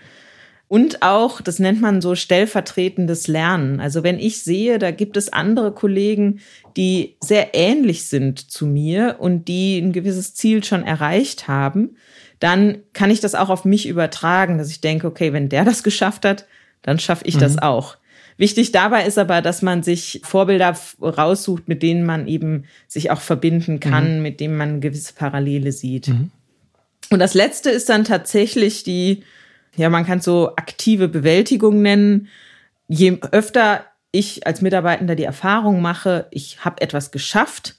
Und 0.69 1.01
auch, 1.01 1.39
das 1.39 1.59
nennt 1.59 1.79
man 1.79 2.01
so 2.01 2.15
stellvertretendes 2.15 3.27
Lernen. 3.27 3.79
Also 3.79 4.03
wenn 4.03 4.19
ich 4.19 4.43
sehe, 4.43 4.79
da 4.79 4.91
gibt 4.91 5.15
es 5.15 5.31
andere 5.31 5.71
Kollegen, 5.71 6.41
die 6.75 7.15
sehr 7.21 7.55
ähnlich 7.55 8.05
sind 8.05 8.51
zu 8.51 8.65
mir 8.65 9.15
und 9.19 9.47
die 9.47 9.79
ein 9.79 9.93
gewisses 9.93 10.35
Ziel 10.35 10.63
schon 10.65 10.83
erreicht 10.83 11.47
haben, 11.47 11.95
dann 12.39 12.79
kann 12.91 13.11
ich 13.11 13.21
das 13.21 13.33
auch 13.33 13.49
auf 13.49 13.63
mich 13.63 13.87
übertragen, 13.87 14.57
dass 14.57 14.69
ich 14.69 14.81
denke, 14.81 15.07
okay, 15.07 15.31
wenn 15.31 15.47
der 15.47 15.63
das 15.63 15.83
geschafft 15.83 16.25
hat, 16.25 16.45
dann 16.81 16.99
schaffe 16.99 17.25
ich 17.25 17.35
mhm. 17.35 17.39
das 17.39 17.57
auch. 17.57 17.97
Wichtig 18.37 18.71
dabei 18.71 19.05
ist 19.05 19.17
aber, 19.17 19.41
dass 19.41 19.61
man 19.63 19.81
sich 19.81 20.21
Vorbilder 20.23 20.75
raussucht, 21.01 21.67
mit 21.67 21.81
denen 21.81 22.05
man 22.05 22.27
eben 22.27 22.65
sich 22.87 23.09
auch 23.09 23.21
verbinden 23.21 23.79
kann, 23.79 24.17
mhm. 24.17 24.21
mit 24.21 24.39
denen 24.39 24.57
man 24.57 24.79
gewisse 24.79 25.13
Parallele 25.13 25.71
sieht. 25.71 26.09
Mhm. 26.09 26.31
Und 27.09 27.19
das 27.19 27.33
letzte 27.33 27.71
ist 27.71 27.89
dann 27.89 28.03
tatsächlich 28.03 28.83
die, 28.83 29.23
ja, 29.75 29.89
man 29.89 30.05
kann 30.05 30.21
so 30.21 30.55
aktive 30.55 31.07
Bewältigung 31.07 31.81
nennen. 31.81 32.27
Je 32.87 33.17
öfter 33.31 33.85
ich 34.11 34.45
als 34.45 34.61
Mitarbeitender 34.61 35.15
die 35.15 35.23
Erfahrung 35.23 35.81
mache, 35.81 36.27
ich 36.31 36.63
habe 36.63 36.81
etwas 36.81 37.11
geschafft, 37.11 37.75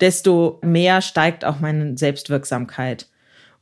desto 0.00 0.60
mehr 0.62 1.00
steigt 1.00 1.44
auch 1.44 1.60
meine 1.60 1.96
Selbstwirksamkeit. 1.96 3.06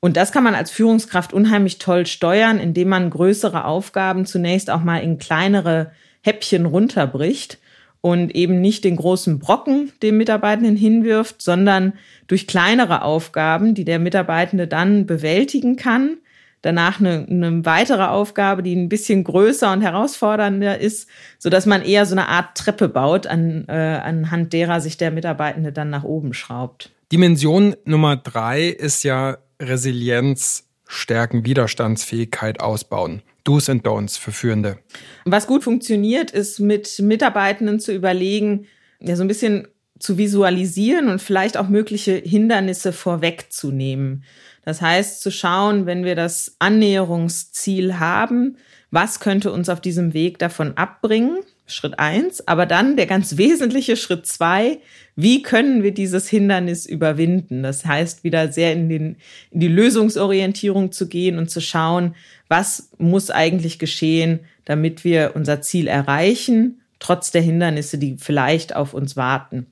Und 0.05 0.19
das 0.19 0.33
kann 0.33 0.45
man 0.45 0.55
als 0.55 0.71
Führungskraft 0.71 1.33
unheimlich 1.33 1.79
toll 1.79 2.05
steuern, 2.05 2.59
indem 2.59 2.91
man 2.91 3.09
größere 3.09 3.65
Aufgaben 3.65 4.27
zunächst 4.27 4.69
auch 4.69 4.83
mal 4.83 4.99
in 4.99 5.17
kleinere 5.17 5.93
Häppchen 6.21 6.67
runterbricht 6.67 7.57
und 8.03 8.35
eben 8.35 8.61
nicht 8.61 8.85
den 8.85 8.97
großen 8.97 9.39
Brocken 9.39 9.93
dem 10.03 10.19
Mitarbeitenden 10.19 10.77
hinwirft, 10.77 11.41
sondern 11.41 11.95
durch 12.27 12.47
kleinere 12.47 13.01
Aufgaben, 13.01 13.75
die 13.75 13.87
der 13.87 13.99
Mitarbeitende 13.99 14.69
dann 14.69 15.07
bewältigen 15.07 15.77
kann, 15.77 16.19
danach 16.61 17.01
eine, 17.01 17.27
eine 17.27 17.65
weitere 17.65 18.05
Aufgabe, 18.05 18.63
die 18.63 18.77
ein 18.77 18.91
bisschen 18.91 19.25
größer 19.25 19.73
und 19.73 19.81
herausfordernder 19.81 20.79
ist, 20.79 21.09
so 21.39 21.49
dass 21.49 21.65
man 21.65 21.81
eher 21.81 22.05
so 22.05 22.15
eine 22.15 22.29
Art 22.29 22.59
Treppe 22.59 22.91
baut, 22.91 23.27
an, 23.27 23.65
äh, 23.69 23.73
anhand 23.73 24.53
derer 24.53 24.83
sich 24.83 24.99
der 24.99 25.13
Mitarbeitende 25.13 25.73
dann 25.73 25.89
nach 25.89 26.05
oben 26.05 26.35
schraubt. 26.35 26.91
Dimension 27.11 27.75
Nummer 27.87 28.17
drei 28.17 28.67
ist 28.67 29.03
ja 29.03 29.39
Resilienz 29.69 30.65
stärken, 30.87 31.45
Widerstandsfähigkeit 31.45 32.61
ausbauen. 32.61 33.23
Do's 33.45 33.69
and 33.69 33.87
Don'ts 33.87 34.19
für 34.19 34.33
Führende. 34.33 34.79
Was 35.25 35.47
gut 35.47 35.65
funktioniert, 35.65 36.31
ist 36.31 36.61
mit 36.61 36.99
Mitarbeitenden 37.01 37.79
zu 37.79 37.93
überlegen, 37.93 38.67
ja, 39.01 39.17
so 39.17 39.23
ein 39.23 39.29
bisschen 39.29 39.69
zu 39.99 40.19
visualisieren 40.19 41.09
und 41.09 41.21
vielleicht 41.21 41.57
auch 41.57 41.69
mögliche 41.69 42.15
Hindernisse 42.15 42.93
vorwegzunehmen. 42.93 44.25
Das 44.65 44.81
heißt, 44.81 45.21
zu 45.21 45.31
schauen, 45.31 45.87
wenn 45.87 46.05
wir 46.05 46.15
das 46.15 46.57
Annäherungsziel 46.59 47.99
haben, 47.99 48.57
was 48.91 49.21
könnte 49.21 49.53
uns 49.53 49.69
auf 49.69 49.81
diesem 49.81 50.15
Weg 50.15 50.39
davon 50.39 50.77
abbringen? 50.77 51.41
Schritt 51.67 51.99
eins. 51.99 52.47
Aber 52.47 52.67
dann 52.67 52.97
der 52.97 53.07
ganz 53.07 53.37
wesentliche 53.37 53.97
Schritt 53.97 54.27
zwei. 54.27 54.79
Wie 55.17 55.43
können 55.43 55.83
wir 55.83 55.93
dieses 55.93 56.29
Hindernis 56.29 56.87
überwinden? 56.87 57.63
Das 57.63 57.87
heißt, 57.87 58.25
wieder 58.25 58.53
sehr 58.53 58.73
in, 58.73 58.89
den, 58.89 59.17
in 59.51 59.61
die 59.61 59.69
Lösungsorientierung 59.69 60.93
zu 60.93 61.09
gehen 61.09 61.39
und 61.39 61.51
zu 61.51 61.61
schauen, 61.61 62.15
was 62.49 62.91
muss 62.99 63.31
eigentlich 63.31 63.79
geschehen, 63.79 64.41
damit 64.65 65.05
wir 65.05 65.33
unser 65.35 65.63
Ziel 65.63 65.87
erreichen? 65.87 66.81
trotz 67.05 67.31
der 67.31 67.43
Hindernisse, 67.43 67.99
die 67.99 68.17
vielleicht 68.19 68.75
auf 68.75 68.95
uns 68.95 69.15
warten. 69.15 69.67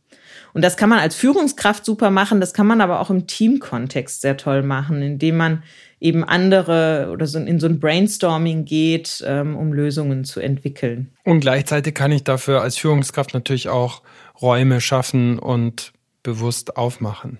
Und 0.53 0.63
das 0.63 0.77
kann 0.77 0.91
man 0.91 0.99
als 0.99 1.15
Führungskraft 1.15 1.85
super 1.85 2.11
machen, 2.11 2.41
das 2.41 2.53
kann 2.53 2.67
man 2.67 2.83
aber 2.83 3.01
auch 3.01 3.09
im 3.09 3.27
Teamkontext 3.27 4.21
sehr 4.21 4.37
toll 4.37 4.63
machen, 4.63 5.01
indem 5.01 5.39
man 5.39 5.63
eben 6.03 6.25
andere 6.25 7.11
oder 7.13 7.27
so 7.27 7.39
in 7.39 7.61
so 7.61 7.67
ein 7.69 7.79
Brainstorming 7.79 8.65
geht, 8.65 9.23
ähm, 9.27 9.57
um 9.57 9.73
Lösungen 9.73 10.25
zu 10.25 10.41
entwickeln. 10.41 11.13
Und 11.25 11.41
gleichzeitig 11.41 11.95
kann 11.95 12.11
ich 12.11 12.25
dafür 12.25 12.61
als 12.61 12.77
Führungskraft 12.77 13.35
natürlich 13.35 13.69
auch 13.69 14.03
Räume 14.41 14.81
schaffen 14.81 15.39
und 15.39 15.93
bewusst 16.25 16.77
aufmachen. 16.77 17.39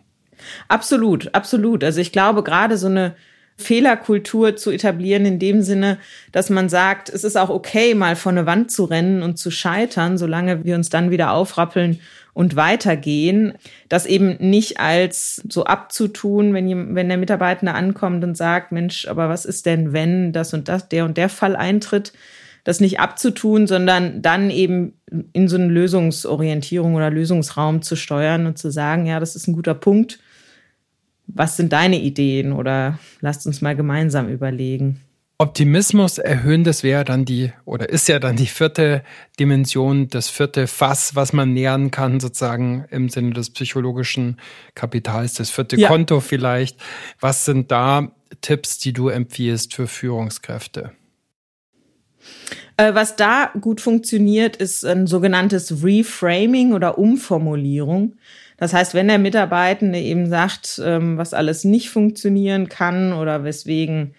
Absolut, 0.69 1.35
absolut. 1.35 1.83
Also 1.83 2.01
ich 2.01 2.13
glaube, 2.13 2.43
gerade 2.45 2.79
so 2.79 2.87
eine 2.87 3.17
Fehlerkultur 3.57 4.57
zu 4.57 4.71
etablieren 4.71 5.25
in 5.25 5.39
dem 5.39 5.63
Sinne, 5.63 5.99
dass 6.33 6.51
man 6.51 6.69
sagt, 6.69 7.09
es 7.09 7.25
ist 7.25 7.37
auch 7.37 7.51
okay, 7.51 7.95
mal 7.95 8.17
vor 8.17 8.33
eine 8.33 8.47
Wand 8.47 8.71
zu 8.71 8.85
rennen 8.85 9.23
und 9.23 9.39
zu 9.39 9.51
scheitern, 9.51 10.19
solange 10.19 10.65
wir 10.65 10.75
uns 10.75 10.89
dann 10.89 11.11
wieder 11.11 11.33
aufrappeln 11.33 12.01
und 12.35 12.57
weitergehen. 12.57 13.55
Das 13.89 14.07
eben 14.07 14.37
nicht 14.39 14.81
als 14.81 15.43
so 15.49 15.65
abzutun, 15.65 16.55
wenn, 16.55 16.95
wenn 16.95 17.09
der 17.09 17.19
Mitarbeiter 17.19 17.75
ankommt 17.75 18.25
und 18.25 18.37
sagt, 18.37 18.73
Mensch, 18.73 19.07
aber 19.07 19.29
was 19.29 19.45
ist 19.45 19.67
denn, 19.67 19.93
wenn 19.93 20.33
das 20.33 20.55
und 20.55 20.69
das, 20.69 20.89
der 20.89 21.05
und 21.05 21.17
der 21.17 21.29
Fall 21.29 21.57
eintritt, 21.57 22.13
das 22.65 22.81
nicht 22.81 23.01
abzutun, 23.01 23.67
sondern 23.67 24.23
dann 24.23 24.49
eben 24.51 24.95
in 25.33 25.49
so 25.49 25.57
eine 25.57 25.67
Lösungsorientierung 25.67 26.95
oder 26.95 27.11
Lösungsraum 27.11 27.83
zu 27.83 27.97
steuern 27.97 28.47
und 28.47 28.57
zu 28.57 28.71
sagen, 28.71 29.05
ja, 29.05 29.19
das 29.21 29.37
ist 29.37 29.49
ein 29.49 29.55
guter 29.55 29.75
Punkt 29.75 30.21
was 31.35 31.57
sind 31.57 31.73
deine 31.73 32.01
Ideen 32.01 32.53
oder 32.53 32.99
lasst 33.21 33.47
uns 33.47 33.61
mal 33.61 33.77
gemeinsam 33.77 34.29
überlegen. 34.29 35.01
Optimismus 35.39 36.19
erhöhen, 36.19 36.63
das 36.63 36.85
wäre 36.85 37.05
dann 37.05 37.25
die, 37.25 37.53
oder 37.65 37.89
ist 37.89 38.09
ja 38.09 38.21
dann 38.21 38.37
die 38.37 38.47
vierte 38.47 39.03
Dimension, 39.41 40.07
das 40.07 40.29
vierte 40.29 40.69
Fass, 40.69 41.17
was 41.17 41.33
man 41.33 41.53
nähern 41.53 41.91
kann, 41.91 42.21
sozusagen 42.21 42.85
im 42.91 43.09
Sinne 43.09 43.33
des 43.33 43.51
psychologischen 43.51 44.37
Kapitals, 44.77 45.35
das 45.35 45.51
vierte 45.51 45.77
ja. 45.77 45.89
Konto 45.89 46.21
vielleicht. 46.21 46.79
Was 47.19 47.45
sind 47.45 47.73
da 47.73 48.13
Tipps, 48.41 48.79
die 48.79 48.93
du 48.93 49.09
empfiehlst 49.09 49.75
für 49.75 49.89
Führungskräfte? 49.89 50.93
Äh, 52.77 52.95
was 52.95 53.17
da 53.17 53.51
gut 53.61 53.81
funktioniert, 53.81 54.57
ist 54.57 54.85
ein 54.85 55.09
sogenanntes 55.09 55.83
Reframing 55.83 56.73
oder 56.73 56.99
Umformulierung. 56.99 58.15
Das 58.63 58.73
heißt, 58.73 58.95
wenn 58.95 59.09
der 59.09 59.19
Mitarbeitende 59.19 59.99
eben 59.99 60.29
sagt, 60.29 60.81
ähm, 60.85 61.19
was 61.19 61.35
alles 61.35 61.65
nicht 61.65 61.91
funktionieren 61.91 62.69
kann 62.69 63.13
oder 63.13 63.43
weswegen 63.43 64.15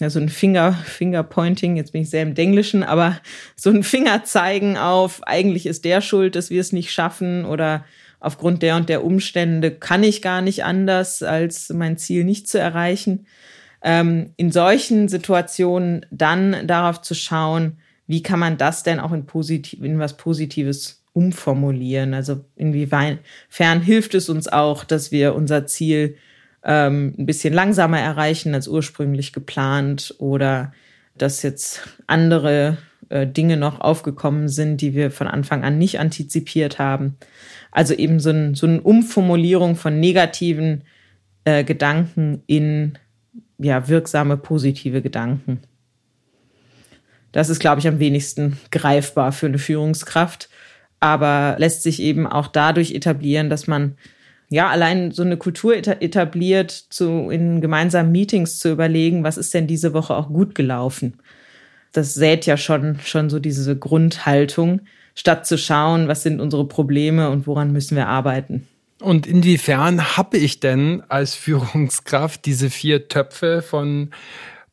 ja, 0.00 0.10
so 0.10 0.18
ein 0.18 0.30
Finger, 0.30 0.72
Fingerpointing, 0.72 1.76
jetzt 1.76 1.92
bin 1.92 2.02
ich 2.02 2.10
sehr 2.10 2.24
im 2.24 2.34
Englischen, 2.34 2.82
aber 2.82 3.20
so 3.54 3.70
ein 3.70 3.84
Finger 3.84 4.24
zeigen 4.24 4.76
auf, 4.76 5.22
eigentlich 5.28 5.66
ist 5.66 5.84
der 5.84 6.00
schuld, 6.00 6.34
dass 6.34 6.50
wir 6.50 6.60
es 6.60 6.72
nicht 6.72 6.90
schaffen 6.90 7.44
oder 7.44 7.84
aufgrund 8.18 8.62
der 8.62 8.74
und 8.74 8.88
der 8.88 9.04
Umstände 9.04 9.70
kann 9.70 10.02
ich 10.02 10.22
gar 10.22 10.42
nicht 10.42 10.64
anders, 10.64 11.22
als 11.22 11.68
mein 11.68 11.96
Ziel 11.96 12.24
nicht 12.24 12.48
zu 12.48 12.58
erreichen. 12.58 13.28
Ähm, 13.80 14.32
in 14.36 14.50
solchen 14.50 15.06
Situationen 15.06 16.04
dann 16.10 16.66
darauf 16.66 17.00
zu 17.00 17.14
schauen, 17.14 17.78
wie 18.08 18.24
kann 18.24 18.40
man 18.40 18.58
das 18.58 18.82
denn 18.82 18.98
auch 18.98 19.12
in, 19.12 19.24
positiv, 19.24 19.80
in 19.80 20.00
was 20.00 20.16
Positives 20.16 21.03
umformulieren? 21.14 22.12
Also 22.12 22.44
inwiefern 22.56 23.80
hilft 23.80 24.14
es 24.14 24.28
uns 24.28 24.46
auch, 24.48 24.84
dass 24.84 25.10
wir 25.10 25.34
unser 25.34 25.66
Ziel 25.66 26.16
ähm, 26.62 27.14
ein 27.18 27.26
bisschen 27.26 27.54
langsamer 27.54 28.00
erreichen 28.00 28.54
als 28.54 28.68
ursprünglich 28.68 29.32
geplant 29.32 30.14
oder 30.18 30.72
dass 31.16 31.42
jetzt 31.42 31.80
andere 32.06 32.76
äh, 33.08 33.26
Dinge 33.26 33.56
noch 33.56 33.80
aufgekommen 33.80 34.48
sind, 34.48 34.80
die 34.80 34.94
wir 34.94 35.10
von 35.10 35.26
Anfang 35.26 35.64
an 35.64 35.78
nicht 35.78 36.00
antizipiert 36.00 36.78
haben. 36.78 37.16
Also 37.70 37.94
eben 37.94 38.20
so, 38.20 38.30
ein, 38.30 38.54
so 38.54 38.66
eine 38.66 38.80
Umformulierung 38.80 39.76
von 39.76 40.00
negativen 40.00 40.82
äh, 41.44 41.64
Gedanken 41.64 42.42
in 42.46 42.98
ja, 43.58 43.88
wirksame, 43.88 44.36
positive 44.36 45.02
Gedanken. 45.02 45.60
Das 47.32 47.48
ist, 47.48 47.58
glaube 47.58 47.80
ich, 47.80 47.88
am 47.88 47.98
wenigsten 47.98 48.58
greifbar 48.70 49.32
für 49.32 49.46
eine 49.46 49.58
Führungskraft 49.58 50.48
aber 51.04 51.56
lässt 51.58 51.82
sich 51.82 52.00
eben 52.00 52.26
auch 52.26 52.46
dadurch 52.46 52.92
etablieren, 52.92 53.50
dass 53.50 53.66
man 53.66 53.96
ja 54.48 54.70
allein 54.70 55.10
so 55.10 55.22
eine 55.22 55.36
Kultur 55.36 55.76
etabliert, 55.76 56.70
zu 56.70 57.28
in 57.28 57.60
gemeinsamen 57.60 58.10
Meetings 58.10 58.58
zu 58.58 58.72
überlegen, 58.72 59.22
was 59.22 59.36
ist 59.36 59.52
denn 59.52 59.66
diese 59.66 59.92
Woche 59.92 60.14
auch 60.16 60.28
gut 60.28 60.54
gelaufen. 60.54 61.18
Das 61.92 62.14
sät 62.14 62.46
ja 62.46 62.56
schon 62.56 62.98
schon 63.04 63.28
so 63.28 63.38
diese 63.38 63.76
Grundhaltung, 63.76 64.80
statt 65.14 65.46
zu 65.46 65.58
schauen, 65.58 66.08
was 66.08 66.22
sind 66.22 66.40
unsere 66.40 66.66
Probleme 66.66 67.28
und 67.28 67.46
woran 67.46 67.70
müssen 67.70 67.96
wir 67.96 68.08
arbeiten. 68.08 68.66
Und 69.02 69.26
inwiefern 69.26 70.16
habe 70.16 70.38
ich 70.38 70.58
denn 70.58 71.02
als 71.08 71.34
Führungskraft 71.34 72.46
diese 72.46 72.70
vier 72.70 73.08
Töpfe 73.08 73.60
von 73.60 74.08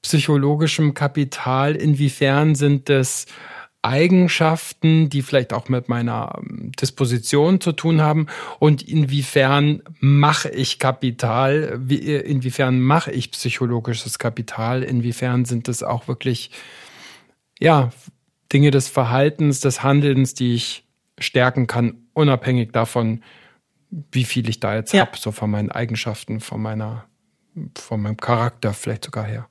psychologischem 0.02 0.94
Kapital? 0.94 1.76
Inwiefern 1.76 2.56
sind 2.56 2.88
das 2.88 3.26
Eigenschaften, 3.84 5.10
die 5.10 5.22
vielleicht 5.22 5.54
auch 5.54 5.68
mit 5.68 5.90
meiner 5.90 6.36
ähm, 6.38 6.72
Disposition 6.80 7.60
zu 7.60 7.72
tun 7.72 8.02
haben 8.02 8.28
und 8.60 8.84
inwiefern 8.84 9.82
mache 10.00 10.50
ich 10.50 10.78
Kapital, 10.78 11.82
äh, 11.90 12.20
inwiefern 12.20 12.80
mache 12.80 13.12
ich 13.12 13.32
psychologisches 13.32 14.20
Kapital, 14.20 14.84
inwiefern 14.84 15.46
sind 15.46 15.68
es 15.68 15.82
auch 15.82 16.08
wirklich 16.08 16.52
ja 17.60 17.92
Dinge 18.54 18.72
des 18.72 18.88
Verhaltens, 18.88 19.62
des 19.62 19.82
Handelns, 19.82 20.34
die 20.34 20.54
ich 20.56 20.84
stärken 21.18 21.68
kann, 21.68 21.96
unabhängig 22.14 22.72
davon, 22.72 23.24
wie 24.12 24.26
viel 24.26 24.48
ich 24.50 24.60
da 24.60 24.76
jetzt 24.76 24.94
ja. 24.94 25.02
habe, 25.02 25.18
so 25.18 25.32
von 25.32 25.50
meinen 25.50 25.72
Eigenschaften, 25.72 26.40
von 26.40 26.62
meiner, 26.62 27.06
von 27.76 28.02
meinem 28.02 28.18
Charakter 28.18 28.74
vielleicht 28.74 29.06
sogar 29.06 29.26
her. 29.26 29.48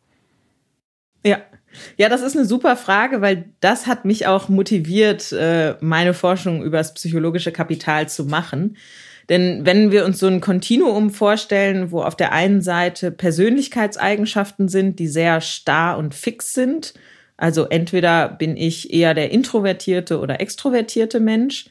Ja, 1.97 2.09
das 2.09 2.23
ist 2.23 2.37
eine 2.37 2.45
super 2.45 2.77
Frage, 2.77 3.21
weil 3.21 3.47
das 3.61 3.87
hat 3.87 4.05
mich 4.05 4.27
auch 4.27 4.49
motiviert, 4.49 5.33
äh, 5.33 5.75
meine 5.81 6.14
Forschung 6.14 6.62
über 6.62 6.79
das 6.79 6.95
psychologische 6.95 7.53
Kapital 7.53 8.09
zu 8.09 8.25
machen. 8.25 8.77
Denn 9.29 9.64
wenn 9.64 9.93
wir 9.93 10.05
uns 10.05 10.18
so 10.18 10.27
ein 10.27 10.41
Kontinuum 10.41 11.11
vorstellen, 11.11 11.93
wo 11.93 12.03
auf 12.03 12.16
der 12.16 12.33
einen 12.33 12.62
Seite 12.62 13.12
Persönlichkeitseigenschaften 13.12 14.68
sind, 14.68 14.99
die 14.99 15.07
sehr 15.07 15.41
starr 15.41 15.99
und 15.99 16.14
fix 16.14 16.53
sind, 16.53 16.95
also 17.37 17.66
entweder 17.66 18.29
bin 18.29 18.57
ich 18.57 18.93
eher 18.93 19.14
der 19.14 19.31
introvertierte 19.31 20.18
oder 20.18 20.41
extrovertierte 20.41 21.21
Mensch, 21.21 21.66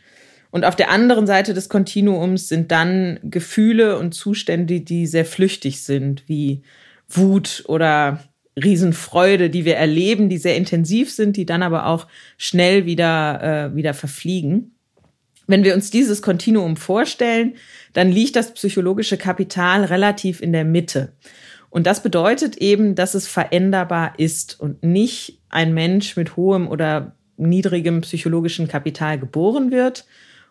und 0.52 0.66
auf 0.66 0.76
der 0.76 0.90
anderen 0.90 1.28
Seite 1.28 1.54
des 1.54 1.70
Kontinuums 1.70 2.48
sind 2.48 2.72
dann 2.72 3.20
Gefühle 3.24 4.00
und 4.00 4.14
Zustände, 4.14 4.82
die 4.82 5.06
sehr 5.06 5.26
flüchtig 5.26 5.84
sind, 5.84 6.24
wie 6.28 6.64
Wut 7.08 7.64
oder 7.68 8.24
Riesenfreude, 8.64 9.50
die 9.50 9.66
wir 9.66 9.76
erleben, 9.76 10.30
die 10.30 10.38
sehr 10.38 10.56
intensiv 10.56 11.12
sind, 11.12 11.38
die 11.38 11.46
dann 11.46 11.64
aber 11.64 11.86
auch 11.88 12.08
schnell 12.38 12.86
wieder, 12.86 13.72
äh, 13.72 13.76
wieder 13.76 13.94
verfliegen. 13.94 14.76
Wenn 15.48 15.64
wir 15.64 15.74
uns 15.74 15.90
dieses 15.90 16.22
Kontinuum 16.22 16.78
vorstellen, 16.78 17.56
dann 17.94 18.12
liegt 18.12 18.36
das 18.36 18.54
psychologische 18.54 19.18
Kapital 19.18 19.84
relativ 19.86 20.42
in 20.42 20.54
der 20.54 20.66
Mitte. 20.66 21.14
Und 21.70 21.88
das 21.88 22.04
bedeutet 22.04 22.58
eben, 22.58 22.96
dass 22.96 23.14
es 23.14 23.28
veränderbar 23.28 24.14
ist 24.18 24.60
und 24.60 24.84
nicht 24.84 25.42
ein 25.50 25.74
Mensch 25.74 26.16
mit 26.16 26.36
hohem 26.36 26.68
oder 26.68 27.16
niedrigem 27.38 28.02
psychologischen 28.02 28.68
Kapital 28.68 29.20
geboren 29.20 29.72
wird 29.72 30.06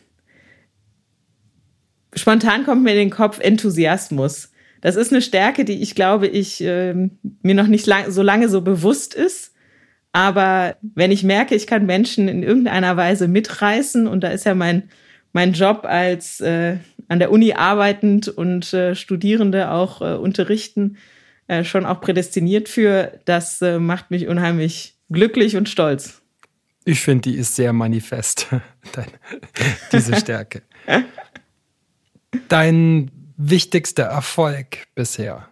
Spontan 2.15 2.65
kommt 2.65 2.83
mir 2.83 2.91
in 2.91 2.97
den 2.97 3.09
Kopf 3.09 3.39
Enthusiasmus. 3.39 4.51
Das 4.81 4.95
ist 4.95 5.11
eine 5.11 5.21
Stärke, 5.21 5.65
die 5.65 5.81
ich 5.81 5.95
glaube, 5.95 6.27
ich 6.27 6.63
äh, 6.63 6.93
mir 6.93 7.55
noch 7.55 7.67
nicht 7.67 7.87
lang, 7.87 8.11
so 8.11 8.21
lange 8.21 8.49
so 8.49 8.61
bewusst 8.61 9.13
ist. 9.13 9.53
Aber 10.13 10.77
wenn 10.81 11.11
ich 11.11 11.23
merke, 11.23 11.55
ich 11.55 11.67
kann 11.67 11.85
Menschen 11.85 12.29
in 12.29 12.41
irgendeiner 12.41 12.95
Weise 12.95 13.27
mitreißen, 13.27 14.07
und 14.07 14.23
da 14.23 14.29
ist 14.29 14.45
ja 14.45 14.55
mein, 14.55 14.83
mein 15.33 15.53
Job 15.53 15.81
als 15.83 16.39
äh, 16.39 16.77
an 17.09 17.19
der 17.19 17.31
Uni 17.31 17.53
arbeitend 17.53 18.29
und 18.29 18.73
äh, 18.73 18.95
Studierende 18.95 19.71
auch 19.71 20.01
äh, 20.01 20.15
unterrichten, 20.15 20.97
äh, 21.47 21.63
schon 21.63 21.85
auch 21.85 22.01
prädestiniert 22.01 22.69
für. 22.69 23.19
Das 23.25 23.61
äh, 23.61 23.79
macht 23.79 24.11
mich 24.11 24.27
unheimlich 24.27 24.95
glücklich 25.09 25.55
und 25.55 25.69
stolz. 25.69 26.21
Ich 26.85 27.01
finde, 27.01 27.29
die 27.29 27.37
ist 27.37 27.55
sehr 27.55 27.73
manifest, 27.73 28.47
diese 29.91 30.15
Stärke. 30.15 30.61
Dein 32.47 33.11
wichtigster 33.37 34.03
Erfolg 34.03 34.87
bisher? 34.93 35.47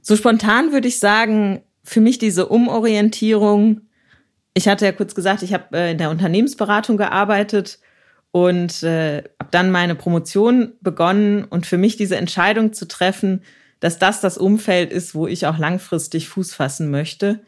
So 0.00 0.16
spontan 0.16 0.72
würde 0.72 0.88
ich 0.88 0.98
sagen, 0.98 1.62
für 1.84 2.00
mich 2.00 2.18
diese 2.18 2.46
Umorientierung. 2.46 3.82
Ich 4.54 4.68
hatte 4.68 4.84
ja 4.84 4.92
kurz 4.92 5.14
gesagt, 5.14 5.42
ich 5.42 5.52
habe 5.52 5.76
äh, 5.76 5.92
in 5.92 5.98
der 5.98 6.10
Unternehmensberatung 6.10 6.96
gearbeitet 6.96 7.78
und 8.30 8.82
äh, 8.82 9.18
habe 9.38 9.50
dann 9.50 9.70
meine 9.70 9.94
Promotion 9.94 10.72
begonnen 10.80 11.44
und 11.44 11.66
für 11.66 11.78
mich 11.78 11.96
diese 11.96 12.16
Entscheidung 12.16 12.72
zu 12.72 12.86
treffen, 12.86 13.42
dass 13.80 13.98
das 13.98 14.20
das 14.20 14.38
Umfeld 14.38 14.92
ist, 14.92 15.14
wo 15.14 15.26
ich 15.26 15.46
auch 15.46 15.58
langfristig 15.58 16.28
Fuß 16.28 16.54
fassen 16.54 16.90
möchte 16.90 17.40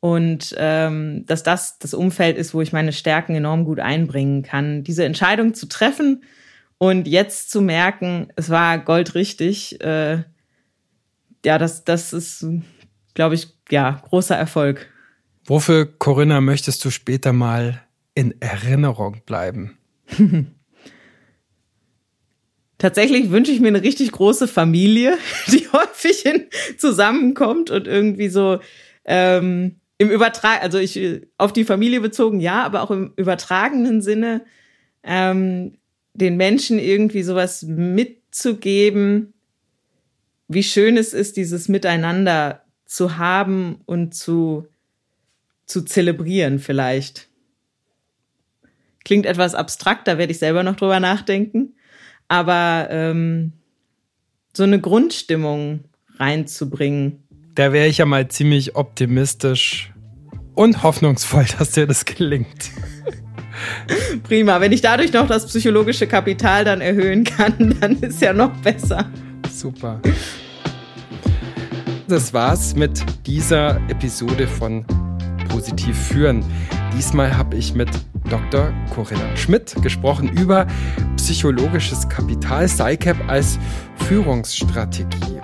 und 0.00 0.54
ähm, 0.58 1.24
dass 1.26 1.42
das 1.42 1.78
das 1.78 1.94
Umfeld 1.94 2.36
ist, 2.36 2.54
wo 2.54 2.60
ich 2.60 2.72
meine 2.72 2.92
Stärken 2.92 3.34
enorm 3.34 3.64
gut 3.64 3.80
einbringen 3.80 4.42
kann. 4.42 4.84
Diese 4.84 5.04
Entscheidung 5.04 5.54
zu 5.54 5.66
treffen 5.66 6.22
und 6.78 7.08
jetzt 7.08 7.50
zu 7.50 7.60
merken, 7.60 8.28
es 8.36 8.50
war 8.50 8.78
goldrichtig, 8.78 9.80
äh, 9.82 10.22
ja, 11.44 11.58
das, 11.58 11.84
das 11.84 12.12
ist, 12.12 12.46
glaube 13.14 13.34
ich, 13.34 13.48
ja, 13.70 14.02
großer 14.08 14.36
Erfolg. 14.36 14.88
Wofür, 15.44 15.86
Corinna, 15.86 16.40
möchtest 16.40 16.84
du 16.84 16.90
später 16.90 17.32
mal 17.32 17.82
in 18.14 18.40
Erinnerung 18.40 19.22
bleiben? 19.24 19.78
Tatsächlich 22.78 23.30
wünsche 23.30 23.50
ich 23.50 23.60
mir 23.60 23.68
eine 23.68 23.82
richtig 23.82 24.12
große 24.12 24.46
Familie, 24.46 25.18
die 25.48 25.68
häufig 25.72 26.24
in, 26.24 26.46
zusammenkommt 26.78 27.70
und 27.70 27.88
irgendwie 27.88 28.28
so 28.28 28.60
ähm, 29.04 29.80
im 29.98 30.10
Übertrag, 30.10 30.62
also 30.62 30.78
ich 30.78 31.26
auf 31.38 31.52
die 31.52 31.64
Familie 31.64 32.00
bezogen, 32.00 32.38
ja, 32.38 32.62
aber 32.62 32.82
auch 32.82 32.92
im 32.92 33.12
übertragenen 33.16 34.00
Sinne 34.00 34.44
ähm, 35.02 35.78
den 36.14 36.36
Menschen 36.36 36.78
irgendwie 36.78 37.24
sowas 37.24 37.64
mitzugeben, 37.64 39.34
wie 40.46 40.62
schön 40.62 40.96
es 40.96 41.12
ist, 41.14 41.36
dieses 41.36 41.68
Miteinander 41.68 42.62
zu 42.86 43.18
haben 43.18 43.80
und 43.86 44.14
zu, 44.14 44.68
zu 45.66 45.82
zelebrieren 45.82 46.60
vielleicht. 46.60 47.28
Klingt 49.04 49.26
etwas 49.26 49.56
abstrakt, 49.56 50.06
da 50.06 50.16
werde 50.16 50.32
ich 50.32 50.38
selber 50.38 50.62
noch 50.62 50.76
drüber 50.76 51.00
nachdenken 51.00 51.74
aber 52.28 52.88
ähm, 52.90 53.52
so 54.52 54.62
eine 54.62 54.80
Grundstimmung 54.80 55.84
reinzubringen. 56.18 57.22
Da 57.54 57.72
wäre 57.72 57.88
ich 57.88 57.98
ja 57.98 58.06
mal 58.06 58.28
ziemlich 58.28 58.76
optimistisch 58.76 59.92
und 60.54 60.82
hoffnungsvoll, 60.82 61.46
dass 61.58 61.72
dir 61.72 61.86
das 61.86 62.04
gelingt. 62.04 62.70
Prima. 64.24 64.60
Wenn 64.60 64.72
ich 64.72 64.80
dadurch 64.80 65.12
noch 65.12 65.26
das 65.26 65.46
psychologische 65.46 66.06
Kapital 66.06 66.64
dann 66.64 66.80
erhöhen 66.80 67.24
kann, 67.24 67.76
dann 67.80 67.96
ist 68.00 68.20
ja 68.20 68.32
noch 68.32 68.54
besser. 68.58 69.10
Super. 69.50 70.00
Das 72.08 72.32
war's 72.32 72.74
mit 72.74 73.04
dieser 73.26 73.76
Episode 73.88 74.46
von 74.46 74.84
Positiv 75.48 75.96
führen. 75.96 76.44
Diesmal 76.96 77.36
habe 77.36 77.56
ich 77.56 77.74
mit 77.74 77.90
Dr. 78.28 78.72
Corinna 78.94 79.36
Schmidt 79.36 79.74
gesprochen 79.82 80.28
über 80.28 80.66
psychologisches 81.16 82.08
Kapital, 82.08 82.68
SciCap 82.68 83.16
als 83.28 83.58
Führungsstrategie. 84.06 85.40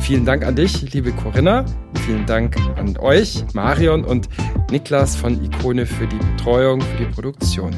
Vielen 0.00 0.24
Dank 0.24 0.44
an 0.44 0.56
dich, 0.56 0.92
liebe 0.92 1.12
Corinna. 1.12 1.64
Vielen 2.06 2.24
Dank 2.26 2.56
an 2.76 2.96
euch, 2.98 3.44
Marion 3.52 4.04
und 4.04 4.28
Niklas 4.70 5.16
von 5.16 5.42
Ikone 5.44 5.84
für 5.84 6.06
die 6.06 6.16
Betreuung, 6.16 6.80
für 6.80 7.04
die 7.04 7.12
Produktion. 7.12 7.74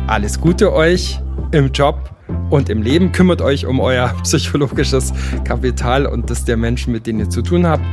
Alles 0.07 0.39
Gute 0.39 0.71
euch 0.71 1.19
im 1.51 1.71
Job 1.71 2.12
und 2.53 2.69
im 2.69 2.83
Leben. 2.83 3.11
Kümmert 3.11 3.41
euch 3.41 3.65
um 3.65 3.79
euer 3.79 4.13
psychologisches 4.23 5.11
Kapital 5.43 6.05
und 6.05 6.29
das 6.29 6.45
der 6.45 6.55
Menschen, 6.55 6.93
mit 6.93 7.07
denen 7.07 7.19
ihr 7.19 7.29
zu 7.29 7.41
tun 7.41 7.65
habt. 7.65 7.83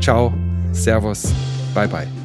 Ciao, 0.00 0.32
Servus, 0.72 1.32
bye 1.74 1.88
bye. 1.88 2.19